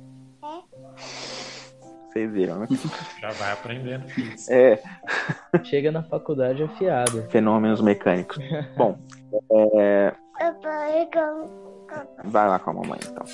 Vocês 2.09 2.33
viram, 2.33 2.59
né? 2.59 2.67
Já 3.23 3.31
vai 3.31 3.53
aprendendo 3.53 4.05
isso. 4.19 4.53
É, 4.53 4.83
Chega 5.63 5.93
na 5.93 6.03
faculdade 6.03 6.61
afiado. 6.65 7.23
fenômenos 7.31 7.81
mecânicos. 7.81 8.37
Bom, 8.77 8.99
é, 9.63 10.13
vai 12.25 12.49
lá 12.49 12.59
com 12.59 12.71
a 12.71 12.75
mamãe 12.75 12.99
então. 13.05 13.25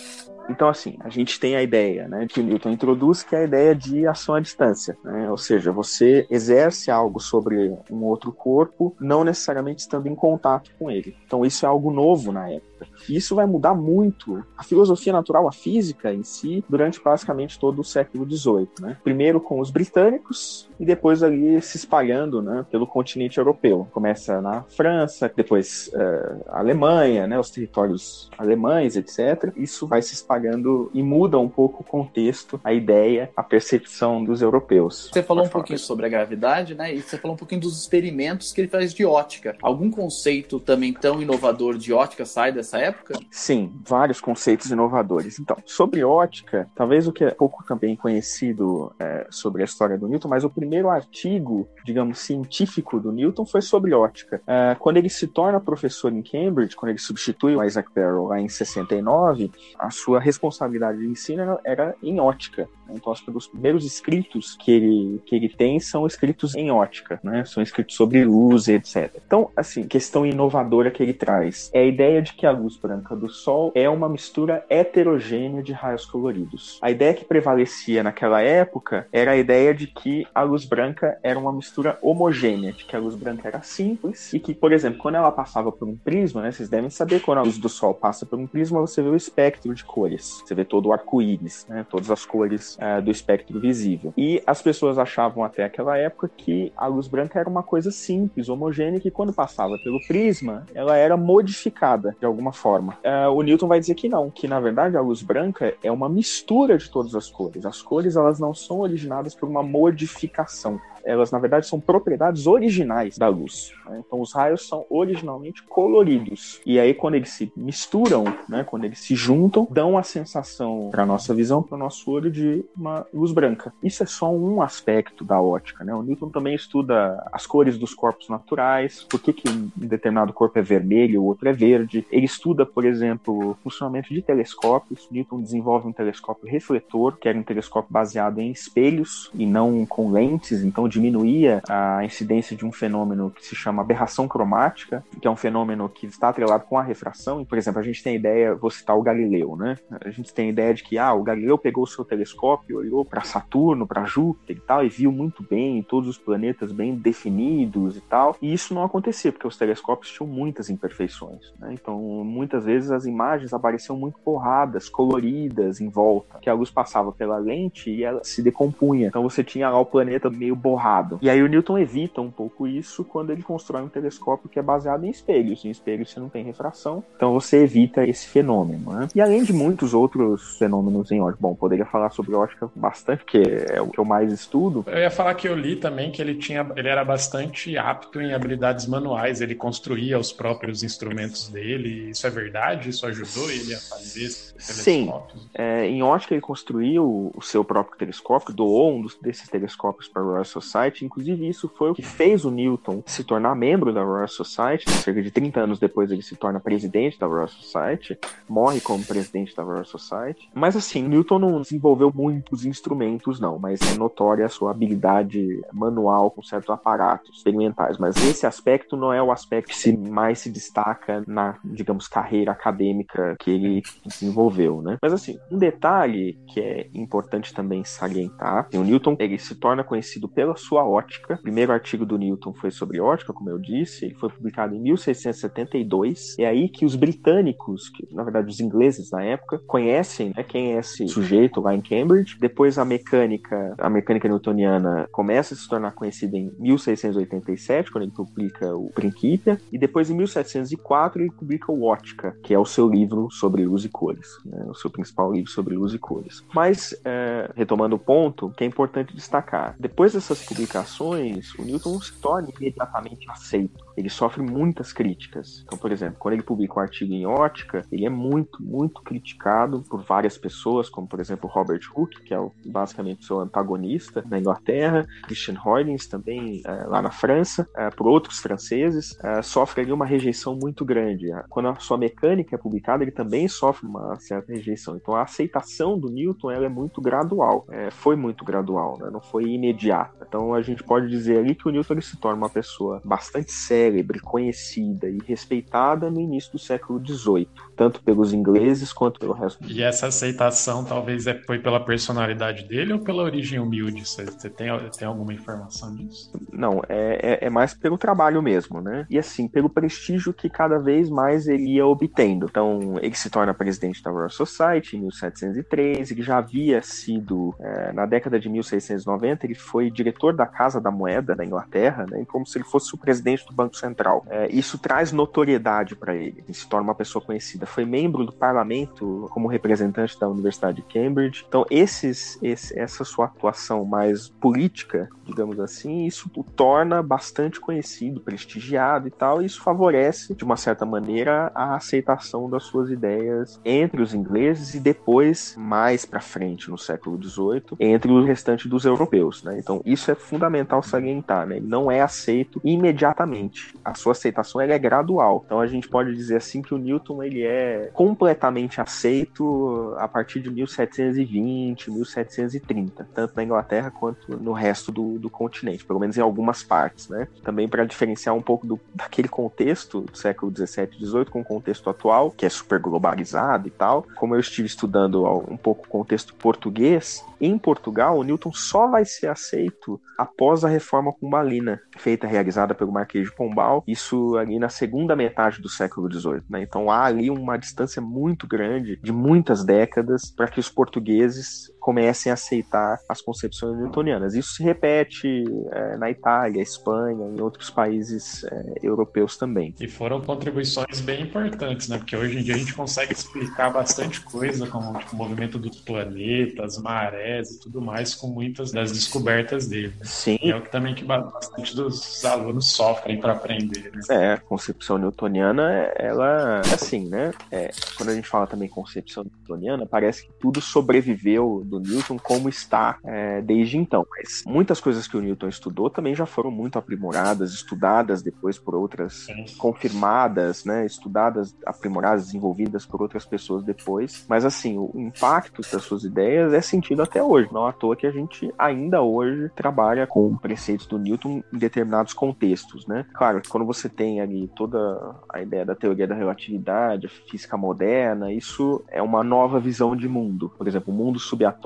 Então, 0.49 0.69
assim, 0.69 0.97
a 1.01 1.09
gente 1.09 1.41
tem 1.41 1.57
a 1.57 1.63
ideia, 1.63 2.07
né, 2.07 2.27
que 2.29 2.39
o 2.39 2.43
Newton 2.43 2.71
introduz, 2.71 3.23
que 3.23 3.35
é 3.35 3.41
a 3.41 3.45
ideia 3.45 3.75
de 3.75 4.07
ação 4.07 4.35
à 4.35 4.41
distância, 4.41 4.97
né? 5.03 5.29
Ou 5.29 5.37
seja, 5.37 5.73
você 5.73 6.25
exerce 6.31 6.91
algo 6.91 7.19
sobre 7.19 7.77
um 7.91 8.05
outro 8.05 8.31
corpo, 8.31 8.95
não 9.01 9.25
necessariamente 9.25 9.81
estando 9.81 10.07
em 10.07 10.15
contato 10.15 10.71
com 10.79 10.91
ele. 10.91 11.17
Então, 11.27 11.45
isso 11.45 11.67
é 11.67 11.69
algo 11.69 11.91
novo 11.91 12.31
na 12.31 12.49
época. 12.49 12.76
E 13.09 13.17
isso 13.17 13.35
vai 13.35 13.47
mudar 13.47 13.75
muito 13.75 14.45
a 14.57 14.63
filosofia 14.63 15.13
natural, 15.13 15.49
a 15.49 15.53
física 15.53 16.13
em 16.13 16.23
si, 16.23 16.65
durante 16.69 17.03
basicamente 17.03 17.59
todo 17.59 17.81
o 17.81 17.85
século 17.85 18.29
XVIII, 18.29 18.69
né? 18.81 18.97
Primeiro 19.03 19.41
com 19.41 19.61
os 19.61 19.71
britânicos 19.71 20.69
e 20.79 20.85
depois 20.85 21.23
ali 21.23 21.61
se 21.63 21.77
espalhando, 21.77 22.43
né, 22.43 22.67
pelo 22.71 22.87
continente 22.87 23.39
europeu. 23.39 23.87
Começa 23.93 24.41
na 24.41 24.63
França, 24.63 25.31
depois 25.35 25.91
eh, 25.95 26.37
Alemanha, 26.49 27.27
né, 27.27 27.39
os 27.39 27.51
territórios 27.51 28.31
alemães, 28.37 28.97
etc. 28.97 29.53
Isso 29.57 29.87
vai 29.87 30.03
se 30.03 30.15
espalhando 30.15 30.91
e 30.93 31.03
muda 31.03 31.39
um 31.39 31.49
pouco 31.49 31.83
o 31.83 31.85
contexto, 31.85 32.61
a 32.63 32.73
ideia, 32.73 33.31
a 33.37 33.43
percepção 33.43 34.25
dos 34.25 34.43
europeus. 34.43 35.11
Você 35.13 35.23
falou 35.23 35.45
Pode 35.45 35.49
um 35.49 35.53
pouquinho 35.53 35.79
sobre 35.79 36.07
a 36.07 36.09
gravidade, 36.09 36.75
né? 36.75 36.95
E 36.95 37.01
você 37.01 37.17
falou 37.17 37.35
um 37.35 37.39
pouquinho 37.39 37.61
dos 37.61 37.81
experimentos 37.81 38.53
que 38.53 38.61
ele 38.61 38.69
faz 38.69 38.93
de 38.93 39.05
ótica. 39.05 39.57
Algum 39.63 39.91
conceito 39.91 40.59
também 40.59 40.93
tão 40.93 41.23
inovador 41.23 41.79
de 41.79 41.93
ótica 41.93 42.25
sai 42.25 42.53
dessa 42.53 42.66
época? 42.75 43.19
Sim, 43.31 43.73
vários 43.87 44.21
conceitos 44.21 44.71
inovadores. 44.71 45.39
Então, 45.39 45.57
sobre 45.67 46.03
ótica, 46.03 46.69
talvez 46.75 47.07
o 47.07 47.13
que 47.13 47.25
é 47.25 47.31
pouco 47.31 47.65
também 47.65 47.95
conhecido 47.95 48.93
é, 48.99 49.27
sobre 49.31 49.63
a 49.63 49.65
história 49.65 49.99
do 49.99 50.09
Newton, 50.09 50.29
mas 50.29 50.45
o 50.45 50.51
primeiro 50.51 50.89
artigo, 50.89 51.69
digamos, 51.85 52.19
científico 52.21 52.99
do 52.99 53.13
Newton 53.13 53.45
foi 53.45 53.61
sobre 53.61 53.93
ótica. 53.93 54.41
É, 54.47 54.75
quando 54.79 54.97
ele 54.97 55.11
se 55.11 55.27
torna 55.27 55.61
professor 55.61 56.13
em 56.13 56.23
Cambridge, 56.23 56.75
quando 56.75 56.91
ele 56.91 56.99
substitui 56.99 57.55
o 57.55 57.63
Isaac 57.63 57.91
Barrow 57.95 58.29
lá 58.29 58.41
em 58.41 58.49
69, 58.49 59.51
a 59.79 59.91
sua 59.91 60.19
responsabilidade 60.19 60.99
de 60.99 61.07
ensino 61.07 61.59
era 61.65 61.95
em 62.03 62.19
ótica. 62.19 62.69
Então, 62.91 63.13
os, 63.13 63.23
os 63.27 63.47
primeiros 63.47 63.85
escritos 63.85 64.57
que 64.57 64.71
ele, 64.71 65.21
que 65.25 65.35
ele 65.35 65.49
tem 65.49 65.79
são 65.81 66.07
escritos 66.07 66.55
em 66.55 66.71
ótica, 66.71 67.21
né? 67.23 67.45
São 67.45 67.63
escritos 67.63 67.95
sobre 67.97 68.25
luz 68.25 68.69
e 68.69 68.75
etc. 68.75 69.11
Então, 69.27 69.51
assim, 69.57 69.87
questão 69.87 70.27
inovadora 70.27 70.91
que 70.91 71.03
ele 71.03 71.13
traz 71.13 71.71
é 71.73 71.81
a 71.81 71.85
ideia 71.85 72.23
de 72.23 72.33
que 72.33 72.47
a 72.47 72.51
luz 72.51 72.77
branca 72.77 73.15
do 73.15 73.29
Sol 73.29 73.73
é 73.75 73.89
uma 73.89 74.09
mistura 74.09 74.65
heterogênea 74.69 75.63
de 75.63 75.73
raios 75.73 76.05
coloridos. 76.05 76.79
A 76.83 76.91
ideia 76.91 77.15
que 77.15 77.25
prevalecia 77.25 78.03
naquela 78.03 78.41
época 78.41 79.07
era 79.13 79.33
a 79.33 79.37
ideia 79.37 79.75
de 79.75 79.87
que 79.87 80.27
a 80.35 80.43
luz 80.43 80.65
branca 80.65 81.19
era 81.23 81.39
uma 81.39 81.53
mistura 81.53 81.99
homogênea, 82.03 82.73
de 82.73 82.85
que 82.85 82.97
a 82.97 82.99
luz 82.99 83.15
branca 83.15 83.49
era 83.49 83.63
simples 83.63 84.33
e 84.33 84.41
que, 84.41 84.55
por 84.55 84.73
exemplo, 84.73 84.99
quando 84.99 85.17
ela 85.17 85.33
passava 85.33 85.73
por 85.73 85.89
um 85.89 85.97
prisma, 85.97 86.43
né, 86.43 86.53
vocês 86.53 86.69
devem 86.69 86.91
saber 86.91 87.21
quando 87.21 87.39
a 87.39 87.43
luz 87.43 87.59
do 87.59 87.69
Sol 87.69 87.95
passa 87.95 88.25
por 88.25 88.39
um 88.39 88.47
prisma, 88.47 88.81
você 88.81 89.03
vê 89.03 89.09
o 89.09 89.17
espectro 89.17 89.75
de 89.75 89.85
cores, 89.85 90.43
você 90.45 90.55
vê 90.55 90.65
todo 90.65 90.87
o 90.87 90.93
arco-íris, 90.93 91.67
né, 91.69 91.85
todas 91.89 92.11
as 92.11 92.25
cores 92.25 92.76
ah, 92.79 93.01
do 93.01 93.11
espectro 93.11 93.59
visível. 93.61 94.13
E 94.17 94.43
as 94.47 94.63
pessoas 94.63 94.99
achavam 94.99 95.45
até 95.45 95.65
aquela 95.65 95.97
época 95.97 96.31
que 96.37 96.73
a 96.77 96.87
luz 96.87 97.09
branca 97.09 97.39
era 97.39 97.49
uma 97.49 97.63
coisa 97.63 97.91
simples, 97.91 98.49
homogênea, 98.49 99.01
que 99.01 99.11
quando 99.11 99.33
passava 99.33 99.77
pelo 99.83 100.01
prisma, 100.07 100.67
ela 100.75 100.97
era 100.97 101.17
modificada 101.17 102.17
de 102.19 102.27
alguma 102.27 102.53
forma. 102.53 102.99
Ah, 103.05 103.31
o 103.31 103.43
Newton 103.43 103.69
vai 103.69 103.81
dizer 103.81 103.95
que 103.95 104.09
não, 104.09 104.31
que 104.31 104.49
na 104.49 104.61
verdade 104.61 104.97
a 104.97 105.01
luz 105.01 105.23
branca 105.23 105.75
é 105.83 105.91
uma 105.91 106.09
mistura 106.09 106.79
de 106.79 106.91
todas 106.91 107.15
as 107.15 107.29
cores. 107.31 107.65
As 107.65 107.83
cores 107.83 108.17
elas 108.17 108.39
não 108.39 108.55
são 108.55 108.81
originadas 108.81 109.35
por 109.35 109.49
uma 109.49 109.63
modificação. 109.63 110.81
Elas, 111.07 111.31
na 111.31 111.39
verdade, 111.39 111.67
são 111.67 111.81
propriedades 111.81 112.47
originais 112.47 113.17
da 113.17 113.29
luz. 113.29 113.73
né? 113.87 114.03
Então, 114.05 114.21
os 114.21 114.35
raios 114.35 114.67
são 114.67 114.85
originalmente 114.91 115.63
coloridos. 115.63 116.61
E 116.67 116.79
aí, 116.79 116.93
quando 116.93 117.15
eles 117.15 117.31
se 117.31 117.53
misturam, 117.57 118.25
né, 118.49 118.65
quando 118.65 118.85
eles 118.85 118.99
se 118.99 119.15
juntam, 119.15 119.67
dão 119.71 119.97
a 119.97 120.03
sensação, 120.03 120.89
para 120.91 121.07
nossa 121.07 121.33
visão, 121.33 121.63
para 121.63 121.77
o 121.77 121.79
nosso 121.79 122.11
olho, 122.11 122.31
de 122.31 122.65
uma 122.77 123.07
luz 123.13 123.33
branca. 123.33 123.73
Isso 123.83 124.03
é 124.03 124.07
só 124.07 124.33
um 124.33 124.61
aspecto 124.61 125.25
da 125.25 125.41
ótica. 125.41 125.85
Né? 125.85 125.95
O 125.95 126.03
Newton 126.03 126.29
também 126.29 126.55
estuda 126.55 127.25
as 127.33 127.47
cores 127.47 127.79
dos 127.79 127.95
corpos 127.95 128.29
naturais, 128.29 129.05
por 129.05 129.21
que, 129.21 129.33
que 129.33 129.49
um 129.49 129.71
determinado 129.77 130.33
corpo 130.33 130.59
é 130.59 130.63
vermelho, 130.63 131.23
o 131.23 131.27
outro 131.27 131.49
é 131.49 131.53
verde. 131.53 132.07
Ele 132.11 132.27
estuda, 132.27 132.67
por 132.67 132.85
exemplo, 132.85 133.51
o 133.51 133.55
funcionamento 133.63 134.13
de 134.13 134.23
telescópios. 134.23 135.09
Newton 135.11 135.41
desenvolve 135.41 135.87
um 135.87 135.93
telescópio 135.93 136.49
refletor, 136.49 137.17
que 137.17 137.29
era 137.29 137.39
um 137.39 137.43
telescópio 137.43 137.93
baseado 137.93 138.39
em 138.39 138.51
espelhos 138.51 139.31
e 139.35 139.47
não 139.47 139.87
com 139.87 140.11
lentes, 140.11 140.63
então 140.63 140.89
diminuía 140.97 141.63
a 141.69 142.05
incidência 142.05 142.57
de 142.57 142.65
um 142.65 142.73
fenômeno 142.73 143.31
que 143.31 143.45
se 143.45 143.55
chama 143.55 143.83
aberração 143.83 144.27
cromática, 144.27 145.05
que 145.21 145.29
é 145.29 145.31
um 145.31 145.37
fenômeno 145.37 145.89
que 145.89 146.07
está 146.07 146.31
atrelado 146.31 146.65
com 146.65 146.79
a 146.79 146.83
refração. 146.83 147.45
Por 147.45 147.59
exemplo, 147.59 147.81
a 147.81 147.85
gente 147.85 148.03
tem 148.03 148.15
a 148.15 148.17
ideia, 148.17 148.55
vou 148.55 148.71
citar 148.71 148.97
o 148.97 149.03
Galileu, 149.03 149.57
né? 149.57 149.77
A 150.05 150.11
gente 150.11 150.33
tem 150.33 150.47
a 150.47 150.51
ideia 150.51 150.75
de 150.75 150.83
que 150.83 150.99
ah, 150.99 151.13
o 151.13 151.23
Galileu 151.23 151.59
pegou 151.59 151.85
o 151.85 151.87
seu 151.87 152.05
telescópio, 152.05 152.79
olhou 152.79 153.05
para 153.05 153.23
Saturno, 153.23 153.87
para 153.87 154.05
Júpiter 154.05 154.57
e 154.57 154.61
tal, 154.61 154.85
e 154.85 154.89
viu 154.89 155.13
muito 155.13 155.43
bem 155.43 155.83
todos 155.83 156.09
os 156.09 156.19
planetas 156.19 156.73
bem 156.73 156.95
definidos 156.95 157.97
e 157.97 158.01
tal. 158.01 158.37
E 158.41 158.53
isso 158.53 158.75
não 158.75 158.83
acontecia, 158.83 159.33
porque 159.33 159.47
os 159.47 159.57
telescópios 159.57 160.13
tinham 160.13 160.29
muitas 160.29 160.71
imperfeições. 160.71 161.53
Né? 161.59 161.71
Então, 161.73 162.01
muitas 162.25 162.65
vezes 162.65 162.91
as 162.91 163.05
imagens 163.05 163.53
apareciam 163.53 163.97
muito 163.99 164.19
borradas, 164.25 164.89
coloridas 164.89 165.81
em 165.81 165.89
volta, 165.89 166.39
que 166.41 166.49
a 166.49 166.55
luz 166.55 166.71
passava 166.71 167.13
pela 167.13 167.39
lente 167.39 167.91
e 167.91 168.03
ela 168.03 168.23
se 168.25 168.43
decompunha. 168.43 169.09
Então 169.09 169.23
você 169.23 169.43
tinha 169.43 169.69
lá 169.69 169.79
o 169.79 169.85
planeta 169.85 170.31
meio 170.31 170.55
borrado. 170.55 170.86
E 171.21 171.29
aí 171.29 171.43
o 171.43 171.49
Newton 171.49 171.79
evita 171.79 172.21
um 172.21 172.31
pouco 172.31 172.67
isso 172.67 173.05
quando 173.05 173.31
ele 173.31 173.43
constrói 173.43 173.83
um 173.83 173.89
telescópio 173.89 174.49
que 174.49 174.59
é 174.59 174.63
baseado 174.63 175.05
em 175.05 175.11
espelhos. 175.11 175.65
Em 175.65 175.71
espelhos 175.71 176.11
você 176.11 176.21
não 176.21 176.29
tem 176.29 176.45
refração, 176.45 177.03
então 177.17 177.33
você 177.33 177.63
evita 177.63 178.07
esse 178.07 178.27
fenômeno. 178.29 178.93
Né? 178.93 179.09
E 179.15 179.21
além 179.21 179.43
de 179.43 179.53
muitos 179.53 179.95
outros 179.95 180.57
fenômenos 180.59 181.11
em 181.11 181.21
ótica, 181.21 181.39
bom, 181.41 181.55
poderia 181.55 181.87
falar 181.87 182.11
sobre 182.11 182.35
ótica 182.35 182.71
bastante, 182.75 183.25
porque 183.25 183.43
é 183.69 183.81
o 183.81 183.89
que 183.89 183.99
eu 183.99 184.05
mais 184.05 184.33
estudo. 184.33 184.85
Eu 184.87 184.99
ia 184.99 185.11
falar 185.11 185.35
que 185.35 185.49
eu 185.49 185.57
li 185.57 185.77
também 185.77 186.11
que 186.11 186.23
ele 186.23 186.35
tinha, 186.35 186.67
ele 186.77 186.89
era 186.89 187.05
bastante 187.05 187.77
apto 187.77 188.21
em 188.21 188.33
habilidades 188.33 188.87
manuais, 188.87 189.41
ele 189.41 189.55
construía 189.55 190.19
os 190.19 190.33
próprios 190.33 190.83
instrumentos 190.83 191.49
dele. 191.49 192.11
Isso 192.11 192.27
é 192.27 192.31
verdade? 192.31 192.91
Isso 192.91 193.07
ajudou 193.07 193.51
ele 193.51 193.75
a 193.75 193.79
fazer 193.79 194.25
esses 194.25 194.55
Sim. 194.59 195.07
telescópios? 195.07 195.49
É, 195.55 195.87
em 195.87 196.03
ótica 196.03 196.35
ele 196.35 196.41
construiu 196.41 197.33
o 197.35 197.43
seu 197.43 197.65
próprio 197.65 197.99
telescópio, 197.99 198.55
doou 198.55 198.95
um 198.95 199.07
desses 199.21 199.49
telescópios 199.49 200.09
para 200.09 200.23
a 200.23 200.25
Royal 200.25 200.45
Society. 200.45 200.76
Inclusive, 201.05 201.49
isso 201.49 201.71
foi 201.75 201.91
o 201.91 201.95
que 201.95 202.03
fez 202.03 202.45
o 202.45 202.51
Newton 202.51 203.03
se 203.07 203.25
tornar 203.25 203.55
membro 203.55 203.93
da 203.93 204.03
Royal 204.03 204.29
Society. 204.29 204.91
Cerca 204.91 205.23
de 205.23 205.31
30 205.31 205.61
anos 205.61 205.79
depois, 205.79 206.11
ele 206.11 206.23
se 206.23 206.37
torna 206.37 206.61
presidente 206.61 207.19
da 207.19 207.27
Royal 207.27 207.49
Society, 207.49 208.19
morre 208.49 208.81
como 208.81 209.05
presidente 209.05 209.55
da 209.55 209.63
Royal 209.63 209.85
Society. 209.85 210.49
Mas 210.55 210.77
assim, 210.77 211.03
Newton 211.03 211.39
não 211.39 211.61
desenvolveu 211.61 212.13
muitos 212.15 212.65
instrumentos, 212.65 213.41
não, 213.41 213.59
mas 213.59 213.81
é 213.93 213.99
notória 213.99 214.45
a 214.45 214.49
sua 214.49 214.71
habilidade 214.71 215.63
manual 215.73 216.31
com 216.31 216.43
certos 216.43 216.71
aparatos 216.71 217.37
experimentais. 217.37 217.99
Mas 217.99 218.17
esse 218.17 218.47
aspecto 218.47 218.97
não 218.97 219.13
é 219.13 219.23
o 219.23 219.33
aspecto 219.33 219.73
que 219.73 219.97
mais 219.97 220.41
se 220.41 220.51
destaca 220.51 221.23
na, 221.27 221.59
digamos, 221.65 222.09
carreira 222.09 222.53
acadêmica 222.53 223.37
que 223.39 223.51
ele 223.51 223.83
desenvolveu, 224.05 224.83
né? 224.83 224.97
Mas 225.03 225.13
assim, 225.13 225.39
um 225.51 225.59
detalhe 225.59 226.39
que 226.49 226.61
é 226.61 226.89
importante 226.95 227.55
também 227.55 227.85
salientar, 227.85 228.69
o 228.75 228.83
Newton 228.83 229.17
ele 229.19 229.39
se 229.39 229.55
torna 229.55 229.85
conhecido 229.85 230.29
pela 230.29 230.56
sua 230.57 230.87
ótica. 230.87 231.35
O 231.35 231.43
primeiro 231.43 231.73
artigo 231.73 232.05
do 232.05 232.19
Newton 232.19 232.53
foi 232.53 232.71
sobre 232.71 233.01
ótica, 233.01 233.33
como 233.33 233.51
eu 233.51 233.59
disse, 233.59 234.07
ele 234.07 234.15
foi 234.15 234.29
publicado 234.29 234.75
em 234.75 234.81
1672. 234.81 236.37
É 236.39 236.47
aí 236.47 236.69
que 236.69 236.85
os 236.85 236.97
britânicos, 236.97 237.89
que 237.89 238.09
na 238.15 238.23
verdade 238.23 238.49
os 238.49 238.61
ingleses 238.61 239.11
na 239.11 239.23
época, 239.23 239.61
conhecem 239.67 240.33
né, 240.37 240.43
quem 240.43 240.75
é 240.75 240.79
esse 240.79 241.07
sujeito 241.09 241.61
lá 241.61 241.75
em 241.75 241.81
Cambridge. 241.81 242.37
Depois 242.39 242.79
a 242.79 242.85
mecânica, 242.85 243.75
a 243.79 243.91
mecânica 243.91 244.29
newtoniana 244.29 245.09
começa 245.11 245.55
a 245.55 245.57
se 245.57 245.69
tornar 245.69 245.93
conhecida 245.93 246.37
em 246.37 246.53
1687, 246.59 247.91
quando 247.91 248.05
ele 248.05 248.13
publica 248.13 248.75
o 248.75 248.91
Principia, 248.91 249.61
e 249.73 249.79
depois 249.79 250.11
em 250.11 250.15
1704 250.15 251.23
ele 251.23 251.31
publica 251.31 251.73
o 251.73 251.85
Ótica, 251.85 252.37
que 252.43 252.55
é 252.55 252.59
o 252.59 252.65
seu 252.65 252.89
livro 252.89 253.29
sobre 253.31 253.65
luz 253.65 253.85
e 253.85 253.89
cores, 253.89 254.39
né, 254.45 254.65
o 254.69 254.75
seu 254.75 254.91
principal 254.91 255.33
livro 255.33 255.51
sobre 255.51 255.77
luz 255.77 255.93
e 255.93 255.99
cores. 255.99 256.45
Mas, 256.55 256.99
é, 257.05 257.51
retomando 257.55 257.97
o 257.97 257.99
ponto, 257.99 258.51
que 258.57 258.65
é 258.65 258.67
importante 258.67 259.15
destacar, 259.15 259.77
depois 259.79 260.13
dessas 260.13 260.46
publicações, 260.47 261.55
o 261.55 261.63
Newton 261.63 261.93
não 261.93 262.01
se 262.01 262.13
torna 262.15 262.49
imediatamente 262.57 263.27
aceito. 263.31 263.85
Ele 263.97 264.11
sofre 264.11 264.43
muitas 264.43 264.93
críticas. 264.93 265.63
Então, 265.65 265.79
por 265.79 265.91
exemplo, 265.91 266.17
quando 266.19 266.35
ele 266.35 266.43
publica 266.43 266.79
um 266.79 266.83
artigo 266.83 267.13
em 267.13 267.27
ótica, 267.27 267.85
ele 267.91 268.05
é 268.05 268.11
muito, 268.11 268.63
muito 268.63 269.03
criticado 269.03 269.83
por 269.89 270.03
várias 270.03 270.37
pessoas, 270.37 270.89
como 270.89 271.07
por 271.07 271.21
exemplo 271.21 271.49
Robert 271.49 271.81
Hooke, 271.95 272.23
que 272.23 272.35
é 272.35 272.39
o, 272.39 272.53
basicamente 272.65 273.25
seu 273.25 273.41
antagonista 273.41 274.25
na 274.29 274.39
Inglaterra, 274.39 275.07
Christian 275.25 275.57
Huygens 275.65 276.07
também 276.07 276.63
é, 276.65 276.71
lá 276.85 277.01
na 277.01 277.11
França, 277.11 277.69
é, 277.75 277.91
por 277.91 278.07
outros 278.07 278.39
franceses, 278.39 279.17
é, 279.23 279.43
sofre 279.43 279.83
ali 279.83 279.93
uma 279.93 280.07
rejeição 280.07 280.57
muito 280.61 280.85
grande. 280.85 281.29
Quando 281.49 281.69
a 281.69 281.77
sua 281.77 281.99
mecânica 281.99 282.55
é 282.55 282.59
publicada, 282.59 283.03
ele 283.03 283.11
também 283.11 283.49
sofre 283.49 283.87
uma 283.87 284.17
certa 284.21 284.53
rejeição. 284.53 284.97
Então, 284.97 285.15
a 285.15 285.23
aceitação 285.23 285.99
do 285.99 286.11
Newton 286.11 286.51
ela 286.51 286.67
é 286.67 286.69
muito 286.69 287.01
gradual. 287.01 287.67
É, 287.71 287.91
foi 287.91 288.17
muito 288.17 288.45
gradual, 288.45 288.99
né? 288.99 289.11
não 289.11 289.21
foi 289.21 289.45
imediata. 289.45 290.16
Então, 290.29 290.55
a 290.55 290.63
gente 290.63 290.83
pode 290.83 291.09
dizer 291.09 291.39
ali 291.39 291.55
que 291.55 291.69
o 291.69 291.71
Newton 291.71 292.01
se 292.01 292.17
torna 292.17 292.39
uma 292.39 292.51
pessoa 292.51 293.01
bastante 293.05 293.53
célebre, 293.53 294.21
conhecida 294.21 295.09
e 295.09 295.19
respeitada 295.27 296.11
no 296.11 296.21
início 296.21 296.53
do 296.53 296.59
século 296.59 297.01
XVIII, 297.05 297.49
tanto 297.77 298.03
pelos 298.03 298.33
ingleses 298.33 298.93
quanto 298.93 299.21
pelo 299.21 299.33
resto 299.33 299.63
do 299.63 299.71
E 299.71 299.83
essa 299.83 300.07
aceitação 300.07 300.85
talvez 300.85 301.27
é, 301.27 301.35
foi 301.47 301.59
pela 301.59 301.81
personalidade 301.81 302.65
dele 302.65 302.93
ou 302.93 302.99
pela 302.99 303.23
origem 303.23 303.59
humilde? 303.59 304.07
Você, 304.07 304.25
você 304.25 304.51
tem, 304.51 304.69
tem 304.97 305.07
alguma 305.07 305.33
informação 305.33 305.95
disso? 305.95 306.33
Não, 306.53 306.83
é, 306.89 307.39
é, 307.43 307.47
é, 307.47 307.51
mais 307.51 307.75
pelo 307.75 307.99
trabalho 307.99 308.43
mesmo, 308.43 308.81
né? 308.81 309.07
E 309.09 309.19
assim, 309.19 309.49
pelo 309.49 309.69
prestígio 309.69 310.33
que 310.33 310.49
cada 310.49 310.79
vez 310.79 311.09
mais 311.09 311.47
ele 311.47 311.75
ia 311.75 311.87
obtendo. 311.87 312.47
Então, 312.51 312.97
ele 313.01 313.15
se 313.15 313.31
torna 313.31 313.55
presidente 313.55 314.03
da 314.03 314.11
Royal 314.11 314.31
Society 314.31 314.97
em 314.97 315.01
1703, 315.01 316.11
ele 316.11 316.23
já 316.23 316.39
havia 316.39 316.83
sido, 316.83 317.55
é, 317.61 317.93
na 317.93 318.07
década 318.07 318.39
de 318.39 318.49
1690, 318.49 319.47
ele 319.47 319.55
foi 319.55 319.91
diretor 319.91 320.16
da 320.37 320.47
Casa 320.47 320.81
da 320.81 320.91
Moeda 320.91 321.35
da 321.35 321.45
Inglaterra, 321.45 322.07
né? 322.11 322.25
Como 322.27 322.47
se 322.47 322.59
ele 322.59 322.65
fosse 322.65 322.95
o 322.95 322.99
presidente 322.99 323.47
do 323.47 323.53
Banco 323.53 323.77
central. 323.77 324.25
É, 324.29 324.49
isso 324.53 324.79
traz 324.79 325.13
notoriedade 325.13 325.95
para 325.95 326.15
ele, 326.15 326.43
ele 326.45 326.55
se 326.55 326.69
torna 326.69 326.85
uma 326.89 326.95
pessoa 326.95 327.25
conhecida. 327.25 327.67
Foi 327.67 327.85
membro 327.85 328.25
do 328.25 328.33
parlamento 328.33 329.29
como 329.31 329.49
representante 329.49 330.19
da 330.19 330.29
Universidade 330.29 330.77
de 330.77 330.83
Cambridge. 330.83 331.45
Então, 331.49 331.65
esses, 331.71 332.39
esse, 332.43 332.79
essa 332.79 333.05
sua 333.05 333.27
atuação 333.27 333.85
mais 333.85 334.29
política, 334.29 335.09
digamos 335.25 335.59
assim, 335.61 336.05
isso 336.05 336.31
o 336.37 336.45
torna 336.45 337.03
bastante 337.03 337.61
conhecido, 337.61 338.21
prestigiado 338.21 339.09
e 339.09 339.11
tal, 339.11 339.41
e 339.41 339.47
isso 339.47 339.63
favorece, 339.63 340.35
de 340.35 340.45
uma 340.45 340.57
certa 340.57 340.85
maneira, 340.85 341.51
a 341.55 341.75
aceitação 341.77 342.49
das 342.49 342.65
suas 342.65 342.91
ideias 342.91 343.61
entre 343.65 344.03
os 344.03 344.15
ingleses 344.15 344.75
e 344.75 344.81
depois, 344.81 345.55
mais 345.57 346.05
para 346.05 346.21
frente, 346.21 346.71
no 346.71 346.79
século 346.79 347.21
XVIII, 347.23 347.77
entre 347.81 348.13
o 348.13 348.25
restante 348.25 348.69
dos 348.69 348.85
europeus. 348.85 349.43
Né? 349.43 349.59
Então, 349.59 349.81
isso 349.85 350.06
é 350.11 350.15
fundamental 350.15 350.83
salientar. 350.83 351.47
Né? 351.47 351.57
Ele 351.57 351.67
não 351.67 351.91
é 351.91 352.01
aceito 352.01 352.61
imediatamente. 352.65 353.75
A 353.85 353.95
sua 353.95 354.13
aceitação 354.13 354.61
é 354.61 354.79
gradual. 354.79 355.43
Então, 355.47 355.61
a 355.61 355.67
gente 355.67 355.89
pode 355.89 356.15
dizer 356.15 356.37
assim 356.37 356.63
que 356.63 356.75
o 356.75 356.79
Newton 356.79 357.23
ele 357.23 357.43
é 357.43 357.91
completamente 357.93 358.81
aceito 358.81 359.95
a 359.99 360.09
partir 360.09 360.41
de 360.41 360.51
1720, 360.51 361.91
1730, 361.91 363.09
tanto 363.15 363.35
na 363.37 363.45
Inglaterra 363.45 363.91
quanto 363.91 364.37
no 364.37 364.53
resto 364.53 364.91
do, 364.93 365.19
do 365.19 365.31
continente, 365.31 365.85
pelo 365.85 366.01
menos 366.01 366.17
em 366.17 366.21
algumas 366.21 366.63
partes. 366.63 367.09
Né? 367.09 367.29
Também 367.43 367.69
para 367.69 367.85
diferenciar 367.85 368.35
um 368.35 368.43
pouco 368.43 368.67
do, 368.67 368.81
daquele 368.95 369.29
contexto 369.29 370.03
do 370.03 370.17
século 370.17 370.51
17 370.51 370.97
e 370.97 370.99
18 371.01 371.31
com 371.31 371.41
o 371.41 371.45
contexto 371.45 371.89
atual, 371.89 372.31
que 372.31 372.47
é 372.47 372.49
super 372.49 372.79
globalizado 372.79 373.69
e 373.69 373.71
tal. 373.71 374.07
Como 374.17 374.35
eu 374.35 374.41
estive 374.41 374.67
estudando 374.67 375.27
um 375.49 375.57
pouco 375.57 375.87
o 375.87 375.89
contexto 375.89 376.35
português, 376.35 377.25
em 377.41 377.59
Portugal, 377.59 378.19
o 378.19 378.23
Newton 378.23 378.53
só 378.53 378.89
vai 378.89 379.05
ser 379.05 379.29
aceito 379.29 379.96
após 380.19 380.65
a 380.65 380.69
reforma 380.69 381.13
cumbalina, 381.13 381.81
feita, 381.97 382.27
realizada 382.27 382.75
pelo 382.75 382.93
Marquês 382.93 383.29
de 383.29 383.35
Pombal, 383.35 383.85
isso 383.87 384.37
ali 384.37 384.59
na 384.59 384.69
segunda 384.69 385.17
metade 385.17 385.61
do 385.61 385.69
século 385.69 386.13
XVIII. 386.13 386.43
Né? 386.49 386.63
Então 386.63 386.91
há 386.91 387.05
ali 387.05 387.31
uma 387.31 387.57
distância 387.57 388.01
muito 388.01 388.47
grande, 388.47 388.99
de 389.03 389.13
muitas 389.13 389.65
décadas, 389.65 390.31
para 390.31 390.49
que 390.49 390.61
os 390.61 390.69
portugueses 390.69 391.71
comecem 391.87 392.33
a 392.33 392.35
aceitar 392.35 392.99
as 393.09 393.21
concepções 393.21 393.79
newtonianas. 393.79 394.35
Isso 394.35 394.55
se 394.55 394.63
repete 394.65 395.45
é, 395.71 395.97
na 395.97 396.11
Itália, 396.11 396.61
Espanha, 396.61 397.29
em 397.29 397.41
outros 397.41 397.71
países 397.71 398.43
é, 398.43 398.75
europeus 398.83 399.37
também. 399.37 399.73
E 399.81 399.87
foram 399.87 400.21
contribuições 400.21 401.01
bem 401.01 401.23
importantes, 401.23 401.87
né? 401.87 401.99
Porque 401.99 402.17
hoje 402.17 402.41
em 402.41 402.43
dia 402.43 402.57
a 402.57 402.59
gente 402.59 402.75
consegue 402.75 403.13
explicar 403.13 403.71
bastante 403.71 404.21
coisa, 404.21 404.67
como 404.67 404.99
tipo, 404.99 405.15
o 405.15 405.17
movimento 405.17 405.61
dos 405.61 405.79
planetas, 405.79 406.77
marés 406.79 407.53
e 407.53 407.61
tudo 407.61 407.81
mais, 407.81 408.17
com 408.17 408.27
muitas 408.27 408.73
das 408.73 408.91
descobertas 408.91 409.69
dele. 409.69 409.95
Né? 409.97 410.03
Sim. 410.03 410.39
E 410.43 410.51
é 410.51 410.57
o 410.57 410.63
que 410.63 410.73
também 410.73 410.93
que 410.93 411.05
bastante 411.05 411.77
dos 411.77 412.25
alunos 412.25 412.73
sofrem 412.73 413.21
para 413.21 413.35
aprender. 413.35 413.93
Né? 413.95 414.01
É, 414.11 414.33
a 414.33 414.39
concepção 414.39 414.99
newtoniana, 414.99 415.71
ela, 415.95 416.63
assim, 416.63 417.07
né? 417.07 417.31
É, 417.53 417.71
quando 417.97 418.09
a 418.09 418.15
gente 418.17 418.27
fala 418.27 418.49
também 418.49 418.69
concepção 418.69 419.23
newtoniana, 419.23 419.87
parece 419.87 420.27
que 420.27 420.33
tudo 420.41 420.61
sobreviveu 420.61 421.63
do 421.65 421.76
Newton 421.81 422.19
como 422.19 422.49
está 422.49 422.99
é, 423.05 423.41
desde 423.43 423.77
então. 423.77 424.07
Mas 424.11 424.43
muitas 424.47 424.81
coisas 424.81 425.07
que 425.07 425.17
o 425.17 425.21
Newton 425.21 425.49
estudou 425.49 425.91
também 425.91 426.15
já 426.15 426.27
foram 426.27 426.51
muito 426.51 426.79
aprimoradas, 426.79 427.53
estudadas 427.53 428.23
depois 428.23 428.59
por 428.59 428.75
outras, 428.75 429.27
confirmadas, 429.59 430.65
né? 430.65 430.87
Estudadas, 430.87 431.57
aprimoradas, 431.65 432.27
desenvolvidas 432.27 432.87
por 432.87 433.03
outras 433.03 433.25
pessoas 433.25 433.63
depois. 433.65 434.25
Mas 434.29 434.45
assim, 434.45 434.79
o 434.79 434.93
impacto 434.95 435.63
das 435.63 435.83
suas 435.83 436.05
ideias 436.05 436.53
é 436.53 436.61
sentido 436.61 437.03
até 437.03 437.23
hoje. 437.23 437.49
Não 437.53 437.67
à 437.67 437.73
toa 437.73 437.97
que 437.97 438.07
a 438.07 438.11
gente 438.11 438.53
ainda 438.59 439.03
hoje 439.03 439.51
trabalha 439.55 440.07
com 440.07 440.37
preceitos 440.37 440.87
do 440.87 440.99
Newton 440.99 441.43
em 441.53 441.59
determinados 441.59 442.13
contextos, 442.13 442.87
né? 442.87 443.07
Claro, 443.15 443.43
quando 443.49 443.67
você 443.67 443.89
tem 443.89 444.21
ali 444.21 444.49
toda 444.55 445.17
a 445.29 445.41
ideia 445.41 445.65
da 445.65 445.75
teoria 445.75 446.07
da 446.07 446.15
relatividade, 446.15 447.07
a 447.07 447.31
física 447.31 447.57
moderna, 447.57 448.33
isso 448.33 448.85
é 448.89 449.03
uma 449.03 449.23
nova 449.23 449.59
visão 449.61 449.97
de 449.97 450.09
mundo. 450.09 450.53
Por 450.57 450.67
exemplo, 450.67 450.93
o 450.93 450.97
mundo 450.97 451.19
subatômico 451.19 451.66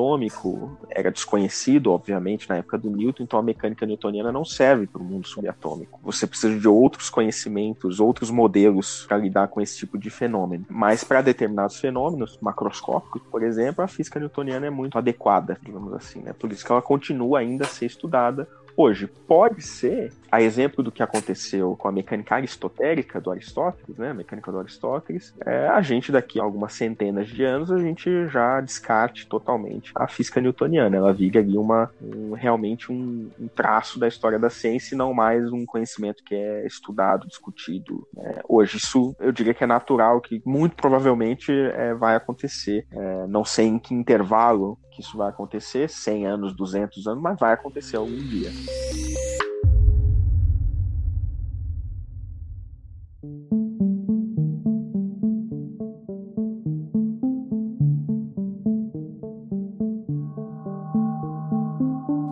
era 0.90 1.10
desconhecido, 1.10 1.92
obviamente, 1.92 2.48
na 2.48 2.56
época 2.56 2.78
do 2.78 2.90
Newton, 2.90 3.22
então 3.22 3.38
a 3.38 3.42
mecânica 3.42 3.86
newtoniana 3.86 4.32
não 4.32 4.44
serve 4.44 4.86
para 4.86 5.00
o 5.00 5.04
mundo 5.04 5.26
subatômico. 5.26 6.00
Você 6.02 6.26
precisa 6.26 6.58
de 6.58 6.68
outros 6.68 7.10
conhecimentos, 7.10 8.00
outros 8.00 8.30
modelos 8.30 9.04
para 9.06 9.18
lidar 9.18 9.48
com 9.48 9.60
esse 9.60 9.76
tipo 9.76 9.98
de 9.98 10.10
fenômeno. 10.10 10.64
Mas 10.68 11.04
para 11.04 11.22
determinados 11.22 11.78
fenômenos 11.78 12.38
macroscópicos, 12.40 13.22
por 13.30 13.42
exemplo, 13.42 13.84
a 13.84 13.88
física 13.88 14.18
newtoniana 14.18 14.66
é 14.66 14.70
muito 14.70 14.98
adequada, 14.98 15.58
digamos 15.62 15.92
assim, 15.92 16.20
né? 16.20 16.32
Por 16.32 16.52
isso 16.52 16.64
que 16.64 16.72
ela 16.72 16.82
continua 16.82 17.40
ainda 17.40 17.64
a 17.64 17.68
ser 17.68 17.86
estudada 17.86 18.48
hoje. 18.76 19.06
Pode 19.06 19.62
ser, 19.62 20.12
a 20.30 20.42
exemplo 20.42 20.82
do 20.82 20.90
que 20.90 21.02
aconteceu 21.02 21.76
com 21.76 21.88
a 21.88 21.92
mecânica 21.92 22.34
aristotélica 22.34 23.20
do 23.20 23.30
Aristóteles, 23.30 23.96
né, 23.96 24.10
a 24.10 24.14
mecânica 24.14 24.50
do 24.50 24.58
Aristóteles, 24.58 25.34
é, 25.44 25.68
a 25.68 25.80
gente 25.80 26.10
daqui 26.10 26.40
a 26.40 26.42
algumas 26.42 26.72
centenas 26.72 27.28
de 27.28 27.44
anos 27.44 27.70
a 27.70 27.78
gente 27.78 28.28
já 28.28 28.60
descarte 28.60 29.26
totalmente 29.26 29.92
a 29.94 30.08
física 30.08 30.40
newtoniana. 30.40 30.96
Ela 30.96 31.12
vira 31.12 31.40
ali 31.40 31.56
uma, 31.56 31.90
um, 32.02 32.32
realmente 32.32 32.90
um, 32.90 33.30
um, 33.38 33.48
traço 33.48 33.98
da 33.98 34.08
história 34.08 34.38
da 34.38 34.50
ciência 34.50 34.94
e 34.94 34.98
não 34.98 35.12
mais 35.12 35.50
um 35.52 35.64
conhecimento 35.64 36.22
que 36.24 36.34
é 36.34 36.66
estudado, 36.66 37.26
discutido. 37.26 38.06
Né. 38.14 38.40
Hoje 38.48 38.78
isso 38.78 39.14
eu 39.20 39.32
diria 39.32 39.54
que 39.54 39.64
é 39.64 39.66
natural, 39.66 40.20
que 40.20 40.42
muito 40.44 40.76
provavelmente 40.76 41.52
é, 41.52 41.94
vai 41.94 42.16
acontecer. 42.16 42.86
É, 42.92 43.26
não 43.26 43.44
sei 43.44 43.66
em 43.66 43.78
que 43.78 43.94
intervalo 43.94 44.78
que 44.90 45.00
isso 45.00 45.16
vai 45.16 45.28
acontecer, 45.28 45.88
100 45.88 46.26
anos, 46.26 46.54
200 46.54 47.06
anos, 47.06 47.22
mas 47.22 47.38
vai 47.38 47.52
acontecer 47.52 47.96
algum 47.96 48.16
dia. 48.16 48.50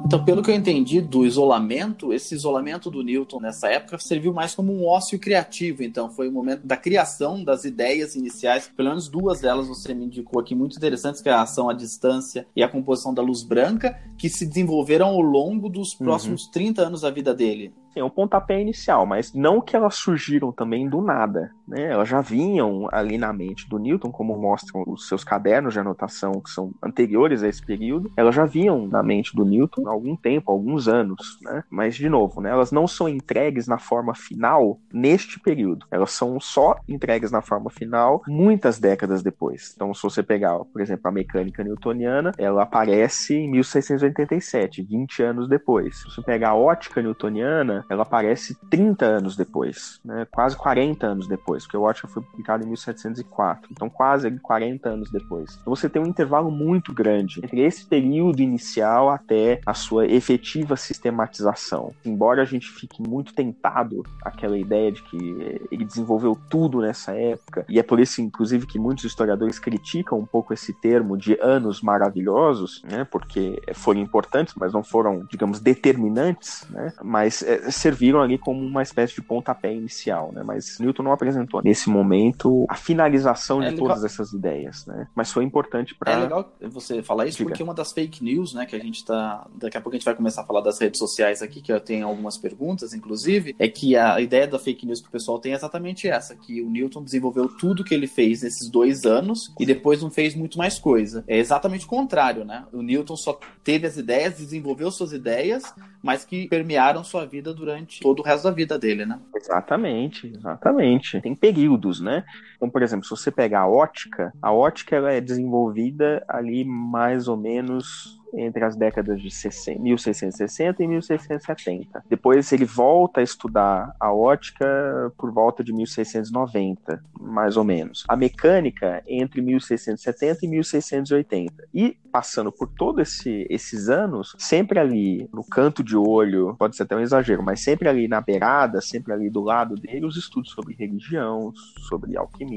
Então, 0.08 0.24
pelo 0.24 0.42
que 0.42 0.50
eu 0.50 0.54
entendi 0.54 1.02
do 1.02 1.26
isolamento, 1.26 2.14
esse 2.14 2.34
isolamento 2.34 2.90
do 2.90 3.02
Newton 3.02 3.40
nessa 3.40 3.68
época 3.68 3.98
serviu 3.98 4.32
mais 4.32 4.54
como 4.54 4.72
um 4.72 4.86
ócio 4.86 5.18
criativo. 5.18 5.82
Então, 5.82 6.08
foi 6.08 6.30
o 6.30 6.32
momento 6.32 6.66
da 6.66 6.78
criação 6.78 7.44
das 7.44 7.66
ideias 7.66 8.14
iniciais. 8.14 8.70
Pelo 8.74 8.88
menos 8.88 9.06
duas 9.06 9.42
delas 9.42 9.68
você 9.68 9.92
me 9.92 10.06
indicou 10.06 10.40
aqui 10.40 10.54
muito 10.54 10.78
interessantes, 10.78 11.20
que 11.20 11.28
é 11.28 11.32
a 11.32 11.42
ação 11.42 11.68
à 11.68 11.74
distância 11.74 12.46
e 12.56 12.62
a 12.62 12.68
composição 12.70 13.12
da 13.12 13.20
luz 13.20 13.42
branca, 13.42 14.00
que 14.16 14.30
se 14.30 14.46
desenvolveram 14.46 15.08
ao 15.08 15.20
longo 15.20 15.68
dos 15.68 15.92
próximos 15.92 16.46
uhum. 16.46 16.52
30 16.52 16.82
anos 16.86 17.00
da 17.02 17.10
vida 17.10 17.34
dele 17.34 17.74
assim, 17.88 18.00
é 18.00 18.04
um 18.04 18.10
pontapé 18.10 18.60
inicial, 18.60 19.06
mas 19.06 19.32
não 19.32 19.60
que 19.60 19.74
elas 19.74 19.96
surgiram 19.96 20.52
também 20.52 20.88
do 20.88 21.00
nada, 21.00 21.50
né? 21.66 21.90
Elas 21.90 22.08
já 22.08 22.20
vinham 22.20 22.88
ali 22.92 23.18
na 23.18 23.32
mente 23.32 23.68
do 23.68 23.78
Newton, 23.78 24.10
como 24.10 24.36
mostram 24.36 24.84
os 24.86 25.08
seus 25.08 25.24
cadernos 25.24 25.72
de 25.72 25.80
anotação 25.80 26.40
que 26.40 26.50
são 26.50 26.72
anteriores 26.82 27.42
a 27.42 27.48
esse 27.48 27.64
período, 27.64 28.10
elas 28.16 28.34
já 28.34 28.44
vinham 28.44 28.86
na 28.86 29.02
mente 29.02 29.34
do 29.34 29.44
Newton 29.44 29.88
há 29.88 29.90
algum 29.90 30.16
tempo, 30.16 30.50
há 30.50 30.54
alguns 30.54 30.88
anos, 30.88 31.38
né? 31.42 31.64
Mas 31.70 31.96
de 31.96 32.08
novo, 32.08 32.40
né? 32.40 32.50
Elas 32.50 32.72
não 32.72 32.86
são 32.86 33.08
entregues 33.08 33.66
na 33.66 33.78
forma 33.78 34.14
final 34.14 34.78
neste 34.92 35.40
período. 35.40 35.86
Elas 35.90 36.12
são 36.12 36.38
só 36.40 36.76
entregues 36.88 37.30
na 37.30 37.42
forma 37.42 37.70
final 37.70 38.22
muitas 38.26 38.78
décadas 38.78 39.22
depois. 39.22 39.72
Então, 39.74 39.92
se 39.92 40.02
você 40.02 40.22
pegar, 40.22 40.58
por 40.58 40.80
exemplo, 40.80 41.08
a 41.08 41.12
mecânica 41.12 41.64
newtoniana, 41.64 42.32
ela 42.38 42.62
aparece 42.62 43.34
em 43.34 43.50
1687, 43.50 44.82
20 44.82 45.22
anos 45.22 45.48
depois. 45.48 45.98
Se 45.98 46.04
você 46.04 46.22
pegar 46.22 46.50
a 46.50 46.56
ótica 46.56 47.02
newtoniana, 47.02 47.77
ela 47.88 48.02
aparece 48.02 48.56
30 48.70 49.04
anos 49.04 49.36
depois, 49.36 50.00
né? 50.04 50.26
quase 50.30 50.56
40 50.56 51.06
anos 51.06 51.28
depois, 51.28 51.64
porque 51.64 51.76
o 51.76 51.82
ótica 51.82 52.08
foi 52.08 52.22
publicado 52.22 52.64
em 52.64 52.66
1704, 52.68 53.68
então 53.70 53.88
quase 53.88 54.30
40 54.30 54.88
anos 54.88 55.10
depois. 55.10 55.58
Então 55.60 55.74
você 55.74 55.88
tem 55.88 56.00
um 56.00 56.06
intervalo 56.06 56.50
muito 56.50 56.92
grande 56.92 57.40
entre 57.42 57.60
esse 57.60 57.84
período 57.84 58.40
inicial 58.40 59.10
até 59.10 59.60
a 59.66 59.74
sua 59.74 60.06
efetiva 60.06 60.76
sistematização. 60.76 61.92
Embora 62.04 62.42
a 62.42 62.44
gente 62.44 62.70
fique 62.70 63.02
muito 63.02 63.34
tentado 63.34 64.02
aquela 64.22 64.58
ideia 64.58 64.92
de 64.92 65.02
que 65.02 65.60
ele 65.70 65.84
desenvolveu 65.84 66.38
tudo 66.48 66.80
nessa 66.80 67.12
época, 67.12 67.64
e 67.68 67.78
é 67.78 67.82
por 67.82 68.00
isso, 68.00 68.20
inclusive, 68.20 68.66
que 68.66 68.78
muitos 68.78 69.04
historiadores 69.04 69.58
criticam 69.58 70.18
um 70.18 70.26
pouco 70.26 70.52
esse 70.52 70.72
termo 70.72 71.16
de 71.16 71.38
anos 71.40 71.80
maravilhosos, 71.80 72.82
né? 72.90 73.04
porque 73.04 73.60
foram 73.74 74.00
importantes, 74.00 74.54
mas 74.56 74.72
não 74.72 74.82
foram, 74.82 75.26
digamos, 75.30 75.60
determinantes, 75.60 76.66
né? 76.70 76.92
mas 77.02 77.42
é, 77.42 77.67
serviram 77.70 78.20
ali 78.20 78.38
como 78.38 78.64
uma 78.64 78.82
espécie 78.82 79.14
de 79.14 79.22
pontapé 79.22 79.74
inicial, 79.74 80.32
né? 80.32 80.42
Mas 80.42 80.78
Newton 80.78 81.02
não 81.02 81.12
apresentou 81.12 81.62
nesse 81.62 81.88
momento 81.88 82.66
a 82.68 82.74
finalização 82.74 83.62
é 83.62 83.66
de 83.66 83.74
legal. 83.74 83.88
todas 83.88 84.04
essas 84.04 84.32
ideias, 84.32 84.86
né? 84.86 85.06
Mas 85.14 85.32
foi 85.32 85.44
importante 85.44 85.94
para. 85.94 86.12
É 86.12 86.16
legal 86.16 86.52
você 86.62 87.02
falar 87.02 87.26
isso 87.26 87.38
Diga. 87.38 87.50
porque 87.50 87.62
uma 87.62 87.74
das 87.74 87.92
fake 87.92 88.22
news, 88.22 88.54
né, 88.54 88.66
que 88.66 88.76
a 88.76 88.78
gente 88.78 89.04
tá. 89.04 89.46
Daqui 89.54 89.76
a 89.76 89.80
pouco 89.80 89.96
a 89.96 89.98
gente 89.98 90.04
vai 90.04 90.14
começar 90.14 90.42
a 90.42 90.44
falar 90.44 90.60
das 90.60 90.78
redes 90.78 90.98
sociais 90.98 91.42
aqui, 91.42 91.60
que 91.60 91.72
eu 91.72 91.80
tenho 91.80 92.06
algumas 92.06 92.36
perguntas, 92.36 92.92
inclusive, 92.92 93.54
é 93.58 93.68
que 93.68 93.96
a 93.96 94.20
ideia 94.20 94.46
da 94.46 94.58
fake 94.58 94.86
news 94.86 95.00
que 95.00 95.08
o 95.08 95.12
pessoal 95.12 95.38
tem 95.38 95.52
é 95.52 95.54
exatamente 95.54 96.08
essa: 96.08 96.34
que 96.34 96.62
o 96.62 96.70
Newton 96.70 97.02
desenvolveu 97.02 97.48
tudo 97.48 97.84
que 97.84 97.94
ele 97.94 98.06
fez 98.06 98.42
nesses 98.42 98.68
dois 98.68 99.04
anos 99.04 99.52
e 99.58 99.66
depois 99.66 100.02
não 100.02 100.10
fez 100.10 100.34
muito 100.34 100.58
mais 100.58 100.78
coisa. 100.78 101.24
É 101.26 101.38
exatamente 101.38 101.84
o 101.84 101.88
contrário, 101.88 102.44
né? 102.44 102.64
O 102.72 102.82
Newton 102.82 103.16
só 103.16 103.38
teve 103.62 103.86
as 103.86 103.96
ideias, 103.96 104.38
desenvolveu 104.38 104.90
suas 104.90 105.12
ideias, 105.12 105.74
mas 106.02 106.24
que 106.24 106.48
permearam 106.48 107.02
sua 107.04 107.24
vida 107.26 107.52
durante 107.58 108.00
todo 108.00 108.20
o 108.20 108.22
resto 108.22 108.44
da 108.44 108.50
vida 108.50 108.78
dele, 108.78 109.04
né? 109.04 109.18
Exatamente, 109.34 110.26
exatamente. 110.26 111.20
Tem 111.20 111.34
períodos, 111.34 112.00
né? 112.00 112.24
Então, 112.58 112.68
por 112.68 112.82
exemplo, 112.82 113.04
se 113.04 113.10
você 113.10 113.30
pegar 113.30 113.60
a 113.60 113.68
ótica, 113.68 114.34
a 114.42 114.52
ótica 114.52 114.96
ela 114.96 115.12
é 115.12 115.20
desenvolvida 115.20 116.24
ali 116.28 116.64
mais 116.64 117.28
ou 117.28 117.36
menos 117.36 118.18
entre 118.34 118.64
as 118.64 118.76
décadas 118.76 119.20
de 119.20 119.30
60, 119.30 119.80
1660 119.80 120.82
e 120.82 120.86
1670. 120.86 122.04
Depois 122.08 122.52
ele 122.52 122.64
volta 122.64 123.20
a 123.20 123.22
estudar 123.22 123.94
a 123.98 124.12
ótica 124.12 125.12
por 125.16 125.32
volta 125.32 125.62
de 125.64 125.72
1690, 125.72 127.02
mais 127.20 127.56
ou 127.56 127.64
menos. 127.64 128.04
A 128.08 128.16
mecânica 128.16 129.02
entre 129.06 129.40
1670 129.40 130.44
e 130.44 130.48
1680. 130.48 131.68
E 131.72 131.96
passando 132.10 132.50
por 132.50 132.68
todos 132.68 133.02
esse, 133.02 133.46
esses 133.50 133.88
anos, 133.88 134.34
sempre 134.38 134.78
ali 134.78 135.28
no 135.32 135.44
canto 135.44 135.82
de 135.82 135.96
olho, 135.96 136.56
pode 136.58 136.76
ser 136.76 136.84
até 136.84 136.96
um 136.96 137.00
exagero, 137.00 137.42
mas 137.42 137.60
sempre 137.60 137.88
ali 137.88 138.08
na 138.08 138.20
beirada, 138.20 138.80
sempre 138.80 139.12
ali 139.12 139.28
do 139.30 139.42
lado 139.42 139.74
dele, 139.74 140.06
os 140.06 140.16
estudos 140.16 140.50
sobre 140.50 140.74
religião, 140.74 141.52
sobre 141.88 142.16
alquimia. 142.16 142.47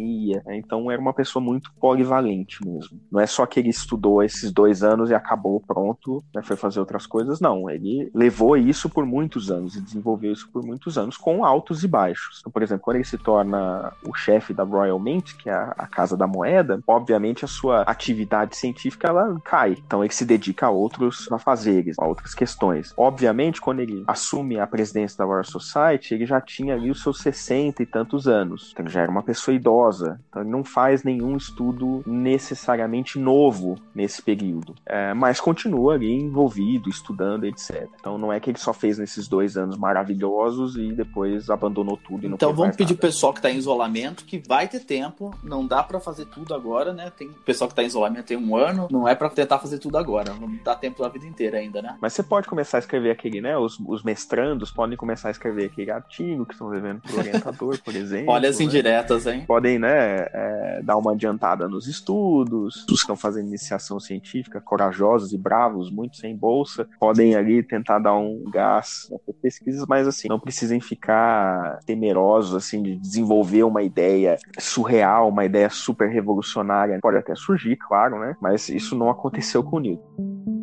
Né? 0.46 0.58
Então 0.58 0.90
era 0.92 1.02
uma 1.02 1.14
pessoa 1.14 1.44
muito 1.44 1.72
polivalente 1.80 2.66
mesmo. 2.66 3.00
Não 3.12 3.20
é 3.20 3.28
só 3.28 3.46
que 3.46 3.60
ele 3.60 3.70
estudou 3.70 4.24
esses 4.24 4.52
dois 4.52 4.84
anos 4.84 5.10
e 5.10 5.14
acabou 5.14 5.60
pronto, 5.60 6.24
né, 6.34 6.42
foi 6.42 6.56
fazer 6.56 6.80
outras 6.80 7.06
coisas, 7.06 7.40
não. 7.40 7.70
Ele 7.70 8.10
levou 8.14 8.58
isso 8.58 8.90
por 8.90 9.06
muitos 9.06 9.52
anos 9.52 9.76
e 9.76 9.82
desenvolveu 9.82 10.32
isso 10.32 10.50
por 10.52 10.64
muitos 10.64 10.98
anos, 10.98 11.18
com 11.18 11.44
altos 11.44 11.84
e 11.84 11.88
baixos. 11.88 12.40
Então, 12.40 12.52
por 12.52 12.62
exemplo, 12.64 12.84
quando 12.84 12.98
ele 12.98 13.06
se 13.06 13.18
torna 13.18 13.92
o 14.08 14.14
chefe 14.14 14.54
da 14.54 14.64
Royal 14.64 15.00
Mint, 15.00 15.36
que 15.38 15.50
é 15.50 15.54
a, 15.54 15.88
Casa 15.92 16.16
da 16.16 16.26
Moeda, 16.26 16.82
obviamente 16.88 17.44
a 17.44 17.48
sua 17.48 17.82
atividade 17.82 18.56
científica 18.56 19.10
ela 19.10 19.40
cai. 19.44 19.78
Então 19.86 20.04
ele 20.04 20.14
se 20.14 20.26
dedica 20.26 20.68
a 20.68 20.70
outros 20.70 21.30
afazeres, 21.32 21.98
a 22.00 22.06
outras 22.06 22.34
questões. 22.34 22.94
Obviamente, 22.96 23.60
quando 23.60 23.82
ele 23.82 24.04
assume 24.08 24.60
a 24.60 24.68
presidência 24.68 25.18
da 25.18 25.26
Royal 25.26 25.44
Society, 25.44 26.14
ele 26.14 26.26
já 26.26 26.40
tinha 26.40 26.76
ali 26.76 26.90
os 26.90 27.02
seus 27.02 27.20
60 27.20 27.84
e 27.84 27.86
tantos 27.86 28.28
anos. 28.28 28.72
Então 28.74 28.88
já 28.88 29.02
era 29.02 29.12
uma 29.12 29.24
pessoa 29.24 29.56
idosa. 29.56 29.81
Então 30.30 30.42
ele 30.42 30.52
não 30.52 30.64
faz 30.64 31.04
nenhum 31.04 31.36
estudo 31.38 32.04
necessariamente 32.06 33.20
novo 33.20 33.76
nesse 33.94 34.22
período. 34.22 34.76
É, 34.86 35.14
mas 35.14 35.40
continua 35.40 35.94
ali 35.94 36.12
envolvido, 36.12 36.90
estudando, 36.90 37.46
etc. 37.46 37.88
Então 38.00 38.18
não 38.18 38.32
é 38.32 38.40
que 38.40 38.50
ele 38.50 38.58
só 38.58 38.74
fez 38.74 38.98
nesses 38.98 39.28
dois 39.28 39.58
anos 39.58 39.78
maravilhosos 39.78 40.76
e 40.76 40.92
depois 40.92 41.50
abandonou 41.50 41.98
tudo 41.98 42.26
e 42.26 42.30
não 42.30 42.36
Então 42.36 42.54
vamos 42.54 42.76
pedir 42.76 42.94
nada. 42.94 43.02
pessoal 43.02 43.34
que 43.34 43.42
tá 43.42 43.50
em 43.50 43.58
isolamento 43.58 44.26
que 44.26 44.42
vai 44.48 44.68
ter 44.68 44.82
tempo, 44.82 45.34
não 45.44 45.66
dá 45.66 45.84
para 45.84 46.00
fazer 46.00 46.26
tudo 46.26 46.54
agora, 46.54 46.94
né? 46.94 47.12
Tem 47.16 47.30
pessoal 47.46 47.70
que 47.70 47.76
tá 47.76 47.84
em 47.84 47.88
isolamento 47.88 48.26
tem 48.26 48.38
um 48.38 48.56
ano, 48.56 48.88
não 48.92 49.08
é 49.08 49.16
para 49.16 49.30
tentar 49.30 49.60
fazer 49.60 49.80
tudo 49.80 49.98
agora, 49.98 50.34
não 50.34 50.50
dá 50.64 50.76
tempo 50.76 51.04
a 51.04 51.10
vida 51.10 51.26
inteira 51.26 51.58
ainda, 51.58 51.82
né? 51.82 51.98
Mas 52.02 52.14
você 52.14 52.24
pode 52.24 52.48
começar 52.48 52.78
a 52.78 52.80
escrever 52.80 53.12
aquele, 53.12 53.42
né? 53.42 53.58
Os, 53.58 53.80
os 53.80 54.04
mestrandos 54.04 54.72
podem 54.72 54.98
começar 54.98 55.30
a 55.30 55.32
escrever 55.32 55.66
aquele 55.66 55.92
artigo 55.92 56.46
que 56.46 56.54
estão 56.54 56.70
devendo 56.70 57.02
pro 57.02 57.18
orientador, 57.18 57.80
por 57.84 57.94
exemplo. 57.96 58.32
Olha 58.32 58.50
as 58.50 58.60
né? 58.60 58.66
indiretas, 58.66 59.28
hein? 59.28 59.44
Podem, 59.48 59.71
né, 59.80 60.28
é, 60.34 60.82
dar 60.84 60.98
uma 60.98 61.14
adiantada 61.14 61.68
nos 61.68 61.88
estudos. 61.88 62.78
Os 62.84 62.86
que 62.86 62.94
estão 62.94 63.16
fazendo 63.16 63.48
iniciação 63.48 64.00
científica, 64.00 64.62
corajosos 64.62 65.34
e 65.34 65.38
bravos, 65.38 65.92
muito 65.92 66.18
sem 66.18 66.36
bolsa, 66.36 66.88
podem 67.00 67.36
ali 67.36 67.64
tentar 67.64 68.00
dar 68.00 68.16
um 68.16 68.44
gás 68.52 69.08
nessas 69.10 69.36
pesquisas, 69.42 69.86
mas 69.88 70.08
assim, 70.08 70.28
não 70.28 70.40
precisem 70.40 70.80
ficar 70.80 71.80
temerosos, 71.86 72.56
assim, 72.56 72.82
de 72.82 72.96
desenvolver 72.98 73.64
uma 73.64 73.84
ideia 73.84 74.38
surreal, 74.60 75.30
uma 75.30 75.46
ideia 75.46 75.70
super 75.70 76.10
revolucionária. 76.10 77.00
Pode 77.02 77.18
até 77.18 77.36
surgir, 77.36 77.76
claro, 77.78 78.20
né? 78.20 78.36
Mas 78.42 78.70
isso 78.70 78.96
não 78.96 79.10
aconteceu 79.10 79.64
com 79.64 79.78
o 79.78 79.80
Newton. 79.80 80.61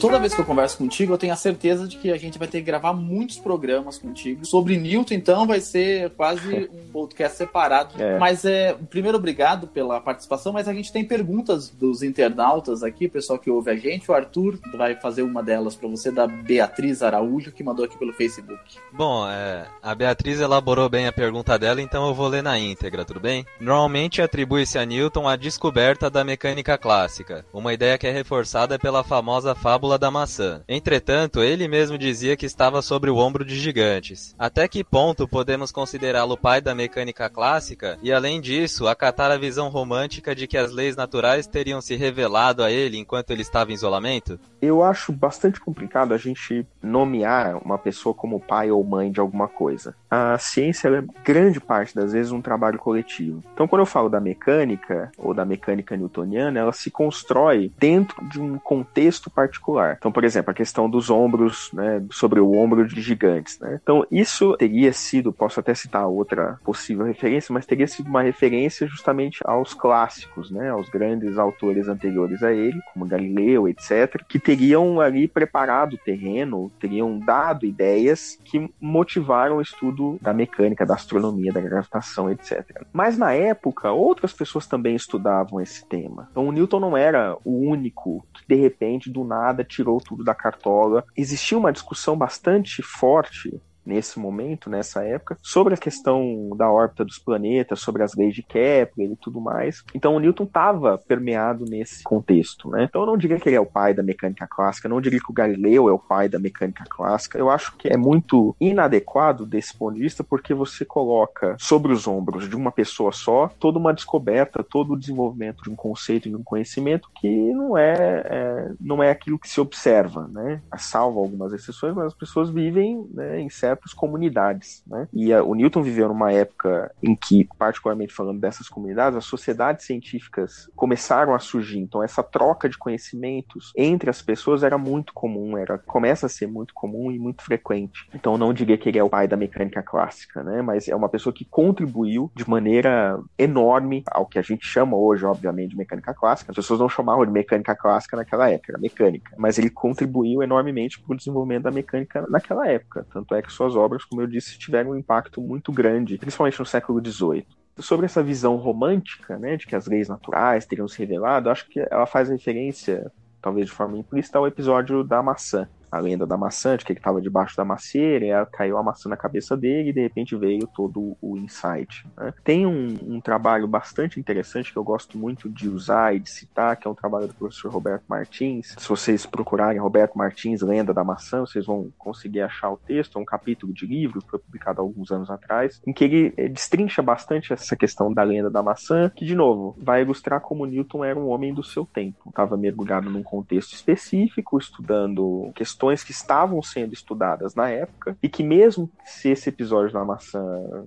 Toda 0.00 0.18
vez 0.18 0.34
que 0.34 0.40
eu 0.40 0.44
converso 0.44 0.78
contigo, 0.78 1.12
eu 1.12 1.18
tenho 1.18 1.32
a 1.32 1.36
certeza 1.36 1.86
de 1.86 1.96
que 1.96 2.10
a 2.10 2.16
gente 2.16 2.38
vai 2.38 2.48
ter 2.48 2.58
que 2.58 2.64
gravar 2.64 2.92
muitos 2.92 3.38
programas 3.38 3.98
contigo. 3.98 4.44
Sobre 4.44 4.76
Newton, 4.76 5.14
então, 5.14 5.46
vai 5.46 5.60
ser 5.60 6.10
quase 6.10 6.68
um 6.72 6.88
podcast 6.92 7.36
separado. 7.38 8.00
É. 8.00 8.18
Mas 8.18 8.44
é, 8.44 8.74
primeiro, 8.90 9.18
obrigado 9.18 9.66
pela 9.66 10.00
participação, 10.00 10.52
mas 10.52 10.68
a 10.68 10.74
gente 10.74 10.92
tem 10.92 11.04
perguntas 11.04 11.68
dos 11.68 12.02
internautas 12.02 12.82
aqui, 12.82 13.08
pessoal 13.08 13.38
que 13.38 13.50
ouve 13.50 13.70
a 13.70 13.76
gente. 13.76 14.10
O 14.10 14.14
Arthur 14.14 14.58
vai 14.76 14.94
fazer 14.94 15.22
uma 15.22 15.42
delas 15.42 15.74
para 15.74 15.88
você, 15.88 16.10
da 16.10 16.26
Beatriz 16.26 17.02
Araújo, 17.02 17.52
que 17.52 17.62
mandou 17.62 17.84
aqui 17.84 17.98
pelo 17.98 18.12
Facebook. 18.12 18.60
Bom, 18.92 19.28
é, 19.28 19.66
a 19.82 19.94
Beatriz 19.94 20.40
elaborou 20.40 20.88
bem 20.88 21.06
a 21.06 21.12
pergunta 21.12 21.58
dela, 21.58 21.80
então 21.80 22.06
eu 22.06 22.14
vou 22.14 22.28
ler 22.28 22.42
na 22.42 22.58
íntegra, 22.58 23.04
tudo 23.04 23.20
bem? 23.20 23.44
Normalmente 23.60 24.22
atribui-se 24.22 24.78
a 24.78 24.84
Newton 24.84 25.28
a 25.28 25.36
descoberta 25.36 26.10
da 26.10 26.24
mecânica 26.24 26.76
clássica, 26.78 27.44
uma 27.52 27.72
ideia 27.72 27.98
que 27.98 28.06
é 28.06 28.10
reforçada 28.10 28.78
pela 28.78 29.04
famosa 29.04 29.54
fábula 29.74 29.98
da 29.98 30.08
maçã. 30.08 30.62
Entretanto, 30.68 31.42
ele 31.42 31.66
mesmo 31.66 31.98
dizia 31.98 32.36
que 32.36 32.46
estava 32.46 32.80
sobre 32.80 33.10
o 33.10 33.16
ombro 33.16 33.44
de 33.44 33.56
gigantes. 33.56 34.32
Até 34.38 34.68
que 34.68 34.84
ponto 34.84 35.26
podemos 35.26 35.72
considerá-lo 35.72 36.36
pai 36.36 36.60
da 36.60 36.76
mecânica 36.76 37.28
clássica 37.28 37.98
e, 38.00 38.12
além 38.12 38.40
disso, 38.40 38.86
acatar 38.86 39.32
a 39.32 39.36
visão 39.36 39.68
romântica 39.68 40.32
de 40.32 40.46
que 40.46 40.56
as 40.56 40.70
leis 40.70 40.94
naturais 40.94 41.48
teriam 41.48 41.80
se 41.80 41.96
revelado 41.96 42.62
a 42.62 42.70
ele 42.70 42.98
enquanto 42.98 43.32
ele 43.32 43.42
estava 43.42 43.72
em 43.72 43.74
isolamento? 43.74 44.38
Eu 44.62 44.82
acho 44.84 45.12
bastante 45.12 45.60
complicado 45.60 46.14
a 46.14 46.18
gente 46.18 46.64
nomear 46.80 47.56
uma 47.56 47.76
pessoa 47.76 48.14
como 48.14 48.38
pai 48.38 48.70
ou 48.70 48.82
mãe 48.84 49.10
de 49.10 49.18
alguma 49.18 49.48
coisa. 49.48 49.96
A 50.08 50.38
ciência 50.38 50.88
é 50.88 51.04
grande 51.24 51.60
parte 51.60 51.96
das 51.96 52.12
vezes 52.12 52.30
um 52.30 52.40
trabalho 52.40 52.78
coletivo. 52.78 53.42
Então, 53.52 53.66
quando 53.66 53.80
eu 53.80 53.86
falo 53.86 54.08
da 54.08 54.20
mecânica 54.20 55.10
ou 55.18 55.34
da 55.34 55.44
mecânica 55.44 55.96
newtoniana, 55.96 56.60
ela 56.60 56.72
se 56.72 56.90
constrói 56.90 57.72
dentro 57.76 58.24
de 58.28 58.40
um 58.40 58.56
contexto 58.56 59.28
particular. 59.28 59.63
Então, 59.98 60.12
por 60.12 60.24
exemplo, 60.24 60.50
a 60.50 60.54
questão 60.54 60.88
dos 60.88 61.10
ombros, 61.10 61.70
né, 61.72 62.02
sobre 62.10 62.40
o 62.40 62.52
ombro 62.52 62.86
de 62.86 63.00
gigantes. 63.00 63.58
Né? 63.58 63.78
Então, 63.82 64.06
isso 64.10 64.56
teria 64.56 64.92
sido, 64.92 65.32
posso 65.32 65.60
até 65.60 65.74
citar 65.74 66.06
outra 66.06 66.58
possível 66.64 67.06
referência, 67.06 67.52
mas 67.52 67.66
teria 67.66 67.86
sido 67.86 68.08
uma 68.08 68.22
referência 68.22 68.86
justamente 68.86 69.40
aos 69.44 69.74
clássicos, 69.74 70.50
né, 70.50 70.70
aos 70.70 70.88
grandes 70.88 71.38
autores 71.38 71.88
anteriores 71.88 72.42
a 72.42 72.52
ele, 72.52 72.78
como 72.92 73.06
Galileu, 73.06 73.68
etc., 73.68 74.22
que 74.28 74.38
teriam 74.38 75.00
ali 75.00 75.26
preparado 75.26 75.94
o 75.94 75.98
terreno, 75.98 76.70
teriam 76.78 77.18
dado 77.18 77.66
ideias 77.66 78.38
que 78.44 78.70
motivaram 78.80 79.56
o 79.56 79.62
estudo 79.62 80.18
da 80.20 80.32
mecânica, 80.32 80.86
da 80.86 80.94
astronomia, 80.94 81.52
da 81.52 81.60
gravitação, 81.60 82.30
etc. 82.30 82.82
Mas 82.92 83.16
na 83.16 83.32
época, 83.32 83.92
outras 83.92 84.32
pessoas 84.32 84.66
também 84.66 84.94
estudavam 84.94 85.60
esse 85.60 85.84
tema. 85.86 86.28
Então 86.30 86.48
o 86.48 86.52
Newton 86.52 86.80
não 86.80 86.96
era 86.96 87.36
o 87.44 87.58
único 87.58 88.24
que 88.32 88.42
de 88.46 88.54
repente 88.54 89.10
do 89.10 89.24
nada 89.24 89.53
tirou 89.62 90.00
tudo 90.00 90.24
da 90.24 90.34
cartola. 90.34 91.04
Existia 91.16 91.56
uma 91.58 91.72
discussão 91.72 92.16
bastante 92.16 92.82
forte 92.82 93.60
nesse 93.84 94.18
momento, 94.18 94.70
nessa 94.70 95.04
época, 95.04 95.36
sobre 95.42 95.74
a 95.74 95.78
questão 95.78 96.50
da 96.56 96.70
órbita 96.70 97.04
dos 97.04 97.18
planetas, 97.18 97.80
sobre 97.80 98.02
as 98.02 98.14
leis 98.14 98.34
de 98.34 98.42
Kepler 98.42 99.12
e 99.12 99.16
tudo 99.16 99.40
mais. 99.40 99.82
Então 99.94 100.16
o 100.16 100.20
Newton 100.20 100.44
estava 100.44 100.98
permeado 100.98 101.64
nesse 101.64 102.02
contexto, 102.02 102.70
né? 102.70 102.84
Então 102.84 103.02
eu 103.02 103.06
não 103.06 103.16
diria 103.16 103.38
que 103.38 103.48
ele 103.48 103.56
é 103.56 103.60
o 103.60 103.66
pai 103.66 103.94
da 103.94 104.02
mecânica 104.02 104.46
clássica, 104.46 104.88
não 104.88 105.00
diria 105.00 105.20
que 105.20 105.30
o 105.30 105.34
Galileu 105.34 105.88
é 105.88 105.92
o 105.92 105.98
pai 105.98 106.28
da 106.28 106.38
mecânica 106.38 106.84
clássica. 106.88 107.38
Eu 107.38 107.50
acho 107.50 107.76
que 107.76 107.88
é 107.88 107.96
muito 107.96 108.54
inadequado 108.60 109.46
desse 109.46 109.76
ponto 109.76 109.94
de 109.94 110.00
vista, 110.00 110.24
porque 110.24 110.54
você 110.54 110.84
coloca 110.84 111.56
sobre 111.58 111.92
os 111.92 112.06
ombros 112.06 112.48
de 112.48 112.56
uma 112.56 112.72
pessoa 112.72 113.12
só 113.12 113.50
toda 113.58 113.78
uma 113.78 113.92
descoberta, 113.92 114.62
todo 114.62 114.92
o 114.92 114.98
desenvolvimento 114.98 115.62
de 115.62 115.70
um 115.70 115.76
conceito, 115.76 116.28
de 116.28 116.36
um 116.36 116.42
conhecimento 116.42 117.08
que 117.20 117.52
não 117.52 117.76
é, 117.76 118.22
é 118.24 118.72
não 118.80 119.02
é 119.02 119.10
aquilo 119.10 119.38
que 119.38 119.48
se 119.48 119.60
observa, 119.60 120.28
né? 120.28 120.60
Salvo 120.76 121.20
algumas 121.20 121.52
exceções, 121.52 121.94
mas 121.94 122.06
as 122.06 122.14
pessoas 122.14 122.50
vivem 122.50 123.06
né, 123.12 123.40
em 123.40 123.48
certas 123.74 123.92
comunidades, 123.92 124.82
né? 124.86 125.08
E 125.12 125.32
a, 125.32 125.42
o 125.42 125.54
Newton 125.54 125.82
viveu 125.82 126.08
numa 126.08 126.32
época 126.32 126.92
em 127.02 127.14
que, 127.14 127.48
particularmente 127.58 128.12
falando 128.12 128.40
dessas 128.40 128.68
comunidades, 128.68 129.18
as 129.18 129.24
sociedades 129.24 129.84
científicas 129.84 130.70
começaram 130.76 131.34
a 131.34 131.38
surgir. 131.38 131.78
Então 131.78 132.02
essa 132.02 132.22
troca 132.22 132.68
de 132.68 132.78
conhecimentos 132.78 133.72
entre 133.76 134.08
as 134.08 134.22
pessoas 134.22 134.62
era 134.62 134.78
muito 134.78 135.12
comum, 135.12 135.58
era 135.58 135.78
começa 135.78 136.26
a 136.26 136.28
ser 136.28 136.46
muito 136.46 136.72
comum 136.72 137.10
e 137.10 137.18
muito 137.18 137.42
frequente. 137.42 138.08
Então 138.14 138.38
não 138.38 138.52
diria 138.52 138.78
que 138.78 138.88
ele 138.88 138.98
é 138.98 139.04
o 139.04 139.10
pai 139.10 139.26
da 139.26 139.36
mecânica 139.36 139.82
clássica, 139.82 140.42
né? 140.42 140.62
Mas 140.62 140.88
é 140.88 140.94
uma 140.94 141.08
pessoa 141.08 141.32
que 141.32 141.44
contribuiu 141.44 142.30
de 142.34 142.48
maneira 142.48 143.20
enorme 143.38 144.04
ao 144.10 144.26
que 144.26 144.38
a 144.38 144.42
gente 144.42 144.66
chama 144.66 144.96
hoje, 144.96 145.24
obviamente, 145.24 145.70
de 145.70 145.76
mecânica 145.76 146.14
clássica. 146.14 146.52
As 146.52 146.56
pessoas 146.56 146.80
não 146.80 146.88
chamavam 146.88 147.26
de 147.26 147.32
mecânica 147.32 147.74
clássica 147.74 148.16
naquela 148.16 148.48
época, 148.50 148.72
era 148.72 148.80
mecânica. 148.80 149.34
Mas 149.36 149.58
ele 149.58 149.70
contribuiu 149.70 150.42
enormemente 150.42 151.00
para 151.00 151.12
o 151.12 151.16
desenvolvimento 151.16 151.64
da 151.64 151.70
mecânica 151.70 152.24
naquela 152.28 152.68
época. 152.68 153.06
Tanto 153.12 153.34
é 153.34 153.42
que 153.42 153.52
suas 153.64 153.76
obras, 153.76 154.04
como 154.04 154.20
eu 154.20 154.26
disse, 154.26 154.58
tiveram 154.58 154.90
um 154.90 154.96
impacto 154.96 155.40
muito 155.40 155.72
grande, 155.72 156.18
principalmente 156.18 156.58
no 156.58 156.66
século 156.66 157.00
XVIII 157.04 157.46
sobre 157.78 158.06
essa 158.06 158.22
visão 158.22 158.54
romântica, 158.56 159.36
né, 159.36 159.56
de 159.56 159.66
que 159.66 159.74
as 159.74 159.86
leis 159.86 160.08
naturais 160.08 160.64
teriam 160.64 160.86
se 160.86 160.98
revelado, 160.98 161.50
acho 161.50 161.68
que 161.68 161.80
ela 161.90 162.06
faz 162.06 162.28
referência, 162.28 163.10
talvez 163.42 163.66
de 163.66 163.72
forma 163.72 163.98
implícita, 163.98 164.38
ao 164.38 164.46
episódio 164.46 165.02
da 165.02 165.20
maçã. 165.22 165.68
A 165.94 166.00
lenda 166.00 166.26
da 166.26 166.36
maçã, 166.36 166.76
de 166.76 166.84
que 166.84 166.92
ele 166.92 166.98
estava 166.98 167.20
debaixo 167.20 167.56
da 167.56 167.64
macieira, 167.64 168.26
e 168.26 168.46
caiu 168.46 168.76
a 168.76 168.82
maçã 168.82 169.08
na 169.08 169.16
cabeça 169.16 169.56
dele 169.56 169.90
e 169.90 169.92
de 169.92 170.00
repente 170.00 170.34
veio 170.36 170.66
todo 170.66 171.16
o 171.20 171.36
insight. 171.36 172.06
Né? 172.16 172.34
Tem 172.42 172.66
um, 172.66 172.98
um, 173.02 173.20
trabalho 173.20 173.68
bastante 173.68 174.18
interessante 174.18 174.72
que 174.72 174.78
eu 174.78 174.82
gosto 174.82 175.16
muito 175.16 175.48
de 175.48 175.68
usar 175.68 176.14
e 176.14 176.18
de 176.18 176.28
citar, 176.28 176.76
que 176.76 176.88
é 176.88 176.90
um 176.90 176.94
trabalho 176.94 177.28
do 177.28 177.34
professor 177.34 177.70
Roberto 177.70 178.04
Martins. 178.08 178.74
Se 178.76 178.88
vocês 178.88 179.24
procurarem 179.24 179.80
Roberto 179.80 180.16
Martins, 180.16 180.62
Lenda 180.62 180.92
da 180.92 181.04
Maçã, 181.04 181.40
vocês 181.40 181.66
vão 181.66 181.92
conseguir 181.96 182.40
achar 182.40 182.70
o 182.70 182.76
texto, 182.76 183.18
é 183.18 183.22
um 183.22 183.24
capítulo 183.24 183.72
de 183.72 183.86
livro 183.86 184.20
que 184.20 184.30
foi 184.30 184.38
publicado 184.40 184.80
alguns 184.80 185.12
anos 185.12 185.30
atrás, 185.30 185.80
em 185.86 185.92
que 185.92 186.04
ele 186.04 186.34
eh, 186.36 186.48
destrincha 186.48 187.02
bastante 187.02 187.52
essa 187.52 187.76
questão 187.76 188.12
da 188.12 188.22
lenda 188.22 188.50
da 188.50 188.62
maçã, 188.62 189.10
que, 189.14 189.24
de 189.24 189.34
novo, 189.34 189.76
vai 189.78 190.02
ilustrar 190.02 190.40
como 190.40 190.66
Newton 190.66 191.04
era 191.04 191.18
um 191.18 191.28
homem 191.28 191.54
do 191.54 191.62
seu 191.62 191.86
tempo. 191.86 192.28
Estava 192.28 192.56
mergulhado 192.56 193.08
num 193.08 193.22
contexto 193.22 193.74
específico, 193.74 194.58
estudando 194.58 195.52
questões 195.54 195.83
que 195.92 196.12
estavam 196.12 196.62
sendo 196.62 196.92
estudadas 196.92 197.54
na 197.54 197.68
época, 197.68 198.16
e 198.22 198.28
que 198.28 198.42
mesmo 198.42 198.90
se 199.04 199.28
esse 199.30 199.48
episódio 199.48 199.92
da 199.92 200.04
maçã 200.04 200.42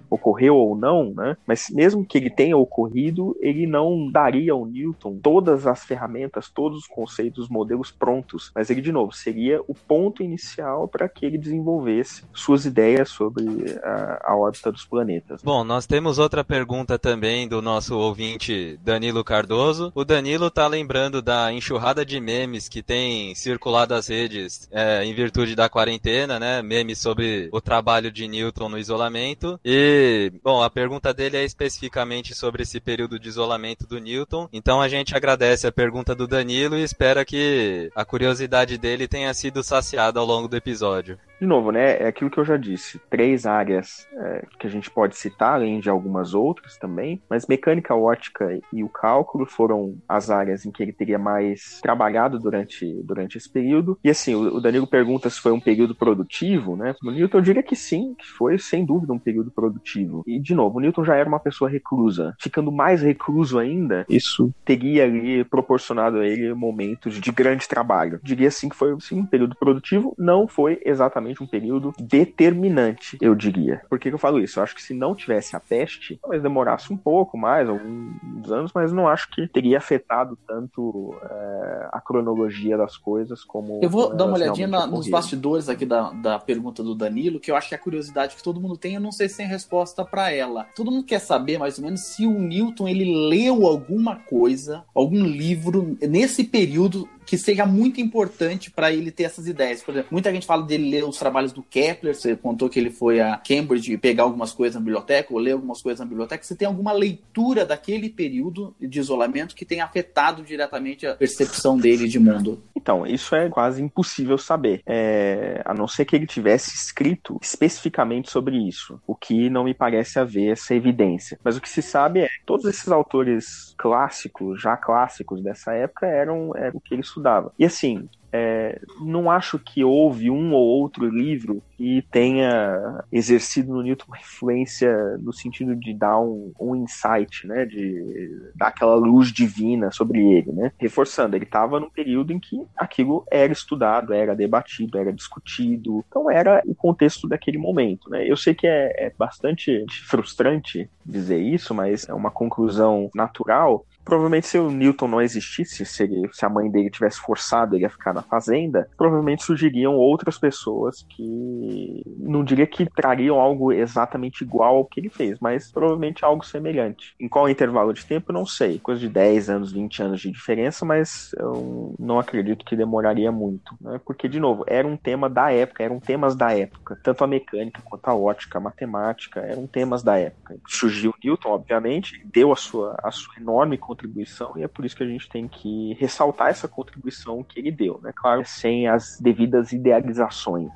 ocorreu 0.10 0.56
ou 0.56 0.76
não, 0.76 1.14
né, 1.14 1.38
mas 1.46 1.70
mesmo 1.70 2.06
que 2.06 2.18
ele 2.18 2.30
tenha 2.30 2.58
ocorrido, 2.58 3.36
ele 3.40 3.68
não 3.68 4.10
daria 4.12 4.54
ao 4.54 4.66
Newton 4.66 5.20
todas 5.22 5.68
as 5.68 5.84
ferramentas, 5.84 6.50
todos 6.50 6.80
os 6.80 6.88
conceitos, 6.88 7.46
os 7.46 7.50
modelos 7.50 7.92
prontos, 7.92 8.52
mas 8.56 8.70
ele, 8.70 8.82
de 8.82 8.92
novo, 8.92 9.12
seria 9.12 9.62
o 9.68 9.74
ponto 9.74 10.24
inicial 10.24 10.88
para 10.88 11.08
que 11.08 11.26
ele 11.26 11.38
desenvolvesse 11.38 12.24
suas 12.34 12.66
ideias 12.66 13.10
sobre 13.10 13.46
a, 13.84 14.32
a 14.32 14.36
órbita 14.36 14.72
dos 14.72 14.86
planetas. 14.86 15.42
Bom, 15.44 15.64
nós 15.64 15.86
temos 15.86 16.20
outra 16.20 16.44
pergunta 16.44 16.98
também 16.98 17.48
do 17.48 17.62
nosso 17.62 17.98
ouvinte 17.98 18.80
Danilo 18.84 19.24
Cardoso. 19.24 19.92
O 19.94 20.04
Danilo 20.04 20.50
tá 20.50 20.68
lembrando 20.68 21.22
da 21.22 21.52
enxurrada 21.52 22.06
de 22.06 22.20
memes 22.20 22.68
que 22.68 22.82
tem 22.82 23.36
circulado 23.36 23.94
as 23.94 24.08
redes 24.08 24.68
é, 24.72 24.87
em 25.04 25.14
virtude 25.14 25.56
da 25.56 25.70
quarentena, 25.70 26.40
né? 26.40 26.62
Memes 26.62 27.00
sobre 27.00 27.50
o 27.52 27.62
trabalho 27.62 28.12
de 28.12 28.28
Newton 28.28 28.70
no 28.70 28.78
isolamento. 28.78 29.60
E, 29.64 30.32
bom, 30.44 30.62
a 30.62 30.70
pergunta 30.70 31.14
dele 31.14 31.38
é 31.38 31.44
especificamente 31.44 32.36
sobre 32.36 32.64
esse 32.64 32.80
período 32.80 33.20
de 33.20 33.30
isolamento 33.30 33.86
do 33.88 34.00
Newton. 34.00 34.48
Então 34.52 34.82
a 34.82 34.88
gente 34.88 35.16
agradece 35.16 35.68
a 35.68 35.72
pergunta 35.72 36.16
do 36.16 36.28
Danilo 36.28 36.78
e 36.78 36.84
espera 36.84 37.26
que 37.26 37.92
a 37.96 38.06
curiosidade 38.06 38.78
dele 38.78 39.08
tenha 39.08 39.34
sido 39.34 39.64
saciada 39.64 40.20
ao 40.20 40.26
longo 40.26 40.48
do 40.48 40.58
episódio. 40.58 41.18
De 41.40 41.46
novo, 41.46 41.72
né? 41.72 41.98
É 42.02 42.08
aquilo 42.08 42.30
que 42.30 42.38
eu 42.40 42.46
já 42.46 42.58
disse. 42.58 43.00
Três 43.10 43.46
áreas 43.46 44.08
é, 44.14 44.46
que 44.60 44.66
a 44.66 44.70
gente 44.70 44.90
pode 44.90 45.16
citar, 45.16 45.54
além 45.54 45.80
de 45.80 45.90
algumas 45.90 46.34
outras 46.34 46.78
também. 46.78 47.22
Mas 47.30 47.46
mecânica 47.48 47.96
ótica 47.96 48.60
e 48.74 48.84
o 48.84 48.90
cálculo 48.90 49.46
foram 49.46 49.98
as 50.08 50.30
áreas 50.30 50.66
em 50.66 50.72
que 50.72 50.82
ele 50.82 50.92
teria 50.92 51.20
mais 51.20 51.80
trabalhado 51.82 52.40
durante, 52.40 52.86
durante 53.04 53.38
esse 53.38 53.50
período. 53.50 54.00
E 54.04 54.10
assim, 54.10 54.34
o, 54.34 54.56
o 54.56 54.62
Danilo 54.62 54.88
pergunta 54.88 55.30
se 55.30 55.40
foi 55.40 55.52
um 55.52 55.60
período 55.60 55.94
produtivo, 55.94 56.76
né? 56.76 56.96
O 57.04 57.12
Newton 57.12 57.42
diria 57.42 57.64
que 57.64 57.76
sim, 57.76 58.16
que 58.18 58.26
foi 58.26 58.58
sem 58.58 58.84
dúvida 58.84 59.14
um 59.14 59.20
período 59.20 59.52
produtivo. 59.52 60.24
E, 60.26 60.40
de 60.40 60.56
novo, 60.56 60.78
o 60.78 60.82
Newton 60.82 61.04
já 61.04 61.16
era 61.16 61.30
uma 61.30 61.40
pessoa 61.40 61.70
reclusa. 61.70 62.36
Ficando 62.40 62.72
mais 62.72 63.02
recluso 63.04 63.60
ainda, 63.60 64.06
isso 64.10 64.52
teria 64.66 65.04
ali 65.04 65.44
proporcionado 65.44 66.18
a 66.18 66.28
ele 66.28 66.54
momentos 66.54 67.16
de 67.16 67.32
grande 67.32 67.68
trabalho. 67.68 68.20
Diria 68.24 68.50
sim 68.50 68.70
que 68.70 68.76
foi 68.76 68.96
sim, 69.00 69.20
um 69.20 69.26
período 69.26 69.56
produtivo, 69.56 70.16
não 70.18 70.48
foi 70.48 70.82
exatamente 70.84 71.27
um 71.42 71.48
período 71.48 71.94
determinante, 72.00 73.18
eu 73.22 73.36
diria. 73.36 73.82
Por 73.90 74.00
que, 74.00 74.10
que 74.10 74.16
eu 74.16 74.20
falo 74.20 74.40
isso? 74.40 74.60
Eu 74.60 74.64
acho 74.64 74.76
que 74.76 74.84
se 74.84 74.94
não 74.94 75.16
tivesse 75.16 75.56
a 75.56 75.60
peste, 75.60 76.18
talvez 76.22 76.42
demorasse 76.42 76.92
um 76.92 76.98
pouco 76.98 77.38
mais, 77.38 77.70
alguns 77.70 78.52
anos, 78.52 78.72
mas 78.74 78.92
não 78.92 79.08
acho 79.08 79.30
que 79.30 79.48
teria 79.48 79.78
afetado 79.78 80.38
tanto 80.48 81.16
é, 81.24 81.90
a 81.92 82.02
cronologia 82.02 82.78
das 82.78 82.98
coisas 82.98 83.44
como. 83.44 83.80
Eu 83.82 83.90
vou 83.90 84.16
dar 84.16 84.26
uma 84.26 84.36
olhadinha 84.36 84.68
na, 84.68 84.88
nos 84.88 85.10
bastidores 85.10 85.70
aqui 85.70 85.86
da, 85.86 86.12
da 86.12 86.40
pergunta 86.40 86.84
do 86.84 86.96
Danilo, 86.96 87.40
que 87.40 87.52
eu 87.52 87.56
acho 87.56 87.70
que 87.70 87.76
é 87.76 87.78
a 87.78 87.82
curiosidade 87.82 88.36
que 88.36 88.44
todo 88.44 88.60
mundo 88.60 88.78
tem, 88.78 88.96
eu 88.96 89.02
não 89.02 89.12
sei 89.12 89.30
se 89.30 89.38
tem 89.38 89.48
resposta 89.48 90.04
para 90.06 90.32
ela. 90.32 90.66
Todo 90.76 90.92
mundo 90.92 91.06
quer 91.06 91.20
saber 91.20 91.58
mais 91.58 91.78
ou 91.78 91.86
menos 91.86 92.02
se 92.02 92.26
o 92.26 92.40
Newton 92.40 92.88
ele 92.88 93.30
leu 93.30 93.66
alguma 93.66 94.18
coisa, 94.18 94.84
algum 94.94 95.24
livro 95.26 95.98
nesse 96.02 96.44
período 96.44 97.08
que 97.28 97.38
seja 97.38 97.66
muito 97.66 98.00
importante 98.00 98.72
para 98.72 98.92
ele 98.92 99.12
ter 99.12 99.24
essas 99.24 99.48
ideias. 99.48 99.84
Por 99.84 99.92
exemplo, 99.92 100.08
muita 100.12 100.32
gente 100.32 100.48
fala 100.48 100.64
dele 100.64 100.90
ler 100.90 101.04
os 101.04 101.18
trabalhos 101.18 101.52
do 101.52 101.62
Kepler, 101.62 102.16
você 102.16 102.38
contou 102.38 102.70
que 102.70 102.80
ele 102.80 102.90
foi 102.90 103.20
a 103.20 103.36
Cambridge 103.38 103.98
pegar 103.98 104.24
algumas 104.24 104.54
coisas 104.54 104.76
na 104.76 104.82
biblioteca, 104.82 105.34
ou 105.34 105.40
ler 105.40 105.52
algumas 105.52 105.82
coisas 105.82 106.00
na 106.00 106.06
biblioteca. 106.06 106.42
Você 106.42 106.56
tem 106.56 106.66
alguma 106.68 106.94
leitura 106.94 107.66
daquele 107.66 108.10
período 108.10 108.74
de 108.80 108.98
isolamento 108.98 109.56
que 109.56 109.66
tenha 109.66 109.84
afetado 109.84 110.42
diretamente 110.42 111.06
a 111.06 111.16
percepção 111.16 111.78
dele 111.78 112.08
de 112.08 112.18
mundo? 112.18 112.64
Então, 112.74 113.06
isso 113.06 113.36
é 113.36 113.50
quase 113.50 113.84
impossível 113.84 114.38
saber, 114.38 114.82
é, 114.86 115.62
a 115.66 115.74
não 115.74 115.88
ser 115.88 116.06
que 116.06 116.16
ele 116.16 116.26
tivesse 116.26 116.74
escrito 116.74 117.38
especificamente 117.42 118.32
sobre 118.32 118.56
isso, 118.56 119.02
o 119.06 119.14
que 119.14 119.50
não 119.50 119.66
me 119.66 119.74
parece 119.74 120.18
haver 120.18 120.54
essa 120.54 120.74
evidência. 120.74 121.38
Mas 121.44 121.58
o 121.58 121.62
que 121.62 121.68
se 121.68 121.82
sabe 121.82 122.22
é 122.22 122.28
que 122.28 122.46
todos 122.46 122.66
esses 122.66 122.88
autores 122.88 123.76
clássicos, 123.78 124.62
já 124.62 124.78
clássicos 124.78 125.44
dessa 125.44 125.74
época, 125.74 126.06
eram, 126.06 126.56
eram 126.56 126.78
o 126.78 126.82
que 126.82 126.94
ele 126.94 127.04
estudava. 127.18 127.52
E 127.58 127.66
assim, 127.66 128.08
é, 128.32 128.80
não 129.02 129.32
acho 129.32 129.58
que 129.58 129.84
houve 129.84 130.30
um 130.30 130.54
ou 130.54 130.64
outro 130.64 131.10
livro 131.10 131.64
que 131.78 132.04
tenha 132.12 133.04
exercido 133.12 133.74
no 133.74 133.82
Newton 133.82 134.06
uma 134.08 134.18
influência 134.18 135.18
no 135.20 135.32
sentido 135.32 135.76
de 135.76 135.94
dar 135.94 136.20
um, 136.20 136.52
um 136.60 136.76
insight, 136.76 137.48
né, 137.48 137.66
de 137.66 138.52
dar 138.56 138.68
aquela 138.68 138.96
luz 138.96 139.32
divina 139.32 139.92
sobre 139.92 140.20
ele, 140.20 140.52
né? 140.52 140.72
Reforçando, 140.78 141.36
ele 141.36 141.46
estava 141.46 141.80
num 141.80 141.90
período 141.90 142.34
em 142.34 142.40
que 142.40 142.62
aquilo 142.76 143.26
era 143.32 143.54
estudado, 143.54 144.14
era 144.14 144.36
debatido, 144.36 144.98
era 144.98 145.14
discutido, 145.14 146.04
então 146.08 146.30
era 146.30 146.62
o 146.66 146.76
contexto 146.76 147.28
daquele 147.28 147.58
momento, 147.58 148.10
né? 148.10 148.30
Eu 148.30 148.36
sei 148.36 148.54
que 148.54 148.68
é, 148.68 149.08
é 149.08 149.14
bastante 149.18 149.86
frustrante 150.06 150.90
dizer 151.06 151.40
isso, 151.40 151.74
mas 151.74 152.08
é 152.10 152.14
uma 152.14 152.32
conclusão 152.32 153.10
natural 153.16 153.86
Provavelmente 154.08 154.48
se 154.48 154.58
o 154.58 154.72
Newton 154.72 155.10
não 155.10 155.22
existisse, 155.22 155.86
se, 155.86 156.04
ele, 156.04 156.30
se 156.32 156.46
a 156.46 156.50
mãe 156.50 156.72
dele 156.72 156.90
tivesse 156.90 157.20
forçado 157.20 157.76
ele 157.76 157.86
a 157.86 157.90
ficar 157.90 158.14
na 158.14 158.22
fazenda, 158.22 158.90
provavelmente 158.96 159.44
surgiriam 159.44 159.96
outras 159.96 160.38
pessoas 160.38 161.06
que 161.10 162.04
não 162.18 162.42
diria 162.42 162.66
que 162.66 162.90
trariam 162.90 163.38
algo 163.38 163.74
exatamente 163.74 164.46
igual 164.46 164.78
ao 164.78 164.86
que 164.86 165.02
ele 165.02 165.10
fez, 165.10 165.38
mas 165.42 165.70
provavelmente 165.70 166.24
algo 166.24 166.46
semelhante. 166.46 167.14
Em 167.20 167.28
qual 167.28 167.50
intervalo 167.50 167.94
de 167.94 168.06
tempo, 168.06 168.32
não 168.32 168.46
sei. 168.46 168.80
Coisa 168.80 169.02
de 169.02 169.10
10 169.10 169.50
anos, 169.50 169.74
20 169.74 170.02
anos 170.02 170.22
de 170.22 170.32
diferença, 170.32 170.86
mas 170.86 171.32
eu 171.38 171.94
não 172.00 172.18
acredito 172.18 172.64
que 172.64 172.78
demoraria 172.78 173.30
muito. 173.30 173.76
Né? 173.82 174.00
Porque, 174.06 174.30
de 174.30 174.40
novo, 174.40 174.64
era 174.68 174.88
um 174.88 174.96
tema 174.96 175.30
da 175.30 175.52
época, 175.52 175.84
eram 175.84 176.00
temas 176.00 176.34
da 176.34 176.58
época. 176.58 176.98
Tanto 177.04 177.26
a 177.26 177.28
mecânica 177.28 177.82
quanto 177.84 178.08
a 178.08 178.16
ótica, 178.16 178.58
a 178.58 178.62
matemática, 178.62 179.42
eram 179.42 179.68
temas 179.68 180.02
da 180.02 180.18
época. 180.18 180.56
Surgiu 180.66 181.14
Newton, 181.22 181.50
obviamente, 181.50 182.26
deu 182.26 182.54
a 182.54 182.56
sua, 182.56 182.98
a 183.04 183.12
sua 183.12 183.36
enorme 183.36 183.78
contribuição 183.78 183.97
contribuição 183.98 184.54
e 184.56 184.64
é 184.64 184.68
por 184.68 184.86
isso 184.86 184.96
que 184.96 185.04
a 185.04 185.08
gente 185.08 185.28
tem 185.28 185.48
que 185.48 185.94
ressaltar 186.00 186.50
essa 186.50 186.68
contribuição 186.68 187.44
que 187.44 187.60
ele 187.60 187.72
deu, 187.72 188.00
né? 188.02 188.12
Claro, 188.16 188.44
sem 188.46 188.88
as 188.88 189.20
devidas 189.20 189.72
idealizações. 189.74 190.70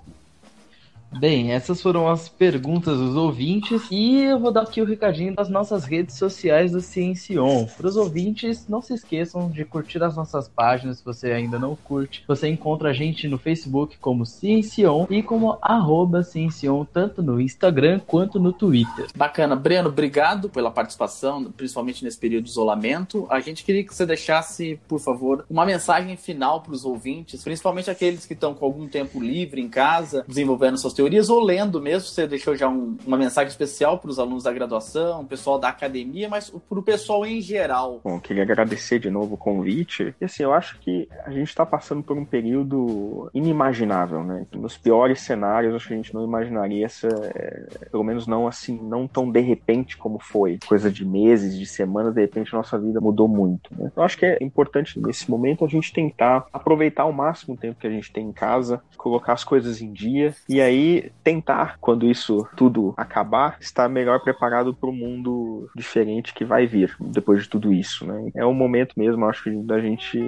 Bem, 1.19 1.51
essas 1.51 1.81
foram 1.81 2.07
as 2.07 2.29
perguntas 2.29 2.97
dos 2.97 3.15
ouvintes 3.15 3.83
e 3.91 4.21
eu 4.21 4.39
vou 4.39 4.51
dar 4.51 4.61
aqui 4.61 4.81
o 4.81 4.85
recadinho 4.85 5.35
das 5.35 5.49
nossas 5.49 5.83
redes 5.83 6.17
sociais 6.17 6.71
do 6.71 6.79
Ciencion. 6.79 7.65
Para 7.77 7.87
os 7.87 7.97
ouvintes, 7.97 8.67
não 8.67 8.81
se 8.81 8.93
esqueçam 8.93 9.49
de 9.49 9.65
curtir 9.65 10.01
as 10.01 10.15
nossas 10.15 10.47
páginas 10.47 10.99
se 10.99 11.05
você 11.05 11.31
ainda 11.31 11.59
não 11.59 11.75
curte. 11.75 12.23
Você 12.27 12.47
encontra 12.47 12.89
a 12.89 12.93
gente 12.93 13.27
no 13.27 13.37
Facebook 13.37 13.97
como 13.97 14.25
Ciencion 14.25 15.05
e 15.09 15.21
como 15.21 15.57
arroba 15.61 16.23
Ciencion, 16.23 16.85
tanto 16.85 17.21
no 17.21 17.41
Instagram 17.41 17.99
quanto 17.99 18.39
no 18.39 18.53
Twitter. 18.53 19.07
Bacana. 19.15 19.55
Breno, 19.55 19.89
obrigado 19.89 20.49
pela 20.49 20.71
participação, 20.71 21.51
principalmente 21.51 22.03
nesse 22.03 22.17
período 22.17 22.45
de 22.45 22.51
isolamento. 22.51 23.27
A 23.29 23.41
gente 23.41 23.65
queria 23.65 23.83
que 23.83 23.93
você 23.93 24.05
deixasse, 24.05 24.79
por 24.87 24.99
favor, 24.99 25.45
uma 25.49 25.65
mensagem 25.65 26.15
final 26.15 26.61
para 26.61 26.73
os 26.73 26.85
ouvintes, 26.85 27.43
principalmente 27.43 27.91
aqueles 27.91 28.25
que 28.25 28.33
estão 28.33 28.53
com 28.53 28.65
algum 28.65 28.87
tempo 28.87 29.21
livre 29.21 29.61
em 29.61 29.67
casa, 29.67 30.23
desenvolvendo 30.27 30.77
suas 30.77 30.93
teorias 31.01 31.29
ou 31.31 31.43
lendo 31.43 31.81
mesmo. 31.81 32.07
Você 32.07 32.27
deixou 32.27 32.55
já 32.55 32.69
um, 32.69 32.95
uma 33.05 33.17
mensagem 33.17 33.49
especial 33.49 33.97
para 33.97 34.11
os 34.11 34.19
alunos 34.19 34.43
da 34.43 34.53
graduação, 34.53 35.21
o 35.21 35.25
pessoal 35.25 35.57
da 35.57 35.69
academia, 35.69 36.29
mas 36.29 36.49
para 36.49 36.79
o 36.79 36.83
pessoal 36.83 37.25
em 37.25 37.41
geral. 37.41 38.01
Bom, 38.03 38.19
queria 38.19 38.43
agradecer 38.43 38.99
de 38.99 39.09
novo 39.09 39.33
o 39.33 39.37
convite. 39.37 40.13
E 40.21 40.25
assim, 40.25 40.43
eu 40.43 40.53
acho 40.53 40.77
que 40.79 41.09
a 41.25 41.31
gente 41.31 41.47
está 41.47 41.65
passando 41.65 42.03
por 42.03 42.15
um 42.17 42.25
período 42.25 43.29
inimaginável, 43.33 44.23
né? 44.23 44.45
Nos 44.53 44.77
piores 44.77 45.21
cenários, 45.21 45.73
acho 45.73 45.87
que 45.87 45.93
a 45.93 45.97
gente 45.97 46.13
não 46.13 46.23
imaginaria 46.23 46.85
essa, 46.85 47.07
é, 47.07 47.65
pelo 47.89 48.03
menos 48.03 48.27
não 48.27 48.47
assim, 48.47 48.79
não 48.81 49.07
tão 49.07 49.31
de 49.31 49.39
repente 49.39 49.97
como 49.97 50.19
foi. 50.19 50.59
Coisa 50.67 50.91
de 50.91 51.03
meses, 51.03 51.57
de 51.57 51.65
semanas, 51.65 52.13
de 52.13 52.21
repente 52.21 52.53
nossa 52.53 52.77
vida 52.77 53.01
mudou 53.01 53.27
muito. 53.27 53.71
Né? 53.75 53.91
Eu 53.95 54.03
acho 54.03 54.17
que 54.17 54.25
é 54.25 54.37
importante 54.41 54.99
nesse 54.99 55.29
momento 55.31 55.65
a 55.65 55.67
gente 55.67 55.91
tentar 55.91 56.45
aproveitar 56.53 57.03
ao 57.03 57.11
máximo 57.11 57.55
o 57.55 57.57
tempo 57.57 57.79
que 57.79 57.87
a 57.87 57.91
gente 57.91 58.11
tem 58.11 58.27
em 58.27 58.31
casa, 58.31 58.81
colocar 58.97 59.33
as 59.33 59.43
coisas 59.43 59.81
em 59.81 59.91
dia 59.91 60.35
e 60.47 60.61
aí 60.61 60.90
tentar, 61.23 61.77
quando 61.79 62.09
isso 62.09 62.47
tudo 62.55 62.93
acabar, 62.97 63.57
estar 63.59 63.87
melhor 63.89 64.19
preparado 64.21 64.73
para 64.73 64.89
o 64.89 64.93
mundo 64.93 65.69
diferente 65.75 66.33
que 66.33 66.45
vai 66.45 66.65
vir 66.65 66.95
depois 66.99 67.43
de 67.43 67.49
tudo 67.49 67.73
isso, 67.73 68.05
né? 68.05 68.31
É 68.35 68.45
o 68.45 68.53
momento 68.53 68.93
mesmo, 68.97 69.25
acho 69.25 69.43
que, 69.43 69.51
da 69.51 69.79
gente 69.79 70.19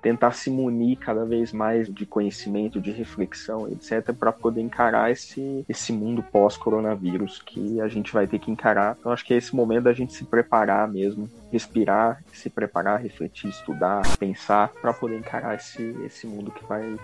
tentar 0.00 0.32
se 0.32 0.50
munir 0.50 0.96
cada 0.98 1.24
vez 1.24 1.52
mais 1.52 1.92
de 1.92 2.06
conhecimento, 2.06 2.80
de 2.80 2.90
reflexão, 2.90 3.68
etc, 3.68 4.12
para 4.12 4.32
poder 4.32 4.60
encarar 4.60 5.10
esse 5.10 5.64
esse 5.68 5.92
mundo 5.92 6.22
pós-coronavírus 6.22 7.42
que 7.42 7.80
a 7.80 7.88
gente 7.88 8.12
vai 8.12 8.26
ter 8.26 8.38
que 8.38 8.50
encarar. 8.50 8.96
Então 8.98 9.12
acho 9.12 9.24
que 9.24 9.34
é 9.34 9.36
esse 9.36 9.54
momento 9.54 9.84
da 9.84 9.92
gente 9.92 10.12
se 10.12 10.24
preparar 10.24 10.88
mesmo, 10.88 11.28
respirar, 11.52 12.22
se 12.32 12.48
preparar, 12.48 13.00
refletir, 13.00 13.50
estudar, 13.50 14.02
pensar 14.18 14.68
para 14.80 14.92
poder 14.92 15.18
encarar 15.18 15.56
esse 15.56 15.82
esse 16.04 16.26
mundo 16.26 16.50
que 16.50 16.64
vai 16.64 16.96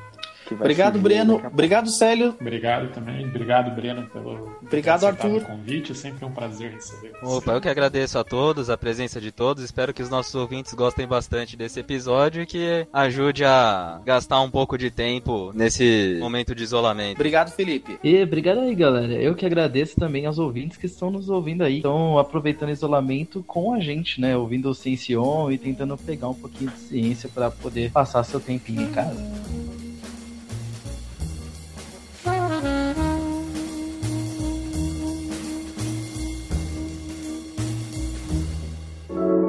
Obrigado, 0.50 0.98
Breno. 0.98 1.40
Obrigado, 1.46 1.88
Célio. 1.88 2.34
Obrigado 2.40 2.92
também. 2.92 3.26
Obrigado, 3.26 3.74
Breno, 3.74 4.06
pelo 4.08 4.56
Obrigado, 4.62 5.04
Arthur. 5.06 5.42
convite. 5.42 5.92
É 5.92 5.94
sempre 5.94 6.24
um 6.24 6.30
prazer 6.30 6.72
receber 6.72 7.12
você. 7.20 7.36
Opa, 7.36 7.52
eu 7.52 7.60
que 7.60 7.68
agradeço 7.68 8.18
a 8.18 8.24
todos, 8.24 8.70
a 8.70 8.76
presença 8.76 9.20
de 9.20 9.30
todos. 9.30 9.62
Espero 9.62 9.92
que 9.94 10.02
os 10.02 10.10
nossos 10.10 10.34
ouvintes 10.34 10.74
gostem 10.74 11.06
bastante 11.06 11.56
desse 11.56 11.80
episódio 11.80 12.42
e 12.42 12.46
que 12.46 12.86
ajude 12.92 13.44
a 13.44 14.00
gastar 14.04 14.40
um 14.40 14.50
pouco 14.50 14.76
de 14.76 14.90
tempo 14.90 15.52
nesse 15.54 16.18
momento 16.20 16.54
de 16.54 16.62
isolamento. 16.62 17.16
Obrigado, 17.16 17.50
Felipe. 17.50 17.98
E 18.02 18.22
obrigado 18.22 18.60
aí, 18.60 18.74
galera. 18.74 19.12
Eu 19.14 19.34
que 19.34 19.46
agradeço 19.46 19.96
também 19.96 20.26
aos 20.26 20.38
ouvintes 20.38 20.76
que 20.76 20.86
estão 20.86 21.10
nos 21.10 21.28
ouvindo 21.28 21.62
aí. 21.62 21.76
Estão 21.76 22.18
aproveitando 22.18 22.68
o 22.68 22.72
isolamento 22.72 23.42
com 23.46 23.74
a 23.74 23.80
gente, 23.80 24.20
né? 24.20 24.36
Ouvindo 24.36 24.68
o 24.70 24.74
Ciencion 24.74 25.50
e 25.50 25.58
tentando 25.58 25.96
pegar 25.96 26.28
um 26.28 26.34
pouquinho 26.34 26.70
de 26.70 26.78
ciência 26.78 27.28
para 27.32 27.50
poder 27.50 27.90
passar 27.90 28.24
seu 28.24 28.40
tempinho 28.40 28.82
em 28.82 28.90
casa. 28.90 29.22